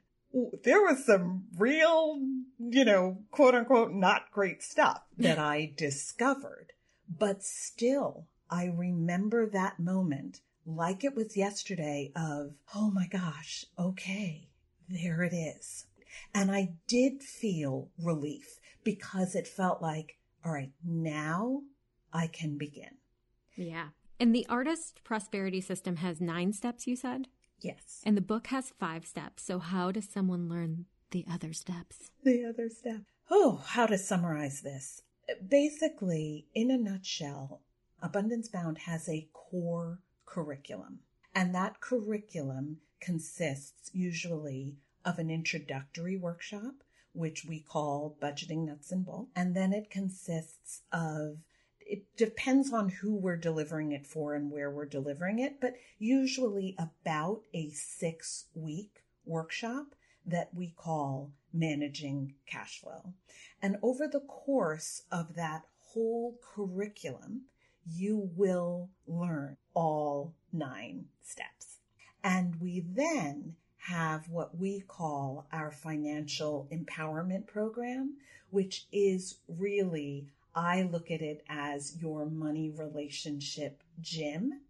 there 0.64 0.82
was 0.82 1.06
some 1.06 1.46
real, 1.58 2.20
you 2.60 2.86
know, 2.86 3.20
quote 3.32 3.56
unquote, 3.56 3.92
not 3.94 4.32
great 4.32 4.62
stuff 4.62 5.02
that 5.18 5.40
I 5.40 5.74
discovered. 5.76 6.74
But 7.08 7.44
still, 7.44 8.28
I 8.50 8.66
remember 8.66 9.48
that 9.50 9.80
moment 9.80 10.42
like 10.66 11.04
it 11.04 11.16
was 11.16 11.38
yesterday 11.38 12.12
of, 12.16 12.54
oh 12.74 12.92
my 12.92 13.08
gosh, 13.08 13.66
okay, 13.78 14.50
there 14.90 15.24
it 15.24 15.34
is. 15.34 15.86
And 16.34 16.52
I 16.52 16.74
did 16.88 17.22
feel 17.22 17.90
relief 18.02 18.60
because 18.84 19.36
it 19.36 19.48
felt 19.48 19.82
like, 19.82 20.18
all 20.44 20.54
right, 20.54 20.72
now 20.84 21.62
I 22.14 22.28
can 22.28 22.58
begin. 22.58 22.98
Yeah. 23.56 23.90
And 24.20 24.34
the 24.34 24.46
artist 24.48 25.04
prosperity 25.04 25.62
system 25.62 25.98
has 25.98 26.22
nine 26.22 26.54
steps, 26.54 26.88
you 26.88 26.96
said? 26.96 27.28
Yes. 27.62 28.02
And 28.06 28.16
the 28.16 28.22
book 28.22 28.48
has 28.48 28.74
five 28.80 29.06
steps. 29.06 29.44
So, 29.44 29.60
how 29.60 29.92
does 29.92 30.08
someone 30.08 30.48
learn 30.48 30.86
the 31.12 31.26
other 31.32 31.54
steps? 31.54 32.12
The 32.24 32.46
other 32.46 32.70
step. 32.70 33.02
Oh, 33.30 33.64
how 33.66 33.88
to 33.88 33.98
summarize 33.98 34.62
this. 34.62 35.02
Basically, 35.48 36.46
in 36.54 36.70
a 36.70 36.78
nutshell, 36.78 37.62
Abundance 38.02 38.48
Bound 38.50 38.78
has 38.80 39.10
a 39.10 39.28
core 39.34 40.00
curriculum. 40.36 41.00
And 41.34 41.56
that 41.56 41.80
curriculum 41.80 42.78
consists 43.00 43.90
usually 43.94 44.76
of 45.06 45.18
an 45.18 45.30
introductory 45.30 46.18
workshop, 46.18 46.74
which 47.14 47.46
we 47.46 47.62
call 47.62 48.18
budgeting 48.22 48.66
nuts 48.66 48.92
and 48.92 49.06
bolts. 49.06 49.32
And 49.34 49.56
then 49.56 49.72
it 49.72 49.90
consists 49.90 50.82
of 50.92 51.38
it 51.80 52.04
depends 52.18 52.74
on 52.74 52.90
who 52.90 53.16
we're 53.16 53.38
delivering 53.38 53.92
it 53.92 54.08
for 54.08 54.34
and 54.34 54.52
where 54.52 54.72
we're 54.72 54.88
delivering 54.88 55.38
it, 55.40 55.62
but 55.62 55.76
usually 56.00 56.76
about 56.80 57.44
a 57.54 57.70
six 57.70 58.48
week 58.56 59.04
workshop 59.24 59.94
that 60.26 60.50
we 60.54 60.74
call 60.76 61.32
managing 61.54 62.34
cash 62.48 62.82
flow. 62.82 63.14
And 63.62 63.78
over 63.84 64.08
the 64.08 64.22
course 64.22 65.04
of 65.12 65.36
that 65.36 65.62
whole 65.78 66.40
curriculum, 66.42 67.44
you 67.90 68.30
will 68.36 68.90
learn 69.08 69.58
all 69.74 70.34
nine 70.52 71.06
steps. 71.22 71.80
And 72.24 72.56
we 72.60 72.80
then 72.80 73.56
have 73.78 74.30
what 74.30 74.58
we 74.58 74.80
call 74.88 75.46
our 75.52 75.72
financial 75.72 76.68
empowerment 76.72 77.46
program, 77.46 78.16
which 78.50 78.88
is 78.92 79.38
really, 79.48 80.28
I 80.56 80.82
look 80.82 81.12
at 81.12 81.22
it 81.22 81.44
as 81.48 81.98
your 82.02 82.26
money 82.26 82.72
relationship 82.72 83.84
gym. 84.02 84.62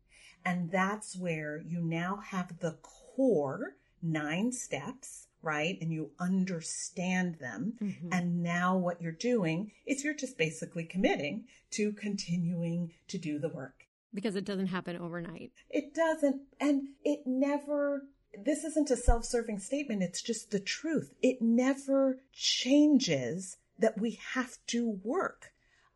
And 0.44 0.70
that's 0.70 1.16
where 1.16 1.64
you 1.66 1.80
now 1.82 2.18
have 2.18 2.60
the 2.60 2.78
core 2.82 3.76
nine 4.02 4.52
steps, 4.52 5.25
right? 5.46 5.78
And 5.80 5.94
you 5.94 6.12
understand 6.20 7.36
them. 7.36 7.74
Mm-hmm. 7.82 8.10
And 8.12 8.44
now 8.44 8.76
what 8.76 9.02
you're 9.02 9.12
doing 9.12 9.72
is 9.86 10.04
you're 10.04 10.14
just 10.14 10.38
basically 10.38 10.84
committing 10.84 11.46
to 11.72 11.94
continuing 11.94 12.92
to 13.08 13.18
do 13.18 13.40
the 13.40 13.50
work. 13.50 13.86
Because 14.14 14.36
it 14.36 14.46
doesn't 14.46 14.68
happen 14.68 14.98
overnight. 14.98 15.52
It 15.70 15.94
doesn't. 15.94 16.42
And 16.60 16.90
it 17.04 17.22
never 17.26 18.04
this 18.44 18.64
isn't 18.64 18.92
a 18.92 18.98
self 18.98 19.24
serving 19.26 19.60
statement, 19.60 20.04
it's 20.04 20.22
just 20.22 20.52
the 20.52 20.60
truth. 20.60 21.14
It 21.22 21.42
never 21.42 22.20
changes 22.34 23.58
that 23.80 24.00
we 24.00 24.20
have 24.34 24.58
to 24.68 25.00
work. 25.04 25.54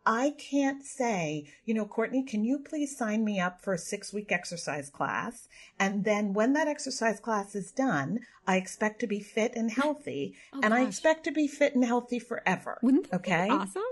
I 0.09 0.31
can't 0.39 0.83
say, 0.83 1.45
you 1.65 1.75
know, 1.75 1.85
Courtney, 1.85 2.23
can 2.23 2.43
you 2.43 2.57
please 2.57 2.97
sign 2.97 3.23
me 3.23 3.39
up 3.39 3.61
for 3.61 3.75
a 3.75 3.77
six 3.77 4.11
week 4.11 4.31
exercise 4.31 4.89
class? 4.89 5.47
And 5.79 6.03
then 6.03 6.33
when 6.33 6.53
that 6.53 6.67
exercise 6.67 7.19
class 7.19 7.53
is 7.53 7.69
done, 7.69 8.21
I 8.47 8.55
expect 8.57 9.01
to 9.01 9.07
be 9.07 9.19
fit 9.19 9.53
and 9.55 9.69
healthy. 9.69 10.33
Oh, 10.51 10.61
and 10.63 10.71
gosh. 10.71 10.79
I 10.79 10.87
expect 10.87 11.25
to 11.25 11.31
be 11.31 11.45
fit 11.47 11.75
and 11.75 11.85
healthy 11.85 12.17
forever. 12.17 12.79
Wouldn't 12.81 13.11
that 13.11 13.17
okay? 13.17 13.49
be 13.49 13.51
awesome? 13.51 13.83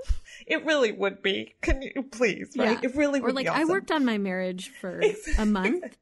It 0.47 0.65
really 0.65 0.91
would 0.91 1.22
be. 1.22 1.53
Can 1.61 1.84
you 1.84 2.01
please, 2.01 2.55
right? 2.57 2.80
Yeah. 2.82 2.89
It 2.89 2.95
really 2.95 3.22
would 3.22 3.28
be. 3.28 3.32
or 3.32 3.36
like, 3.36 3.47
awesome. 3.47 3.61
I 3.61 3.65
worked 3.65 3.91
on 3.91 4.03
my 4.03 4.18
marriage 4.18 4.70
for 4.70 4.99
a 5.38 5.45
month. 5.45 5.95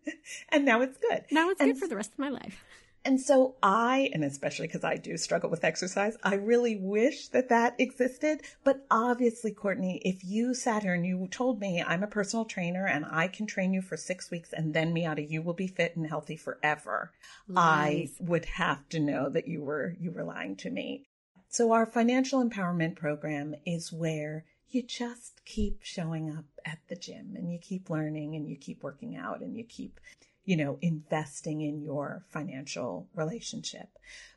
and 0.47 0.63
now 0.63 0.80
it's 0.80 0.97
good. 0.97 1.26
Now 1.30 1.49
it's 1.49 1.59
and 1.59 1.74
good 1.74 1.80
for 1.82 1.89
the 1.89 1.97
rest 1.97 2.13
of 2.13 2.20
my 2.20 2.30
life. 2.30 2.63
And 3.05 3.21
so 3.21 3.55
I, 3.61 4.09
and 4.13 4.23
especially 4.23 4.65
because 4.65 4.83
I 4.83 4.95
do 4.95 5.15
struggle 5.15 5.51
with 5.51 5.63
exercise, 5.63 6.17
I 6.23 6.35
really 6.35 6.75
wish 6.75 7.27
that 7.29 7.49
that 7.49 7.75
existed. 7.79 8.41
But 8.63 8.83
obviously, 8.89 9.51
Courtney, 9.51 10.01
if 10.03 10.23
you 10.23 10.55
sat 10.55 10.81
here 10.81 10.95
and 10.95 11.05
you 11.05 11.27
told 11.29 11.61
me 11.61 11.83
I'm 11.85 12.01
a 12.01 12.07
personal 12.07 12.45
trainer 12.45 12.87
and 12.87 13.05
I 13.05 13.27
can 13.27 13.45
train 13.45 13.73
you 13.73 13.83
for 13.83 13.95
six 13.95 14.31
weeks 14.31 14.53
and 14.53 14.73
then 14.73 14.91
Miata, 14.91 15.29
you 15.29 15.43
will 15.43 15.53
be 15.53 15.67
fit 15.67 15.95
and 15.95 16.07
healthy 16.07 16.35
forever. 16.35 17.11
Nice. 17.47 18.15
I 18.19 18.23
would 18.23 18.45
have 18.45 18.89
to 18.89 18.99
know 18.99 19.29
that 19.29 19.47
you 19.47 19.61
were, 19.61 19.95
you 19.99 20.09
were 20.09 20.23
lying 20.23 20.55
to 20.57 20.71
me. 20.71 21.05
So 21.47 21.73
our 21.73 21.85
financial 21.85 22.43
empowerment 22.43 22.95
program 22.95 23.53
is 23.67 23.93
where 23.93 24.45
you 24.67 24.81
just 24.81 25.45
keep 25.45 25.83
showing 25.83 26.35
up 26.35 26.45
at 26.65 26.79
the 26.89 26.95
gym 26.95 27.35
and 27.35 27.51
you 27.51 27.59
keep 27.59 27.91
learning 27.91 28.35
and 28.35 28.47
you 28.47 28.57
keep 28.57 28.81
working 28.81 29.15
out 29.15 29.41
and 29.41 29.55
you 29.55 29.63
keep 29.63 29.99
you 30.45 30.55
know, 30.55 30.77
investing 30.81 31.61
in 31.61 31.81
your 31.81 32.23
financial 32.29 33.07
relationship. 33.15 33.89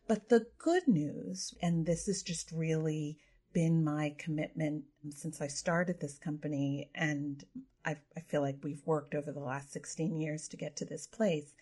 But 0.06 0.30
the 0.30 0.46
good 0.58 0.88
news, 0.88 1.54
and 1.60 1.84
this 1.84 2.06
has 2.06 2.22
just 2.22 2.50
really 2.50 3.18
been 3.52 3.84
my 3.84 4.14
commitment 4.18 4.84
since 5.10 5.40
I 5.40 5.46
started 5.46 6.00
this 6.00 6.18
company, 6.18 6.90
and 6.94 7.44
I, 7.84 7.96
I, 8.16 8.20
feel 8.20 8.40
like 8.40 8.56
we've 8.62 8.86
worked 8.86 9.14
over 9.14 9.32
the 9.32 9.40
last 9.40 9.72
16 9.72 10.18
years 10.18 10.48
to 10.48 10.56
get 10.56 10.76
to 10.76 10.84
this 10.84 11.06
place, 11.06 11.54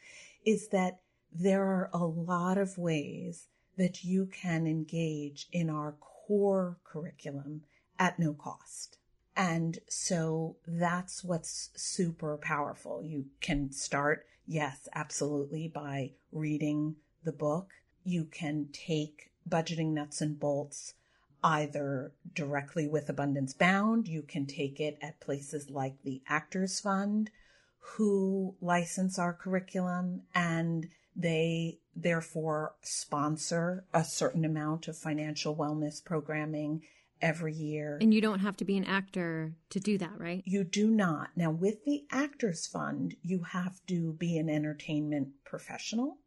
is 0.45 0.69
that 0.69 1.01
there 1.33 1.65
are 1.65 1.91
a 1.93 2.05
lot 2.05 2.59
of 2.59 2.79
ways 2.79 3.49
that 3.77 4.05
you 4.05 4.27
can 4.27 4.67
engage 4.67 5.49
in 5.53 5.69
our 5.69 5.97
core 6.01 6.79
curriculum 6.85 7.63
at 7.99 8.19
no 8.19 8.33
cost. 8.33 8.99
And 9.37 9.79
so 9.89 10.57
that's 10.67 11.23
what's 11.23 11.71
super 11.77 12.39
powerful. 12.39 13.03
You 13.03 13.27
can 13.41 13.71
start 13.71 14.25
Yes, 14.47 14.89
absolutely. 14.95 15.69
By 15.69 16.13
reading 16.33 16.97
the 17.25 17.33
book, 17.33 17.73
you 18.05 18.25
can 18.25 18.69
take 18.73 19.31
budgeting 19.49 19.93
nuts 19.93 20.21
and 20.21 20.39
bolts 20.39 20.95
either 21.43 22.13
directly 22.35 22.87
with 22.87 23.09
Abundance 23.09 23.53
Bound. 23.55 24.09
You 24.09 24.23
can 24.23 24.47
take 24.47 24.81
it 24.81 24.99
at 25.03 25.21
places 25.21 25.71
like 25.71 26.03
the 26.03 26.23
Actors 26.29 26.81
Fund, 26.81 27.31
who 27.79 28.55
license 28.61 29.19
our 29.19 29.33
curriculum 29.33 30.23
and 30.35 30.89
they 31.15 31.79
therefore 31.95 32.75
sponsor 32.83 33.85
a 33.95 34.05
certain 34.05 34.45
amount 34.45 34.87
of 34.87 34.99
financial 34.99 35.57
wellness 35.57 36.05
programming 36.05 36.83
every 37.21 37.53
year. 37.53 37.99
And 38.01 38.13
you 38.13 38.21
don't 38.21 38.41
have 38.41 38.57
to 38.59 38.65
be 38.65 38.77
an 38.77 38.85
actor 38.85 39.55
to 39.71 39.81
do 39.81 39.99
that, 39.99 40.19
right? 40.19 40.43
You 40.45 40.65
do 40.65 40.89
not. 40.89 41.31
Now, 41.37 41.51
with 41.51 41.85
the 41.85 42.05
Actors 42.11 42.67
Fund, 42.67 43.17
you 43.23 43.43
have 43.43 43.81
to 43.87 44.13
be 44.15 44.39
an 44.39 44.49
entertainment 44.49 45.29
professional, 45.45 46.19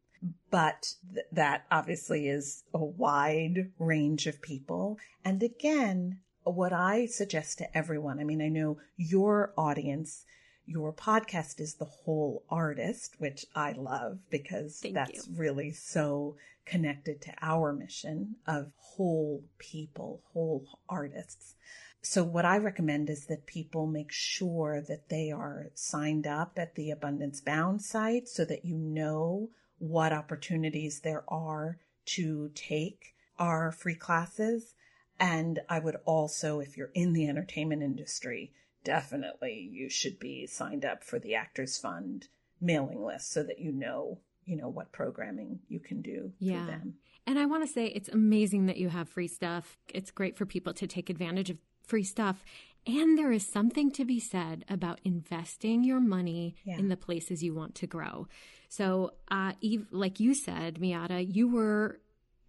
but 0.50 0.94
th- 1.14 1.26
that 1.32 1.66
obviously 1.72 2.28
is 2.28 2.64
a 2.74 2.84
wide 2.84 3.72
range 3.78 4.28
of 4.28 4.42
people. 4.42 4.98
And 5.24 5.42
again, 5.44 6.20
what 6.44 6.74
I 6.74 7.06
suggest 7.06 7.60
to 7.60 7.78
everyone, 7.78 8.20
I 8.20 8.24
mean, 8.24 8.42
I 8.42 8.50
know 8.50 8.78
your 8.98 9.54
audience 9.58 10.26
your 10.70 10.94
podcast 10.94 11.60
is 11.60 11.74
The 11.74 11.86
Whole 11.86 12.44
Artist, 12.48 13.16
which 13.18 13.44
I 13.56 13.72
love 13.72 14.20
because 14.30 14.80
Thank 14.80 14.94
that's 14.94 15.28
you. 15.28 15.34
really 15.36 15.72
so 15.72 16.36
connected 16.64 17.22
to 17.22 17.34
our 17.42 17.74
mission 17.74 18.36
of 18.46 18.72
whole 18.78 19.44
people, 19.58 20.22
whole 20.32 20.68
artists. 20.88 21.56
So 22.04 22.24
what 22.24 22.46
I 22.46 22.60
recommend 22.60 23.10
is 23.10 23.26
that 23.26 23.48
people 23.48 23.88
make 23.88 24.12
sure 24.12 24.80
that 24.88 25.10
they 25.10 25.32
are 25.32 25.72
signed 25.74 26.28
up 26.28 26.54
at 26.58 26.76
the 26.76 26.92
Abundance 26.92 27.42
Bound 27.42 27.82
site 27.82 28.28
so 28.28 28.46
that 28.46 28.64
you 28.64 28.78
know 28.78 29.50
what 29.80 30.14
opportunities 30.14 31.00
there 31.00 31.24
are 31.28 31.80
to 32.06 32.52
take 32.54 33.16
our 33.40 33.72
free 33.72 33.96
classes. 33.96 34.76
And 35.20 35.62
I 35.68 35.80
would 35.80 35.98
also, 36.06 36.60
if 36.60 36.78
you're 36.78 36.92
in 36.94 37.14
the 37.14 37.28
entertainment 37.28 37.82
industry, 37.82 38.54
definitely 38.84 39.70
you 39.72 39.90
should 39.90 40.20
be 40.20 40.48
signed 40.48 40.86
up 40.86 41.04
for 41.04 41.20
the 41.20 41.36
Actors 41.36 41.78
Fund 41.78 42.28
mailing 42.62 43.04
list 43.04 43.32
so 43.32 43.44
that 43.44 43.60
you 43.60 43.72
know, 43.72 44.20
you 44.46 44.56
know, 44.56 44.70
what 44.70 44.92
programming 44.92 45.60
you 45.68 45.80
can 45.80 46.02
do 46.02 46.32
yeah. 46.40 46.58
through 46.58 46.66
them. 46.68 46.94
And 47.28 47.38
I 47.38 47.46
want 47.46 47.66
to 47.66 47.72
say 47.72 47.88
it's 47.88 48.10
amazing 48.10 48.66
that 48.66 48.78
you 48.78 48.90
have 48.90 49.08
free 49.08 49.28
stuff. 49.28 49.78
It's 49.94 50.12
great 50.12 50.38
for 50.38 50.46
people 50.46 50.74
to 50.74 50.88
take 50.88 51.10
advantage 51.10 51.50
of 51.50 51.58
free 51.86 52.04
stuff. 52.04 52.44
And 52.88 53.18
there 53.18 53.32
is 53.32 53.46
something 53.52 53.92
to 53.92 54.06
be 54.06 54.20
said 54.20 54.66
about 54.70 55.00
investing 55.04 55.84
your 55.84 56.00
money 56.00 56.56
yeah. 56.64 56.78
in 56.78 56.88
the 56.88 56.98
places 56.98 57.44
you 57.44 57.54
want 57.54 57.76
to 57.76 57.88
grow. 57.88 58.28
So, 58.70 59.12
uh, 59.30 59.54
Eve, 59.62 59.86
like 59.92 60.20
you 60.20 60.34
said, 60.34 60.80
Miata, 60.80 61.26
you 61.28 61.48
were 61.48 62.00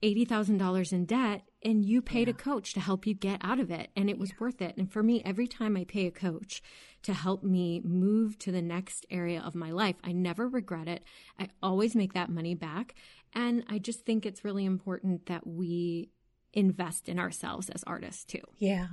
$80,000 0.02 0.92
in 0.92 1.04
debt 1.04 1.42
and 1.62 1.84
you 1.84 2.00
paid 2.00 2.28
yeah. 2.28 2.34
a 2.34 2.36
coach 2.36 2.72
to 2.74 2.80
help 2.80 3.06
you 3.06 3.14
get 3.14 3.40
out 3.42 3.60
of 3.60 3.70
it 3.70 3.90
and 3.94 4.08
it 4.08 4.18
was 4.18 4.30
yeah. 4.30 4.36
worth 4.40 4.62
it. 4.62 4.76
And 4.76 4.90
for 4.90 5.02
me, 5.02 5.22
every 5.24 5.46
time 5.46 5.76
I 5.76 5.84
pay 5.84 6.06
a 6.06 6.10
coach 6.10 6.62
to 7.02 7.12
help 7.12 7.42
me 7.42 7.80
move 7.84 8.38
to 8.40 8.52
the 8.52 8.62
next 8.62 9.06
area 9.10 9.42
of 9.44 9.54
my 9.54 9.70
life, 9.70 9.96
I 10.02 10.12
never 10.12 10.48
regret 10.48 10.88
it. 10.88 11.04
I 11.38 11.48
always 11.62 11.94
make 11.94 12.14
that 12.14 12.30
money 12.30 12.54
back. 12.54 12.94
And 13.34 13.64
I 13.68 13.78
just 13.78 14.04
think 14.04 14.24
it's 14.24 14.44
really 14.44 14.64
important 14.64 15.26
that 15.26 15.46
we 15.46 16.10
invest 16.52 17.08
in 17.08 17.18
ourselves 17.18 17.70
as 17.70 17.84
artists 17.84 18.24
too. 18.24 18.42
Yeah. 18.58 18.88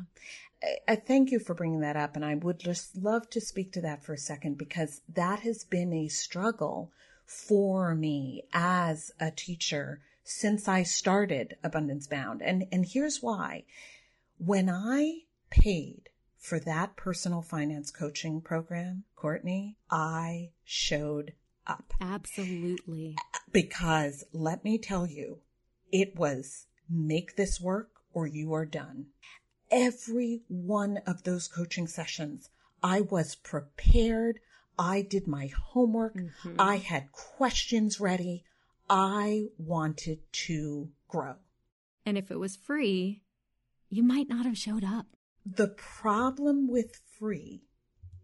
I 0.87 0.95
thank 0.95 1.31
you 1.31 1.39
for 1.39 1.53
bringing 1.53 1.81
that 1.81 1.95
up. 1.95 2.15
And 2.15 2.25
I 2.25 2.35
would 2.35 2.59
just 2.59 2.97
love 2.97 3.29
to 3.31 3.41
speak 3.41 3.71
to 3.73 3.81
that 3.81 4.03
for 4.03 4.13
a 4.13 4.17
second 4.17 4.57
because 4.57 5.01
that 5.13 5.39
has 5.39 5.63
been 5.63 5.93
a 5.93 6.07
struggle 6.07 6.91
for 7.25 7.93
me 7.93 8.43
as 8.53 9.11
a 9.19 9.31
teacher 9.31 10.01
since 10.27 10.67
I 10.67 10.83
started 10.83 11.55
Abundance 11.63 12.05
Bound. 12.05 12.41
And, 12.41 12.65
and 12.69 12.85
here's 12.85 13.23
why. 13.23 13.63
When 14.37 14.69
I 14.69 15.21
paid 15.49 16.09
for 16.37 16.59
that 16.59 16.97
personal 16.97 17.41
finance 17.41 17.91
coaching 17.91 18.41
program, 18.41 19.05
Courtney, 19.15 19.77
I 19.89 20.49
showed 20.65 21.31
up. 21.65 21.93
Absolutely. 22.01 23.15
Because 23.53 24.25
let 24.33 24.65
me 24.65 24.77
tell 24.77 25.07
you, 25.07 25.39
it 25.93 26.17
was 26.17 26.65
make 26.89 27.37
this 27.37 27.61
work 27.61 27.89
or 28.13 28.27
you 28.27 28.53
are 28.53 28.65
done. 28.65 29.05
Every 29.71 30.41
one 30.49 30.97
of 31.07 31.23
those 31.23 31.47
coaching 31.47 31.87
sessions, 31.87 32.49
I 32.83 32.99
was 32.99 33.35
prepared. 33.35 34.39
I 34.77 35.01
did 35.01 35.25
my 35.25 35.47
homework. 35.47 36.17
Mm-hmm. 36.17 36.55
I 36.59 36.77
had 36.77 37.13
questions 37.13 37.99
ready. 38.01 38.43
I 38.89 39.47
wanted 39.57 40.19
to 40.31 40.89
grow. 41.07 41.35
And 42.05 42.17
if 42.17 42.31
it 42.31 42.39
was 42.39 42.55
free, 42.55 43.21
you 43.89 44.03
might 44.03 44.29
not 44.29 44.45
have 44.45 44.57
showed 44.57 44.83
up. 44.83 45.07
The 45.45 45.67
problem 45.67 46.67
with 46.69 47.01
free 47.19 47.63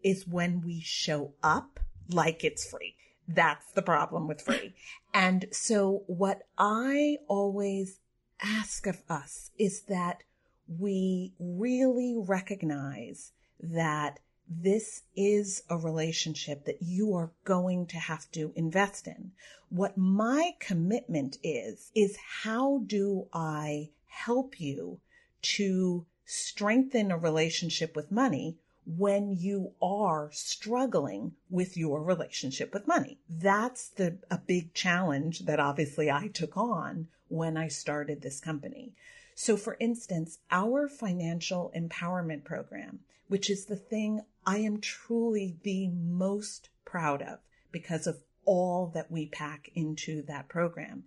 is 0.03 0.27
when 0.27 0.61
we 0.61 0.81
show 0.81 1.33
up 1.41 1.79
like 2.09 2.43
it's 2.43 2.69
free. 2.69 2.95
That's 3.27 3.71
the 3.71 3.81
problem 3.81 4.27
with 4.27 4.41
free. 4.41 4.73
And 5.15 5.45
so 5.51 6.03
what 6.07 6.41
I 6.57 7.17
always 7.27 7.99
ask 8.41 8.87
of 8.87 9.03
us 9.09 9.51
is 9.59 9.81
that 9.83 10.23
we 10.67 11.33
really 11.37 12.15
recognize 12.17 13.31
that 13.59 14.19
this 14.49 15.03
is 15.15 15.63
a 15.69 15.77
relationship 15.77 16.65
that 16.65 16.81
you 16.81 17.13
are 17.15 17.31
going 17.43 17.85
to 17.87 17.97
have 17.97 18.29
to 18.31 18.51
invest 18.55 19.07
in. 19.07 19.31
What 19.69 19.97
my 19.97 20.55
commitment 20.59 21.37
is, 21.43 21.91
is 21.95 22.17
how 22.43 22.83
do 22.85 23.27
I 23.33 23.89
help 24.07 24.59
you 24.59 24.99
to 25.41 26.05
strengthen 26.25 27.11
a 27.11 27.17
relationship 27.17 27.95
with 27.95 28.11
money 28.11 28.57
when 28.85 29.31
you 29.31 29.73
are 29.81 30.29
struggling 30.33 31.33
with 31.49 31.77
your 31.77 32.03
relationship 32.03 32.73
with 32.73 32.87
money. 32.87 33.17
That's 33.29 33.87
the, 33.89 34.17
a 34.29 34.37
big 34.37 34.73
challenge 34.73 35.45
that 35.45 35.59
obviously 35.59 36.11
I 36.11 36.27
took 36.27 36.57
on 36.57 37.07
when 37.29 37.55
I 37.55 37.69
started 37.69 38.21
this 38.21 38.39
company. 38.39 38.93
So 39.35 39.57
for 39.57 39.77
instance, 39.79 40.39
our 40.51 40.87
financial 40.87 41.71
empowerment 41.75 42.43
program, 42.43 42.99
which 43.27 43.49
is 43.49 43.65
the 43.65 43.75
thing 43.75 44.21
I 44.45 44.57
am 44.57 44.79
truly 44.79 45.57
the 45.63 45.87
most 45.87 46.69
proud 46.85 47.21
of 47.21 47.39
because 47.71 48.07
of 48.07 48.23
all 48.45 48.91
that 48.93 49.09
we 49.09 49.27
pack 49.27 49.69
into 49.73 50.21
that 50.23 50.49
program 50.49 51.05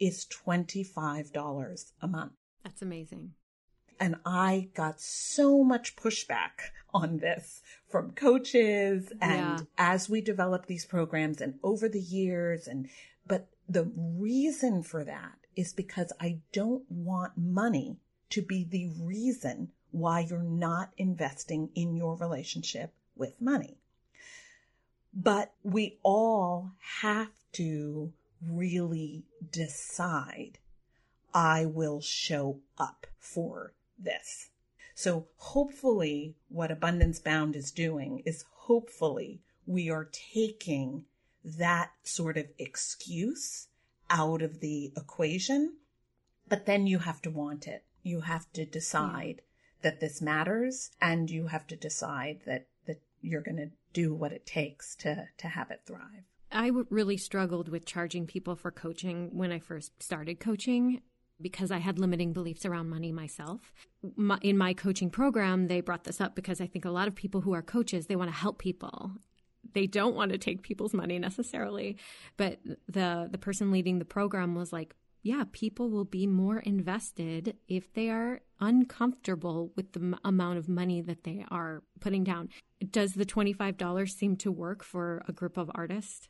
is 0.00 0.26
$25 0.26 1.92
a 2.00 2.08
month. 2.08 2.32
That's 2.64 2.82
amazing. 2.82 3.32
And 4.00 4.16
I 4.24 4.68
got 4.74 5.00
so 5.00 5.64
much 5.64 5.96
pushback 5.96 6.70
on 6.94 7.18
this 7.18 7.62
from 7.88 8.12
coaches 8.12 9.12
and 9.20 9.58
yeah. 9.58 9.64
as 9.76 10.08
we 10.08 10.20
develop 10.20 10.66
these 10.66 10.86
programs 10.86 11.40
and 11.40 11.54
over 11.62 11.88
the 11.88 12.00
years 12.00 12.68
and, 12.68 12.88
but 13.26 13.48
the 13.68 13.90
reason 13.96 14.82
for 14.82 15.04
that 15.04 15.38
is 15.58 15.72
because 15.72 16.12
I 16.20 16.38
don't 16.52 16.88
want 16.88 17.36
money 17.36 17.96
to 18.30 18.40
be 18.40 18.62
the 18.62 18.90
reason 19.00 19.72
why 19.90 20.20
you're 20.20 20.38
not 20.44 20.92
investing 20.96 21.70
in 21.74 21.96
your 21.96 22.14
relationship 22.14 22.92
with 23.16 23.40
money. 23.40 23.76
But 25.12 25.52
we 25.64 25.98
all 26.04 26.70
have 27.00 27.32
to 27.54 28.12
really 28.40 29.24
decide 29.50 30.58
I 31.34 31.64
will 31.66 32.00
show 32.00 32.60
up 32.78 33.08
for 33.18 33.72
this. 33.98 34.50
So 34.94 35.26
hopefully 35.36 36.36
what 36.48 36.70
Abundance 36.70 37.18
Bound 37.18 37.56
is 37.56 37.72
doing 37.72 38.22
is 38.24 38.44
hopefully 38.52 39.40
we 39.66 39.90
are 39.90 40.08
taking 40.12 41.04
that 41.44 41.90
sort 42.04 42.36
of 42.36 42.46
excuse 42.58 43.67
out 44.10 44.42
of 44.42 44.60
the 44.60 44.92
equation, 44.96 45.74
but 46.48 46.66
then 46.66 46.86
you 46.86 46.98
have 47.00 47.20
to 47.22 47.30
want 47.30 47.66
it. 47.66 47.84
You 48.02 48.22
have 48.22 48.50
to 48.52 48.64
decide 48.64 49.36
yeah. 49.38 49.90
that 49.90 50.00
this 50.00 50.22
matters 50.22 50.90
and 51.00 51.30
you 51.30 51.48
have 51.48 51.66
to 51.68 51.76
decide 51.76 52.40
that, 52.46 52.66
that 52.86 53.00
you're 53.20 53.42
going 53.42 53.56
to 53.56 53.70
do 53.92 54.14
what 54.14 54.32
it 54.32 54.46
takes 54.46 54.94
to, 54.96 55.28
to 55.36 55.48
have 55.48 55.70
it 55.70 55.82
thrive. 55.86 56.24
I 56.50 56.70
really 56.88 57.18
struggled 57.18 57.68
with 57.68 57.84
charging 57.84 58.26
people 58.26 58.56
for 58.56 58.70
coaching 58.70 59.30
when 59.32 59.52
I 59.52 59.58
first 59.58 60.02
started 60.02 60.40
coaching 60.40 61.02
because 61.40 61.70
I 61.70 61.78
had 61.78 61.98
limiting 61.98 62.32
beliefs 62.32 62.64
around 62.64 62.88
money 62.88 63.12
myself. 63.12 63.72
My, 64.16 64.38
in 64.42 64.56
my 64.58 64.74
coaching 64.74 65.10
program, 65.10 65.68
they 65.68 65.80
brought 65.80 66.04
this 66.04 66.20
up 66.20 66.34
because 66.34 66.60
I 66.60 66.66
think 66.66 66.84
a 66.84 66.90
lot 66.90 67.06
of 67.06 67.14
people 67.14 67.42
who 67.42 67.52
are 67.52 67.62
coaches, 67.62 68.06
they 68.06 68.16
want 68.16 68.30
to 68.30 68.36
help 68.36 68.58
people. 68.58 69.12
They 69.74 69.86
don't 69.86 70.14
want 70.14 70.32
to 70.32 70.38
take 70.38 70.62
people's 70.62 70.94
money 70.94 71.18
necessarily. 71.18 71.96
But 72.36 72.58
the 72.88 73.28
the 73.30 73.38
person 73.38 73.70
leading 73.70 73.98
the 73.98 74.04
program 74.04 74.54
was 74.54 74.72
like, 74.72 74.94
yeah, 75.22 75.44
people 75.52 75.90
will 75.90 76.04
be 76.04 76.26
more 76.26 76.58
invested 76.58 77.56
if 77.68 77.92
they 77.92 78.08
are 78.08 78.40
uncomfortable 78.60 79.72
with 79.76 79.92
the 79.92 80.00
m- 80.00 80.18
amount 80.24 80.58
of 80.58 80.68
money 80.68 81.00
that 81.02 81.24
they 81.24 81.44
are 81.50 81.82
putting 82.00 82.24
down. 82.24 82.48
Does 82.90 83.12
the 83.12 83.26
$25 83.26 84.10
seem 84.10 84.36
to 84.36 84.52
work 84.52 84.84
for 84.84 85.24
a 85.28 85.32
group 85.32 85.56
of 85.56 85.70
artists? 85.74 86.28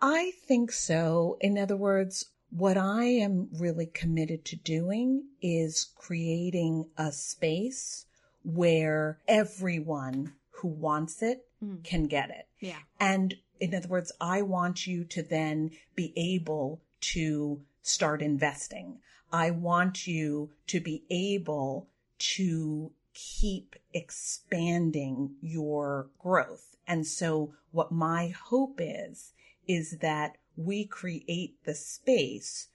I 0.00 0.32
think 0.46 0.72
so. 0.72 1.38
In 1.40 1.58
other 1.58 1.76
words, 1.76 2.26
what 2.50 2.76
I 2.76 3.04
am 3.04 3.48
really 3.58 3.86
committed 3.86 4.44
to 4.46 4.56
doing 4.56 5.24
is 5.40 5.90
creating 5.96 6.86
a 6.96 7.12
space 7.12 8.06
where 8.42 9.18
everyone 9.28 10.32
who 10.60 10.68
wants 10.68 11.22
it 11.22 11.46
mm. 11.64 11.82
can 11.84 12.06
get 12.06 12.30
it. 12.30 12.46
Yeah. 12.60 12.78
And 12.98 13.36
in 13.58 13.74
other 13.74 13.88
words, 13.88 14.12
I 14.20 14.42
want 14.42 14.86
you 14.86 15.04
to 15.04 15.22
then 15.22 15.70
be 15.94 16.12
able 16.16 16.80
to 17.00 17.60
start 17.82 18.22
investing. 18.22 18.98
I 19.32 19.50
want 19.50 20.06
you 20.06 20.50
to 20.68 20.80
be 20.80 21.04
able 21.10 21.88
to 22.18 22.92
keep 23.14 23.76
expanding 23.92 25.36
your 25.40 26.08
growth. 26.18 26.76
And 26.86 27.06
so 27.06 27.54
what 27.70 27.92
my 27.92 28.28
hope 28.28 28.80
is, 28.80 29.32
is 29.66 29.98
that 29.98 30.36
we 30.56 30.84
create 30.84 31.62
the 31.64 31.74
space 31.74 32.68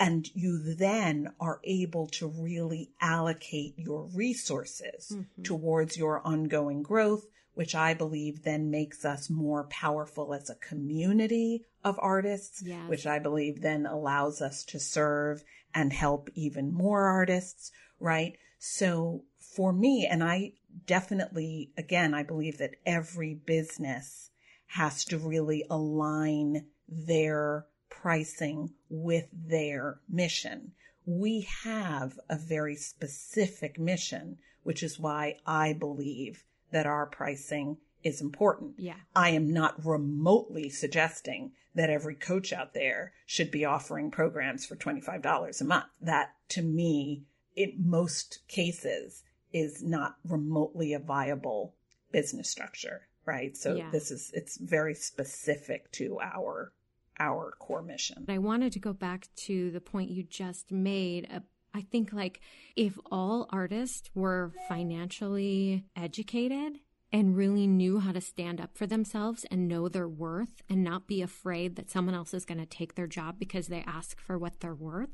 and 0.00 0.34
you 0.34 0.74
then 0.74 1.30
are 1.38 1.60
able 1.62 2.06
to 2.06 2.26
really 2.26 2.90
allocate 3.02 3.74
your 3.78 4.08
resources 4.14 5.12
mm-hmm. 5.12 5.42
towards 5.42 5.98
your 5.98 6.26
ongoing 6.26 6.82
growth, 6.82 7.26
which 7.52 7.74
I 7.74 7.92
believe 7.92 8.42
then 8.42 8.70
makes 8.70 9.04
us 9.04 9.28
more 9.28 9.64
powerful 9.64 10.32
as 10.32 10.48
a 10.48 10.54
community 10.54 11.66
of 11.84 11.98
artists, 12.00 12.62
yes. 12.64 12.88
which 12.88 13.06
I 13.06 13.18
believe 13.18 13.60
then 13.60 13.84
allows 13.84 14.40
us 14.40 14.64
to 14.64 14.80
serve 14.80 15.44
and 15.74 15.92
help 15.92 16.30
even 16.34 16.72
more 16.72 17.04
artists, 17.04 17.70
right? 18.00 18.38
So 18.58 19.24
for 19.38 19.70
me, 19.70 20.06
and 20.10 20.24
I 20.24 20.52
definitely, 20.86 21.72
again, 21.76 22.14
I 22.14 22.22
believe 22.22 22.56
that 22.56 22.76
every 22.86 23.34
business 23.34 24.30
has 24.68 25.04
to 25.06 25.18
really 25.18 25.66
align 25.68 26.66
their 26.88 27.66
pricing 27.90 28.72
with 28.88 29.28
their 29.32 30.00
mission. 30.08 30.72
We 31.04 31.48
have 31.64 32.18
a 32.28 32.36
very 32.36 32.76
specific 32.76 33.78
mission, 33.78 34.38
which 34.62 34.82
is 34.82 34.98
why 34.98 35.38
I 35.46 35.72
believe 35.72 36.44
that 36.70 36.86
our 36.86 37.06
pricing 37.06 37.78
is 38.02 38.20
important. 38.20 38.74
Yeah. 38.78 38.94
I 39.14 39.30
am 39.30 39.52
not 39.52 39.84
remotely 39.84 40.70
suggesting 40.70 41.52
that 41.74 41.90
every 41.90 42.14
coach 42.14 42.52
out 42.52 42.74
there 42.74 43.12
should 43.26 43.50
be 43.50 43.64
offering 43.64 44.10
programs 44.10 44.66
for 44.66 44.76
$25 44.76 45.60
a 45.60 45.64
month. 45.64 45.86
That 46.00 46.34
to 46.50 46.62
me, 46.62 47.24
in 47.54 47.74
most 47.78 48.40
cases, 48.48 49.22
is 49.52 49.82
not 49.82 50.16
remotely 50.24 50.92
a 50.92 50.98
viable 50.98 51.74
business 52.12 52.48
structure, 52.48 53.08
right? 53.24 53.56
So 53.56 53.74
yeah. 53.74 53.90
this 53.90 54.10
is, 54.10 54.30
it's 54.34 54.56
very 54.56 54.94
specific 54.94 55.90
to 55.92 56.18
our 56.20 56.72
our 57.20 57.54
core 57.60 57.82
mission. 57.82 58.24
I 58.28 58.38
wanted 58.38 58.72
to 58.72 58.80
go 58.80 58.92
back 58.92 59.28
to 59.44 59.70
the 59.70 59.80
point 59.80 60.10
you 60.10 60.24
just 60.24 60.72
made. 60.72 61.28
Uh, 61.32 61.40
I 61.72 61.82
think 61.82 62.12
like 62.12 62.40
if 62.74 62.98
all 63.12 63.46
artists 63.50 64.10
were 64.14 64.52
financially 64.68 65.84
educated 65.94 66.80
and 67.12 67.36
really 67.36 67.66
knew 67.66 67.98
how 67.98 68.12
to 68.12 68.20
stand 68.20 68.60
up 68.60 68.76
for 68.76 68.86
themselves 68.86 69.44
and 69.50 69.66
know 69.66 69.88
their 69.88 70.08
worth 70.08 70.62
and 70.68 70.84
not 70.84 71.08
be 71.08 71.22
afraid 71.22 71.74
that 71.76 71.90
someone 71.90 72.14
else 72.14 72.32
is 72.32 72.44
going 72.44 72.58
to 72.60 72.66
take 72.66 72.94
their 72.94 73.08
job 73.08 73.36
because 73.38 73.66
they 73.66 73.82
ask 73.86 74.20
for 74.20 74.38
what 74.38 74.60
they're 74.60 74.74
worth. 74.74 75.10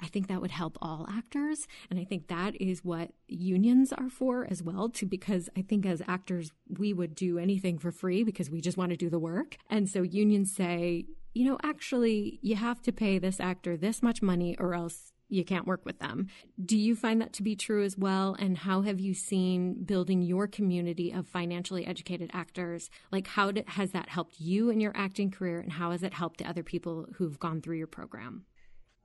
I 0.00 0.06
think 0.06 0.28
that 0.28 0.40
would 0.40 0.52
help 0.52 0.78
all 0.80 1.08
actors. 1.10 1.66
And 1.90 1.98
I 1.98 2.04
think 2.04 2.28
that 2.28 2.54
is 2.60 2.84
what 2.84 3.10
unions 3.26 3.92
are 3.92 4.08
for 4.08 4.46
as 4.48 4.62
well, 4.62 4.88
too, 4.88 5.06
because 5.06 5.48
I 5.56 5.62
think 5.62 5.84
as 5.86 6.02
actors, 6.06 6.52
we 6.78 6.92
would 6.92 7.14
do 7.14 7.38
anything 7.38 7.78
for 7.78 7.90
free 7.90 8.22
because 8.22 8.48
we 8.48 8.60
just 8.60 8.78
want 8.78 8.90
to 8.90 8.96
do 8.96 9.10
the 9.10 9.18
work. 9.18 9.56
And 9.68 9.88
so 9.88 10.02
unions 10.02 10.54
say, 10.54 11.06
you 11.34 11.44
know, 11.44 11.58
actually, 11.62 12.38
you 12.42 12.56
have 12.56 12.80
to 12.82 12.92
pay 12.92 13.18
this 13.18 13.40
actor 13.40 13.76
this 13.76 14.02
much 14.02 14.22
money 14.22 14.56
or 14.58 14.74
else 14.74 15.12
you 15.28 15.44
can't 15.44 15.66
work 15.66 15.84
with 15.84 15.98
them. 15.98 16.28
Do 16.64 16.76
you 16.76 16.94
find 16.94 17.20
that 17.20 17.32
to 17.34 17.42
be 17.42 17.56
true 17.56 17.82
as 17.82 17.98
well? 17.98 18.36
And 18.38 18.58
how 18.58 18.82
have 18.82 19.00
you 19.00 19.14
seen 19.14 19.82
building 19.84 20.22
your 20.22 20.46
community 20.46 21.10
of 21.10 21.26
financially 21.26 21.86
educated 21.86 22.30
actors? 22.32 22.88
Like, 23.10 23.26
how 23.26 23.52
has 23.66 23.90
that 23.90 24.08
helped 24.08 24.38
you 24.38 24.70
in 24.70 24.80
your 24.80 24.92
acting 24.94 25.30
career? 25.30 25.58
And 25.58 25.72
how 25.72 25.90
has 25.90 26.02
it 26.02 26.14
helped 26.14 26.38
the 26.38 26.48
other 26.48 26.62
people 26.62 27.06
who've 27.16 27.38
gone 27.38 27.60
through 27.60 27.78
your 27.78 27.86
program? 27.86 28.44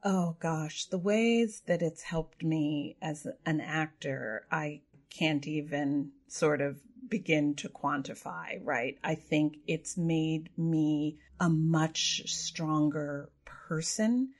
Oh 0.03 0.37
gosh, 0.39 0.85
the 0.85 0.97
ways 0.97 1.63
that 1.67 1.81
it's 1.81 2.03
helped 2.03 2.43
me 2.43 2.95
as 3.01 3.27
an 3.45 3.59
actor, 3.59 4.45
I 4.51 4.81
can't 5.09 5.47
even 5.47 6.11
sort 6.27 6.61
of 6.61 6.79
begin 7.09 7.55
to 7.55 7.69
quantify, 7.69 8.59
right? 8.63 8.97
I 9.03 9.15
think 9.15 9.57
it's 9.67 9.97
made 9.97 10.49
me 10.57 11.17
a 11.39 11.49
much 11.49 12.23
stronger 12.27 13.29
person. 13.45 14.33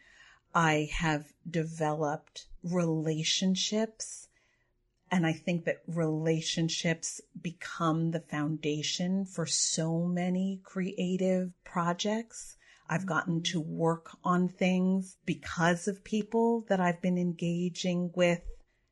I 0.53 0.89
have 0.93 1.33
developed 1.49 2.47
relationships 2.63 4.27
And 5.11 5.25
I 5.25 5.33
think 5.33 5.65
that 5.65 5.81
relationships 5.87 7.21
become 7.41 8.11
the 8.11 8.19
foundation 8.19 9.25
for 9.25 9.45
so 9.45 9.99
many 10.05 10.61
creative 10.63 11.51
projects. 11.63 12.57
I've 12.87 13.05
gotten 13.05 13.41
to 13.43 13.59
work 13.59 14.11
on 14.23 14.47
things 14.49 15.17
because 15.25 15.87
of 15.87 16.03
people 16.03 16.61
that 16.69 16.79
I've 16.79 17.01
been 17.01 17.17
engaging 17.17 18.11
with 18.15 18.41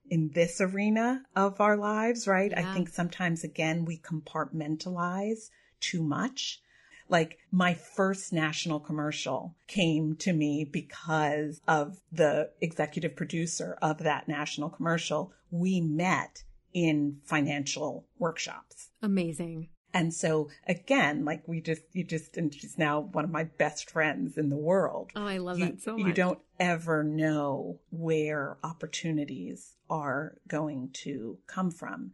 in 0.09 0.29
this 0.33 0.61
arena 0.61 1.23
of 1.35 1.59
our 1.59 1.77
lives, 1.77 2.27
right? 2.27 2.51
Yeah. 2.51 2.69
I 2.69 2.73
think 2.73 2.89
sometimes 2.89 3.43
again, 3.43 3.85
we 3.85 3.97
compartmentalize 3.97 5.49
too 5.79 6.03
much. 6.03 6.61
Like 7.09 7.37
my 7.51 7.73
first 7.73 8.33
national 8.33 8.79
commercial 8.79 9.55
came 9.67 10.15
to 10.17 10.33
me 10.33 10.65
because 10.65 11.61
of 11.67 12.01
the 12.11 12.51
executive 12.59 13.15
producer 13.15 13.77
of 13.81 13.99
that 13.99 14.27
national 14.27 14.69
commercial. 14.69 15.31
We 15.49 15.79
met 15.79 16.43
in 16.73 17.19
financial 17.23 18.05
workshops. 18.19 18.89
Amazing. 19.01 19.69
And 19.97 20.13
so 20.13 20.49
again, 20.67 21.25
like 21.25 21.47
we 21.47 21.59
just, 21.59 21.81
you 21.91 22.03
just, 22.03 22.37
and 22.37 22.53
she's 22.53 22.77
now 22.77 22.99
one 22.99 23.23
of 23.23 23.31
my 23.31 23.45
best 23.45 23.89
friends 23.89 24.37
in 24.37 24.49
the 24.49 24.55
world. 24.55 25.09
Oh, 25.15 25.25
I 25.25 25.37
love 25.39 25.57
you, 25.57 25.65
that 25.65 25.81
so 25.81 25.97
much. 25.97 26.05
you 26.05 26.13
don't 26.13 26.37
ever 26.59 27.03
know 27.03 27.79
where 27.89 28.57
opportunities 28.63 29.73
are 29.89 30.37
going 30.47 30.91
to 31.05 31.39
come 31.47 31.71
from. 31.71 32.11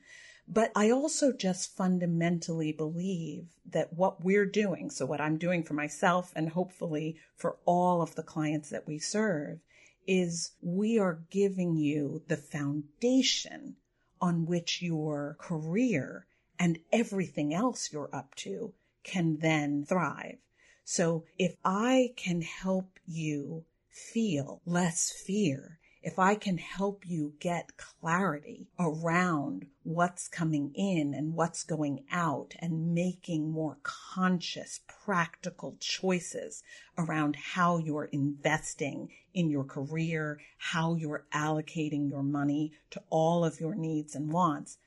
But 0.47 0.71
I 0.77 0.91
also 0.91 1.34
just 1.34 1.75
fundamentally 1.75 2.71
believe 2.71 3.47
that 3.69 3.91
what 3.91 4.23
we're 4.23 4.45
doing, 4.45 4.89
so 4.89 5.05
what 5.05 5.19
I'm 5.19 5.38
doing 5.38 5.61
for 5.61 5.73
myself 5.73 6.31
and 6.38 6.49
hopefully 6.49 7.17
for 7.36 7.57
all 7.65 8.01
of 8.01 8.15
the 8.15 8.23
clients 8.23 8.69
that 8.69 8.88
we 8.88 8.97
serve, 8.97 9.59
is 10.07 10.51
we 10.61 10.97
are 10.97 11.25
giving 11.29 11.75
you 11.75 12.23
the 12.29 12.38
foundation 12.38 13.75
on 14.21 14.45
which 14.45 14.81
your 14.81 15.36
career 15.38 16.27
and 16.64 16.80
everything 16.93 17.53
else 17.53 17.91
you're 17.91 18.16
up 18.16 18.34
to 18.36 18.74
can 19.03 19.36
then 19.41 19.84
thrive. 19.84 20.38
So 20.86 21.26
if 21.38 21.57
I 21.66 22.14
can 22.16 22.41
help 22.41 22.99
you 23.05 23.66
feel 23.89 24.61
less 24.66 25.11
fear, 25.11 25.80
if 26.01 26.18
I 26.18 26.36
can 26.36 26.57
help 26.57 27.03
you 27.05 27.34
get 27.41 27.76
clarity 27.76 28.70
around 28.80 29.68
what's 29.84 30.30
coming 30.30 30.72
in 30.74 31.14
and 31.14 31.34
what's 31.34 31.66
going 31.66 32.05
out 32.09 32.53
and 32.59 32.93
making 32.93 33.51
more 33.51 33.80
conscious, 33.84 34.80
practical 34.88 35.76
choices 35.82 36.64
around 36.97 37.36
how 37.36 37.78
you're 37.78 38.09
investing 38.14 39.09
in 39.34 39.49
your 39.49 39.66
career, 39.66 40.39
how 40.57 40.95
you're 40.95 41.26
allocating 41.34 42.09
your 42.09 42.24
money 42.24 42.72
to 42.91 43.01
all 43.09 43.43
of 43.43 43.59
your 43.59 43.76
needs 43.76 44.16
and 44.16 44.32
wants, 44.32 44.78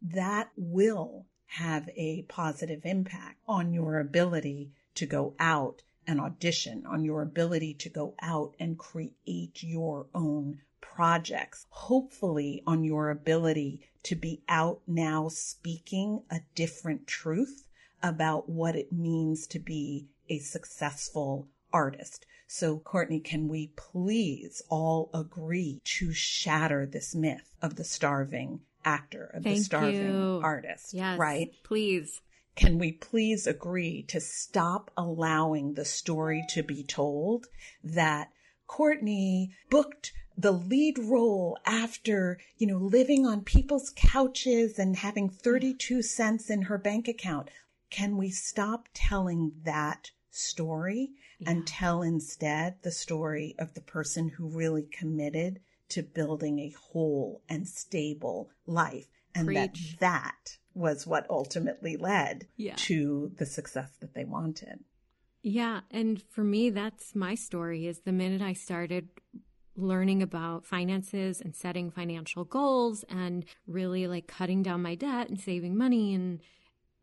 that 0.00 0.50
will 0.56 1.26
have 1.46 1.88
a 1.96 2.22
positive 2.28 2.84
impact 2.84 3.40
on 3.46 3.72
your 3.72 3.98
ability 3.98 4.70
to 4.94 5.06
go 5.06 5.34
out 5.38 5.82
and 6.06 6.20
audition, 6.20 6.84
on 6.86 7.04
your 7.04 7.22
ability 7.22 7.74
to 7.74 7.88
go 7.88 8.14
out 8.20 8.54
and 8.58 8.78
create 8.78 9.62
your 9.62 10.06
own 10.14 10.58
projects, 10.80 11.66
hopefully 11.70 12.62
on 12.66 12.84
your 12.84 13.10
ability 13.10 13.80
to 14.02 14.14
be 14.14 14.42
out 14.48 14.80
now 14.86 15.28
speaking 15.28 16.22
a 16.30 16.40
different 16.54 17.06
truth 17.06 17.66
about 18.02 18.48
what 18.48 18.76
it 18.76 18.92
means 18.92 19.46
to 19.46 19.58
be 19.58 20.08
a 20.28 20.38
successful 20.38 21.48
artist. 21.72 22.24
So 22.46 22.78
Courtney, 22.78 23.20
can 23.20 23.48
we 23.48 23.72
please 23.76 24.62
all 24.70 25.10
agree 25.12 25.80
to 25.84 26.12
shatter 26.12 26.86
this 26.86 27.14
myth 27.14 27.54
of 27.60 27.76
the 27.76 27.84
starving 27.84 28.60
actor, 28.88 29.26
of 29.34 29.44
the 29.44 29.56
starving 29.56 30.00
you. 30.00 30.40
artist, 30.42 30.94
Yes. 30.94 31.18
right? 31.18 31.50
Please. 31.62 32.20
Can 32.56 32.78
we 32.78 32.92
please 32.92 33.46
agree 33.46 34.02
to 34.04 34.20
stop 34.20 34.90
allowing 34.96 35.74
the 35.74 35.84
story 35.84 36.42
to 36.48 36.62
be 36.62 36.82
told 36.82 37.46
that 37.84 38.32
Courtney 38.66 39.54
booked 39.70 40.12
the 40.36 40.52
lead 40.52 40.98
role 40.98 41.58
after, 41.66 42.38
you 42.56 42.66
know, 42.66 42.78
living 42.78 43.26
on 43.26 43.42
people's 43.42 43.92
couches 43.94 44.78
and 44.78 44.96
having 44.96 45.28
32 45.28 46.02
cents 46.02 46.50
in 46.50 46.62
her 46.62 46.78
bank 46.78 47.06
account? 47.08 47.50
Can 47.90 48.16
we 48.16 48.30
stop 48.30 48.88
telling 48.92 49.52
that 49.64 50.10
story 50.30 51.10
and 51.46 51.66
tell 51.66 52.02
instead 52.02 52.82
the 52.82 52.90
story 52.90 53.54
of 53.58 53.74
the 53.74 53.80
person 53.80 54.28
who 54.30 54.48
really 54.48 54.82
committed 54.82 55.60
to 55.90 56.02
building 56.02 56.58
a 56.58 56.70
whole 56.70 57.42
and 57.48 57.66
stable 57.66 58.50
life 58.66 59.06
and 59.34 59.54
that 59.56 59.76
that 60.00 60.58
was 60.74 61.06
what 61.06 61.26
ultimately 61.30 61.96
led 61.96 62.46
Yeah. 62.56 62.74
to 62.76 63.32
the 63.36 63.46
success 63.46 63.90
that 64.00 64.14
they 64.14 64.24
wanted. 64.24 64.80
Yeah, 65.42 65.80
and 65.90 66.22
for 66.30 66.42
me 66.44 66.70
that's 66.70 67.14
my 67.14 67.34
story 67.34 67.86
is 67.86 68.00
the 68.00 68.12
minute 68.12 68.42
I 68.42 68.52
started 68.52 69.08
learning 69.76 70.22
about 70.22 70.64
finances 70.66 71.40
and 71.40 71.54
setting 71.54 71.90
financial 71.90 72.44
goals 72.44 73.04
and 73.08 73.44
really 73.66 74.06
like 74.08 74.26
cutting 74.26 74.62
down 74.62 74.82
my 74.82 74.94
debt 74.96 75.28
and 75.28 75.40
saving 75.40 75.76
money 75.76 76.14
and 76.14 76.40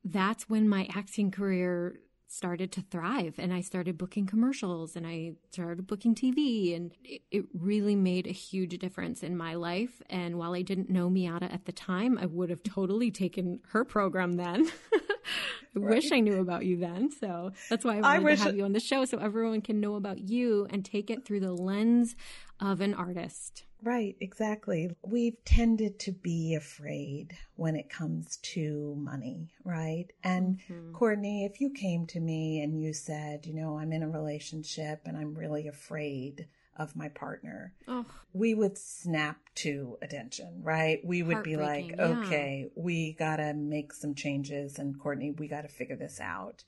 that's 0.03 0.49
when 0.49 0.67
my 0.67 0.88
acting 0.93 1.31
career 1.31 1.97
started 2.36 2.69
to 2.73 2.81
thrive 2.81 3.36
and 3.38 3.53
I 3.53 3.61
started 3.61 3.97
booking 3.97 4.25
commercials 4.25 4.95
and 4.97 5.07
I 5.07 5.33
started 5.51 5.88
booking 5.88 6.13
TV 6.15 6.75
and 6.75 6.91
it, 7.03 7.21
it 7.31 7.45
really 7.53 7.95
made 7.95 8.27
a 8.27 8.31
huge 8.31 8.77
difference 8.77 9.23
in 9.23 9.38
my 9.38 9.55
life 9.55 10.01
and 10.09 10.38
while 10.38 10.53
I 10.53 10.61
didn't 10.61 10.89
know 10.89 11.09
Miata 11.09 11.51
at 11.53 11.65
the 11.65 11.71
time 11.71 12.17
I 12.17 12.25
would 12.25 12.49
have 12.49 12.61
totally 12.61 13.09
taken 13.09 13.61
her 13.69 13.86
program 13.86 14.33
then. 14.33 14.69
I 15.75 15.79
wish 15.79 16.11
I 16.11 16.19
knew 16.19 16.39
about 16.39 16.65
you 16.65 16.77
then 16.77 17.09
so 17.09 17.51
that's 17.69 17.86
why 17.86 17.97
I 17.97 18.01
wanted 18.01 18.23
wish- 18.23 18.39
to 18.39 18.45
have 18.45 18.55
you 18.57 18.65
on 18.65 18.73
the 18.73 18.79
show 18.81 19.05
so 19.05 19.17
everyone 19.17 19.61
can 19.61 19.79
know 19.79 19.95
about 19.95 20.19
you 20.19 20.67
and 20.69 20.83
take 20.83 21.09
it 21.09 21.25
through 21.25 21.39
the 21.39 21.53
lens 21.53 22.15
of 22.59 22.81
an 22.81 22.93
artist 22.93 23.63
Right, 23.86 24.15
exactly. 24.19 24.89
We've 25.03 25.38
tended 25.45 25.99
to 25.99 26.11
be 26.11 26.55
afraid 26.55 27.38
when 27.55 27.75
it 27.75 27.88
comes 27.88 28.38
to 28.38 28.95
money, 28.97 29.51
right? 29.63 30.07
And 30.23 30.57
mm-hmm. 30.67 30.93
Courtney, 30.93 31.45
if 31.45 31.61
you 31.61 31.69
came 31.69 32.07
to 32.07 32.19
me 32.19 32.61
and 32.61 32.81
you 32.81 32.93
said, 32.93 33.45
you 33.45 33.53
know, 33.53 33.77
I'm 33.77 33.93
in 33.93 34.01
a 34.01 34.09
relationship 34.09 35.01
and 35.05 35.15
I'm 35.15 35.36
really 35.36 35.67
afraid 35.67 36.47
of 36.77 36.95
my 36.95 37.09
partner, 37.09 37.73
oh 37.88 38.05
we 38.33 38.55
would 38.55 38.77
snap 38.77 39.38
to 39.55 39.99
attention, 40.01 40.61
right? 40.63 40.99
We 41.05 41.21
would 41.21 41.43
be 41.43 41.55
like, 41.55 41.91
yeah. 41.91 42.05
okay, 42.05 42.67
we 42.75 43.13
gotta 43.13 43.53
make 43.53 43.93
some 43.93 44.15
changes 44.15 44.79
and 44.79 44.99
Courtney, 44.99 45.29
we 45.29 45.47
gotta 45.47 45.69
figure 45.69 45.95
this 45.95 46.19
out. 46.19 46.63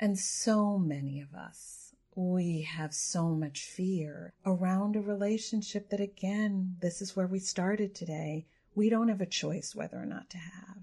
And 0.00 0.18
so 0.18 0.78
many 0.78 1.20
of 1.20 1.34
us, 1.34 1.83
we 2.16 2.62
have 2.62 2.94
so 2.94 3.30
much 3.30 3.62
fear 3.64 4.32
around 4.46 4.96
a 4.96 5.00
relationship 5.00 5.90
that 5.90 6.00
again, 6.00 6.76
this 6.80 7.00
is 7.02 7.16
where 7.16 7.26
we 7.26 7.38
started 7.38 7.94
today. 7.94 8.46
We 8.74 8.88
don't 8.88 9.08
have 9.08 9.20
a 9.20 9.26
choice 9.26 9.74
whether 9.74 9.96
or 9.98 10.06
not 10.06 10.30
to 10.30 10.38
have. 10.38 10.78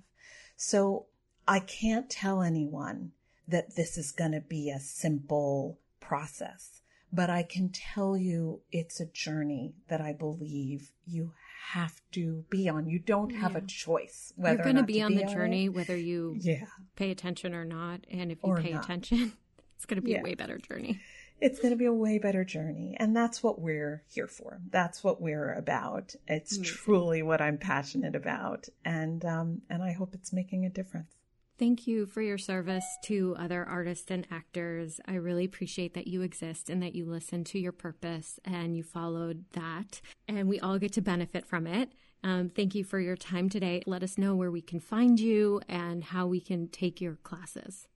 So 0.56 1.06
I 1.48 1.60
can't 1.60 2.10
tell 2.10 2.42
anyone 2.42 3.12
that 3.48 3.76
this 3.76 3.98
is 3.98 4.12
going 4.12 4.32
to 4.34 4.42
be 4.42 4.70
a 4.70 4.80
simple 4.80 5.80
process, 6.00 6.82
but 7.12 7.30
I 7.30 7.44
can 7.44 7.70
tell 7.70 8.16
you 8.16 8.62
it's 8.72 9.00
a 9.00 9.06
journey 9.06 9.74
that 9.90 10.02
I 10.02 10.14
believe 10.14 10.92
you 11.06 11.34
have 11.72 12.02
to 12.12 12.44
be 12.50 12.68
on. 12.70 12.88
You 12.90 13.00
don't 13.00 13.32
have 13.36 13.56
a 13.56 13.62
choice 13.62 14.34
whether 14.36 14.56
you're 14.56 14.64
going 14.64 14.76
to 14.78 14.84
be 14.84 15.02
on 15.02 15.16
the 15.16 15.24
journey 15.24 15.70
whether 15.70 15.96
you 15.96 16.36
Yeah. 16.40 16.66
pay 16.96 17.12
attention 17.12 17.54
or 17.54 17.64
not. 17.66 18.02
And 18.10 18.32
if 18.32 18.40
you 18.44 18.50
Or 18.52 18.58
pay 18.62 18.72
not. 18.72 18.84
attention, 18.84 19.34
it's 19.76 19.86
going 19.86 19.96
to 19.98 20.02
be 20.02 20.12
Yeah. 20.12 20.20
a 20.22 20.24
way 20.24 20.36
better 20.36 20.58
journey. 20.58 21.00
It's 21.42 21.60
going 21.60 21.72
to 21.72 21.78
be 21.78 21.86
a 21.86 21.94
way 21.94 22.20
better 22.20 22.46
journey. 22.46 22.96
And 23.00 23.16
that's 23.16 23.42
what 23.42 23.60
we're 23.60 24.04
here 24.08 24.28
for. 24.28 24.62
That's 24.70 25.04
what 25.04 25.20
we're 25.20 25.54
about. 25.54 26.16
It's 26.28 26.56
Amazing. 26.56 26.76
truly 26.76 27.24
what 27.24 27.42
I'm 27.42 27.58
passionate 27.58 28.16
about. 28.16 28.68
And, 28.86 29.26
um, 29.26 29.62
and 29.70 29.82
I 29.82 29.92
hope 29.92 30.14
it's 30.14 30.32
making 30.32 30.66
a 30.66 30.70
difference. 30.70 31.12
Thank 31.58 31.86
you 31.86 32.08
for 32.08 32.22
your 32.22 32.40
service 32.40 32.86
to 33.04 33.36
other 33.38 33.64
artists 33.64 34.10
and 34.10 34.26
actors. 34.32 35.00
I 35.08 35.14
really 35.14 35.46
appreciate 35.46 35.94
that 35.94 36.08
you 36.08 36.24
exist 36.24 36.70
and 36.70 36.82
that 36.82 36.96
you 36.96 37.06
listened 37.06 37.46
to 37.48 37.60
your 37.60 37.72
purpose 37.72 38.40
and 38.44 38.76
you 38.76 38.82
followed 38.84 39.46
that. 39.54 40.02
And 40.28 40.48
we 40.48 40.60
all 40.60 40.80
get 40.80 40.94
to 40.94 41.02
benefit 41.02 41.46
from 41.46 41.68
it. 41.68 41.92
Um, 42.24 42.50
thank 42.50 42.74
you 42.74 42.84
for 42.84 43.00
your 43.00 43.16
time 43.16 43.50
today. 43.50 43.82
Let 43.86 44.04
us 44.04 44.18
know 44.18 44.36
where 44.36 44.52
we 44.52 44.62
can 44.62 44.80
find 44.80 45.20
you 45.20 45.62
and 45.68 46.04
how 46.04 46.28
we 46.28 46.40
can 46.40 46.68
take 46.68 47.02
your 47.02 47.16
classes. 47.16 47.88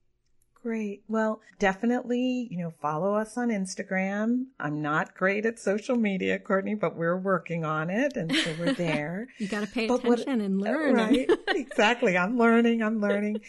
Great. 0.66 1.04
Well, 1.08 1.42
definitely, 1.60 2.48
you 2.50 2.58
know, 2.58 2.74
follow 2.82 3.14
us 3.14 3.38
on 3.38 3.50
Instagram. 3.50 4.46
I'm 4.60 4.82
not 4.82 5.16
great 5.16 5.46
at 5.46 5.60
social 5.60 5.96
media, 5.96 6.40
Courtney, 6.40 6.74
but 6.74 6.96
we're 6.96 7.20
working 7.20 7.64
on 7.64 7.92
it. 7.92 8.18
And 8.18 8.34
so 8.36 8.56
we're 8.60 8.74
there. 8.88 9.28
You 9.38 9.48
got 9.48 9.60
to 9.60 9.68
pay 9.68 9.86
But 9.88 10.04
what- 10.04 10.22
attention 10.22 10.42
and 10.42 10.60
oh, 10.60 10.64
learn. 10.72 10.96
right. 10.96 11.30
exactly. 11.50 12.18
I'm 12.18 12.40
learning. 12.40 12.82
I'm 12.82 13.00
learning. 13.00 13.42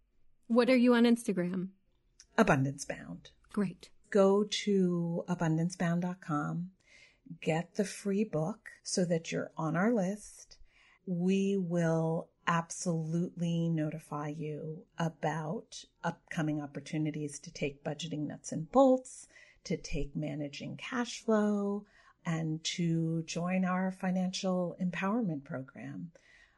what 0.48 0.68
are 0.68 0.74
you 0.76 0.94
on 0.94 1.04
Instagram? 1.04 1.68
Abundance 2.36 2.84
Bound. 2.84 3.30
Great. 3.52 3.90
go 4.10 4.42
to 4.42 5.22
abundancebound.com, 5.28 6.70
get 7.40 7.76
the 7.76 7.84
free 7.84 8.24
book 8.24 8.70
so 8.82 9.04
that 9.04 9.30
you're 9.30 9.52
on 9.56 9.76
our 9.76 9.92
list. 9.94 10.56
we 11.06 11.56
will 11.56 12.26
absolutely 12.46 13.68
notify 13.68 14.28
you 14.28 14.84
about 14.98 15.84
upcoming 16.02 16.60
opportunities 16.60 17.38
to 17.40 17.52
take 17.52 17.84
budgeting 17.84 18.26
nuts 18.26 18.52
and 18.52 18.70
bolts, 18.70 19.26
to 19.64 19.76
take 19.76 20.14
managing 20.14 20.76
cash 20.76 21.20
flow, 21.20 21.84
and 22.26 22.62
to 22.64 23.22
join 23.26 23.64
our 23.64 23.90
financial 23.90 24.76
empowerment 24.82 25.44
program. 25.44 26.10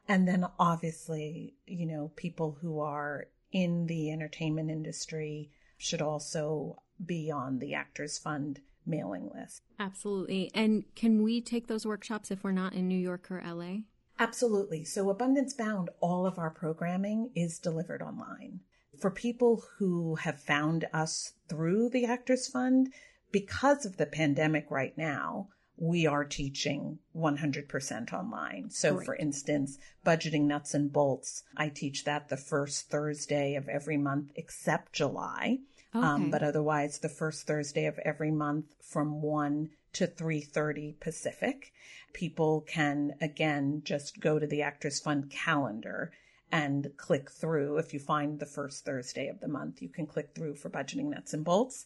And 0.07 0.27
then 0.27 0.45
obviously, 0.57 1.55
you 1.65 1.85
know, 1.85 2.11
people 2.15 2.57
who 2.61 2.79
are 2.79 3.27
in 3.51 3.87
the 3.87 4.11
entertainment 4.11 4.69
industry 4.69 5.49
should 5.77 6.01
also 6.01 6.81
be 7.05 7.29
on 7.31 7.59
the 7.59 7.73
Actors 7.73 8.17
Fund 8.17 8.61
mailing 8.85 9.29
list. 9.33 9.61
Absolutely. 9.79 10.49
And 10.53 10.85
can 10.95 11.21
we 11.21 11.41
take 11.41 11.67
those 11.67 11.85
workshops 11.85 12.31
if 12.31 12.43
we're 12.43 12.51
not 12.51 12.73
in 12.73 12.87
New 12.87 12.97
York 12.97 13.29
or 13.29 13.43
LA? 13.45 13.79
Absolutely. 14.19 14.83
So, 14.83 15.09
Abundance 15.09 15.53
Bound, 15.53 15.89
all 15.99 16.25
of 16.25 16.39
our 16.39 16.49
programming 16.49 17.31
is 17.35 17.59
delivered 17.59 18.01
online. 18.01 18.61
For 18.99 19.11
people 19.11 19.63
who 19.77 20.15
have 20.15 20.41
found 20.41 20.87
us 20.91 21.33
through 21.47 21.89
the 21.89 22.05
Actors 22.05 22.47
Fund, 22.47 22.91
because 23.31 23.85
of 23.85 23.97
the 23.97 24.07
pandemic 24.07 24.71
right 24.71 24.97
now, 24.97 25.49
we 25.77 26.07
are 26.07 26.25
teaching 26.25 26.97
100% 27.15 28.13
online. 28.13 28.71
So, 28.71 28.95
Great. 28.95 29.05
for 29.05 29.15
instance, 29.15 29.77
budgeting 30.03 30.43
nuts 30.43 30.73
and 30.73 30.91
bolts, 30.91 31.43
I 31.55 31.69
teach 31.69 32.03
that 32.05 32.29
the 32.29 32.37
first 32.37 32.89
Thursday 32.89 33.55
of 33.55 33.69
every 33.69 33.97
month 33.97 34.31
except 34.35 34.93
July. 34.93 35.59
Um, 35.93 36.03
okay. 36.03 36.07
Um, 36.07 36.31
but 36.31 36.43
otherwise, 36.43 36.99
the 36.99 37.09
first 37.09 37.45
Thursday 37.45 37.85
of 37.85 37.99
every 37.99 38.31
month 38.31 38.65
from 38.81 39.21
1 39.21 39.69
to 39.97 40.07
3.30 40.07 40.99
Pacific. 40.99 41.73
People 42.13 42.61
can, 42.61 43.15
again, 43.19 43.81
just 43.83 44.19
go 44.19 44.37
to 44.37 44.45
the 44.45 44.61
Actors 44.61 44.99
Fund 44.99 45.31
calendar 45.31 46.11
and 46.51 46.91
click 46.97 47.31
through. 47.31 47.77
If 47.77 47.93
you 47.93 47.99
find 47.99 48.39
the 48.39 48.45
first 48.45 48.85
Thursday 48.85 49.27
of 49.27 49.39
the 49.39 49.47
month, 49.47 49.81
you 49.81 49.89
can 49.89 50.05
click 50.05 50.29
through 50.35 50.55
for 50.55 50.69
budgeting 50.69 51.09
nuts 51.09 51.33
and 51.33 51.43
bolts 51.43 51.85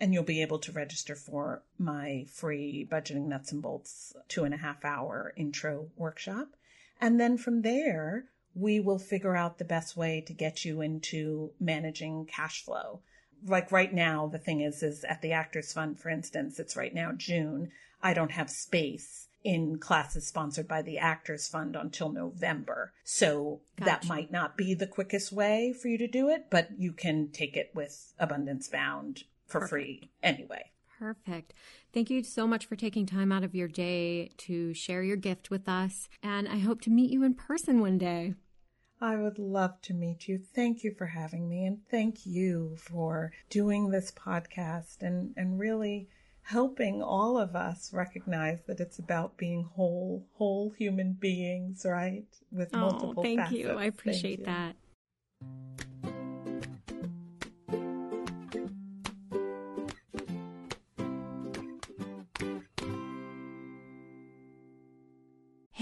and 0.00 0.14
you'll 0.14 0.22
be 0.22 0.40
able 0.40 0.58
to 0.60 0.72
register 0.72 1.14
for 1.14 1.62
my 1.78 2.24
free 2.32 2.88
budgeting 2.90 3.26
nuts 3.26 3.52
and 3.52 3.60
bolts 3.60 4.14
two 4.28 4.44
and 4.44 4.54
a 4.54 4.56
half 4.56 4.82
hour 4.82 5.34
intro 5.36 5.90
workshop. 5.96 6.48
And 6.98 7.20
then 7.20 7.36
from 7.36 7.60
there, 7.60 8.24
we 8.54 8.80
will 8.80 8.98
figure 8.98 9.36
out 9.36 9.58
the 9.58 9.64
best 9.64 9.98
way 9.98 10.22
to 10.26 10.32
get 10.32 10.64
you 10.64 10.80
into 10.80 11.52
managing 11.60 12.24
cash 12.24 12.64
flow. 12.64 13.02
Like 13.46 13.72
right 13.72 13.92
now, 13.92 14.26
the 14.26 14.38
thing 14.38 14.60
is, 14.60 14.82
is 14.82 15.04
at 15.04 15.22
the 15.22 15.32
Actors 15.32 15.72
Fund, 15.72 15.98
for 15.98 16.08
instance, 16.08 16.58
it's 16.58 16.76
right 16.76 16.94
now 16.94 17.12
June. 17.16 17.70
I 18.02 18.14
don't 18.14 18.32
have 18.32 18.50
space 18.50 19.28
in 19.42 19.78
classes 19.78 20.26
sponsored 20.26 20.68
by 20.68 20.82
the 20.82 20.98
Actors 20.98 21.48
Fund 21.48 21.76
until 21.76 22.10
November. 22.10 22.92
So 23.04 23.60
gotcha. 23.76 23.90
that 23.90 24.06
might 24.06 24.30
not 24.30 24.56
be 24.56 24.74
the 24.74 24.86
quickest 24.86 25.32
way 25.32 25.72
for 25.72 25.88
you 25.88 25.98
to 25.98 26.08
do 26.08 26.28
it, 26.28 26.46
but 26.50 26.68
you 26.78 26.92
can 26.92 27.30
take 27.32 27.56
it 27.56 27.70
with 27.74 28.12
Abundance 28.18 28.68
Bound 28.68 29.24
for 29.46 29.60
Perfect. 29.60 29.70
free 29.70 30.10
anyway. 30.22 30.70
Perfect. 30.98 31.54
Thank 31.94 32.10
you 32.10 32.22
so 32.22 32.46
much 32.46 32.66
for 32.66 32.76
taking 32.76 33.06
time 33.06 33.32
out 33.32 33.42
of 33.42 33.54
your 33.54 33.68
day 33.68 34.30
to 34.38 34.74
share 34.74 35.02
your 35.02 35.16
gift 35.16 35.50
with 35.50 35.66
us. 35.66 36.08
And 36.22 36.46
I 36.46 36.58
hope 36.58 36.82
to 36.82 36.90
meet 36.90 37.10
you 37.10 37.22
in 37.22 37.34
person 37.34 37.80
one 37.80 37.96
day. 37.96 38.34
I 39.00 39.16
would 39.16 39.38
love 39.38 39.80
to 39.82 39.94
meet 39.94 40.28
you. 40.28 40.38
Thank 40.38 40.84
you 40.84 40.92
for 40.92 41.06
having 41.06 41.48
me. 41.48 41.64
And 41.64 41.78
thank 41.90 42.26
you 42.26 42.76
for 42.76 43.32
doing 43.48 43.90
this 43.90 44.12
podcast 44.12 45.00
and, 45.00 45.32
and 45.36 45.58
really 45.58 46.08
helping 46.42 47.02
all 47.02 47.38
of 47.38 47.56
us 47.56 47.92
recognize 47.92 48.60
that 48.66 48.80
it's 48.80 48.98
about 48.98 49.36
being 49.36 49.62
whole, 49.62 50.26
whole 50.34 50.70
human 50.76 51.12
beings, 51.14 51.86
right? 51.88 52.26
With 52.52 52.74
oh, 52.74 52.78
multiple 52.78 53.14
oh, 53.16 53.22
thank 53.22 53.40
facets. 53.40 53.58
you. 53.58 53.70
I 53.70 53.84
appreciate 53.84 54.44
that. 54.44 54.76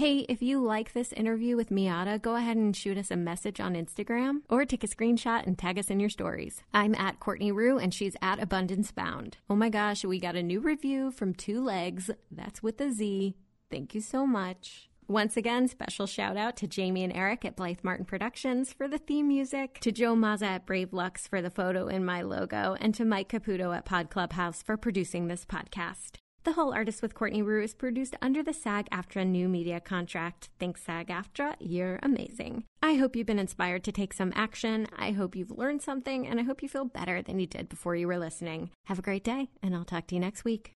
Hey, 0.09 0.25
if 0.27 0.41
you 0.41 0.59
like 0.59 0.93
this 0.93 1.13
interview 1.13 1.55
with 1.55 1.69
Miata, 1.69 2.19
go 2.19 2.33
ahead 2.33 2.57
and 2.57 2.75
shoot 2.75 2.97
us 2.97 3.11
a 3.11 3.15
message 3.15 3.59
on 3.59 3.75
Instagram 3.75 4.41
or 4.49 4.65
take 4.65 4.83
a 4.83 4.87
screenshot 4.87 5.45
and 5.45 5.55
tag 5.55 5.77
us 5.77 5.91
in 5.91 5.99
your 5.99 6.09
stories. 6.09 6.63
I'm 6.73 6.95
at 6.95 7.19
Courtney 7.19 7.51
Rioux 7.51 7.79
and 7.79 7.93
she's 7.93 8.15
at 8.19 8.41
Abundance 8.41 8.91
Bound. 8.91 9.37
Oh 9.51 9.55
my 9.55 9.69
gosh, 9.69 10.03
we 10.03 10.19
got 10.19 10.35
a 10.35 10.41
new 10.41 10.61
review 10.61 11.11
from 11.11 11.35
Two 11.35 11.63
Legs. 11.63 12.09
That's 12.31 12.63
with 12.63 12.81
a 12.81 12.91
Z. 12.91 13.35
Thank 13.69 13.93
you 13.93 14.01
so 14.01 14.25
much. 14.25 14.89
Once 15.07 15.37
again, 15.37 15.67
special 15.67 16.07
shout 16.07 16.37
out 16.37 16.57
to 16.57 16.67
Jamie 16.67 17.03
and 17.03 17.15
Eric 17.15 17.45
at 17.45 17.55
Blythe 17.55 17.83
Martin 17.83 18.07
Productions 18.07 18.73
for 18.73 18.87
the 18.87 18.97
theme 18.97 19.27
music, 19.27 19.77
to 19.81 19.91
Joe 19.91 20.15
Mazza 20.15 20.47
at 20.47 20.65
Brave 20.65 20.91
Lux 20.91 21.27
for 21.27 21.39
the 21.39 21.51
photo 21.51 21.85
in 21.85 22.03
my 22.03 22.23
logo, 22.23 22.75
and 22.81 22.95
to 22.95 23.05
Mike 23.05 23.29
Caputo 23.29 23.77
at 23.77 23.85
Pod 23.85 24.09
Clubhouse 24.09 24.63
for 24.63 24.75
producing 24.75 25.27
this 25.27 25.45
podcast. 25.45 26.17
The 26.49 26.55
Whole 26.55 26.73
Artist 26.73 27.03
with 27.03 27.13
Courtney 27.13 27.43
Rioux 27.43 27.63
is 27.63 27.75
produced 27.75 28.15
under 28.23 28.41
the 28.41 28.53
SAG 28.53 28.89
AFTRA 28.89 29.23
new 29.23 29.47
media 29.47 29.79
contract. 29.79 30.49
Thanks, 30.59 30.81
SAG 30.81 31.09
AFTRA. 31.09 31.53
You're 31.59 31.99
amazing. 32.01 32.63
I 32.81 32.95
hope 32.95 33.15
you've 33.15 33.27
been 33.27 33.37
inspired 33.37 33.83
to 33.83 33.91
take 33.91 34.13
some 34.13 34.33
action. 34.35 34.87
I 34.97 35.11
hope 35.11 35.35
you've 35.35 35.51
learned 35.51 35.83
something, 35.83 36.25
and 36.25 36.39
I 36.39 36.43
hope 36.43 36.63
you 36.63 36.67
feel 36.67 36.85
better 36.85 37.21
than 37.21 37.37
you 37.39 37.45
did 37.45 37.69
before 37.69 37.95
you 37.95 38.07
were 38.07 38.17
listening. 38.17 38.71
Have 38.85 38.97
a 38.97 39.03
great 39.03 39.23
day, 39.23 39.51
and 39.61 39.75
I'll 39.75 39.85
talk 39.85 40.07
to 40.07 40.15
you 40.15 40.21
next 40.21 40.43
week. 40.43 40.73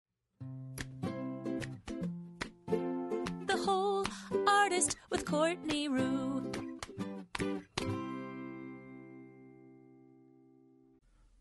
The 3.46 3.58
Whole 3.64 4.06
Artist 4.46 4.98
with 5.10 5.24
Courtney 5.24 5.88
Rioux. 5.88 6.52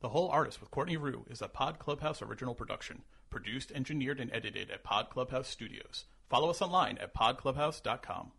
The 0.01 0.09
Whole 0.09 0.29
Artist 0.31 0.63
with 0.63 0.71
Courtney 0.71 0.97
Rioux 0.97 1.31
is 1.31 1.43
a 1.43 1.49
Pod 1.49 1.79
Clubhouse 1.79 2.23
original 2.23 2.55
production, 2.55 3.03
produced, 3.29 3.71
engineered, 3.71 4.19
and 4.19 4.33
edited 4.33 4.71
at 4.71 4.83
Pod 4.83 5.11
Clubhouse 5.11 5.47
Studios. 5.47 6.07
Follow 6.31 6.49
us 6.49 6.63
online 6.63 6.97
at 6.97 7.15
podclubhouse.com. 7.15 8.33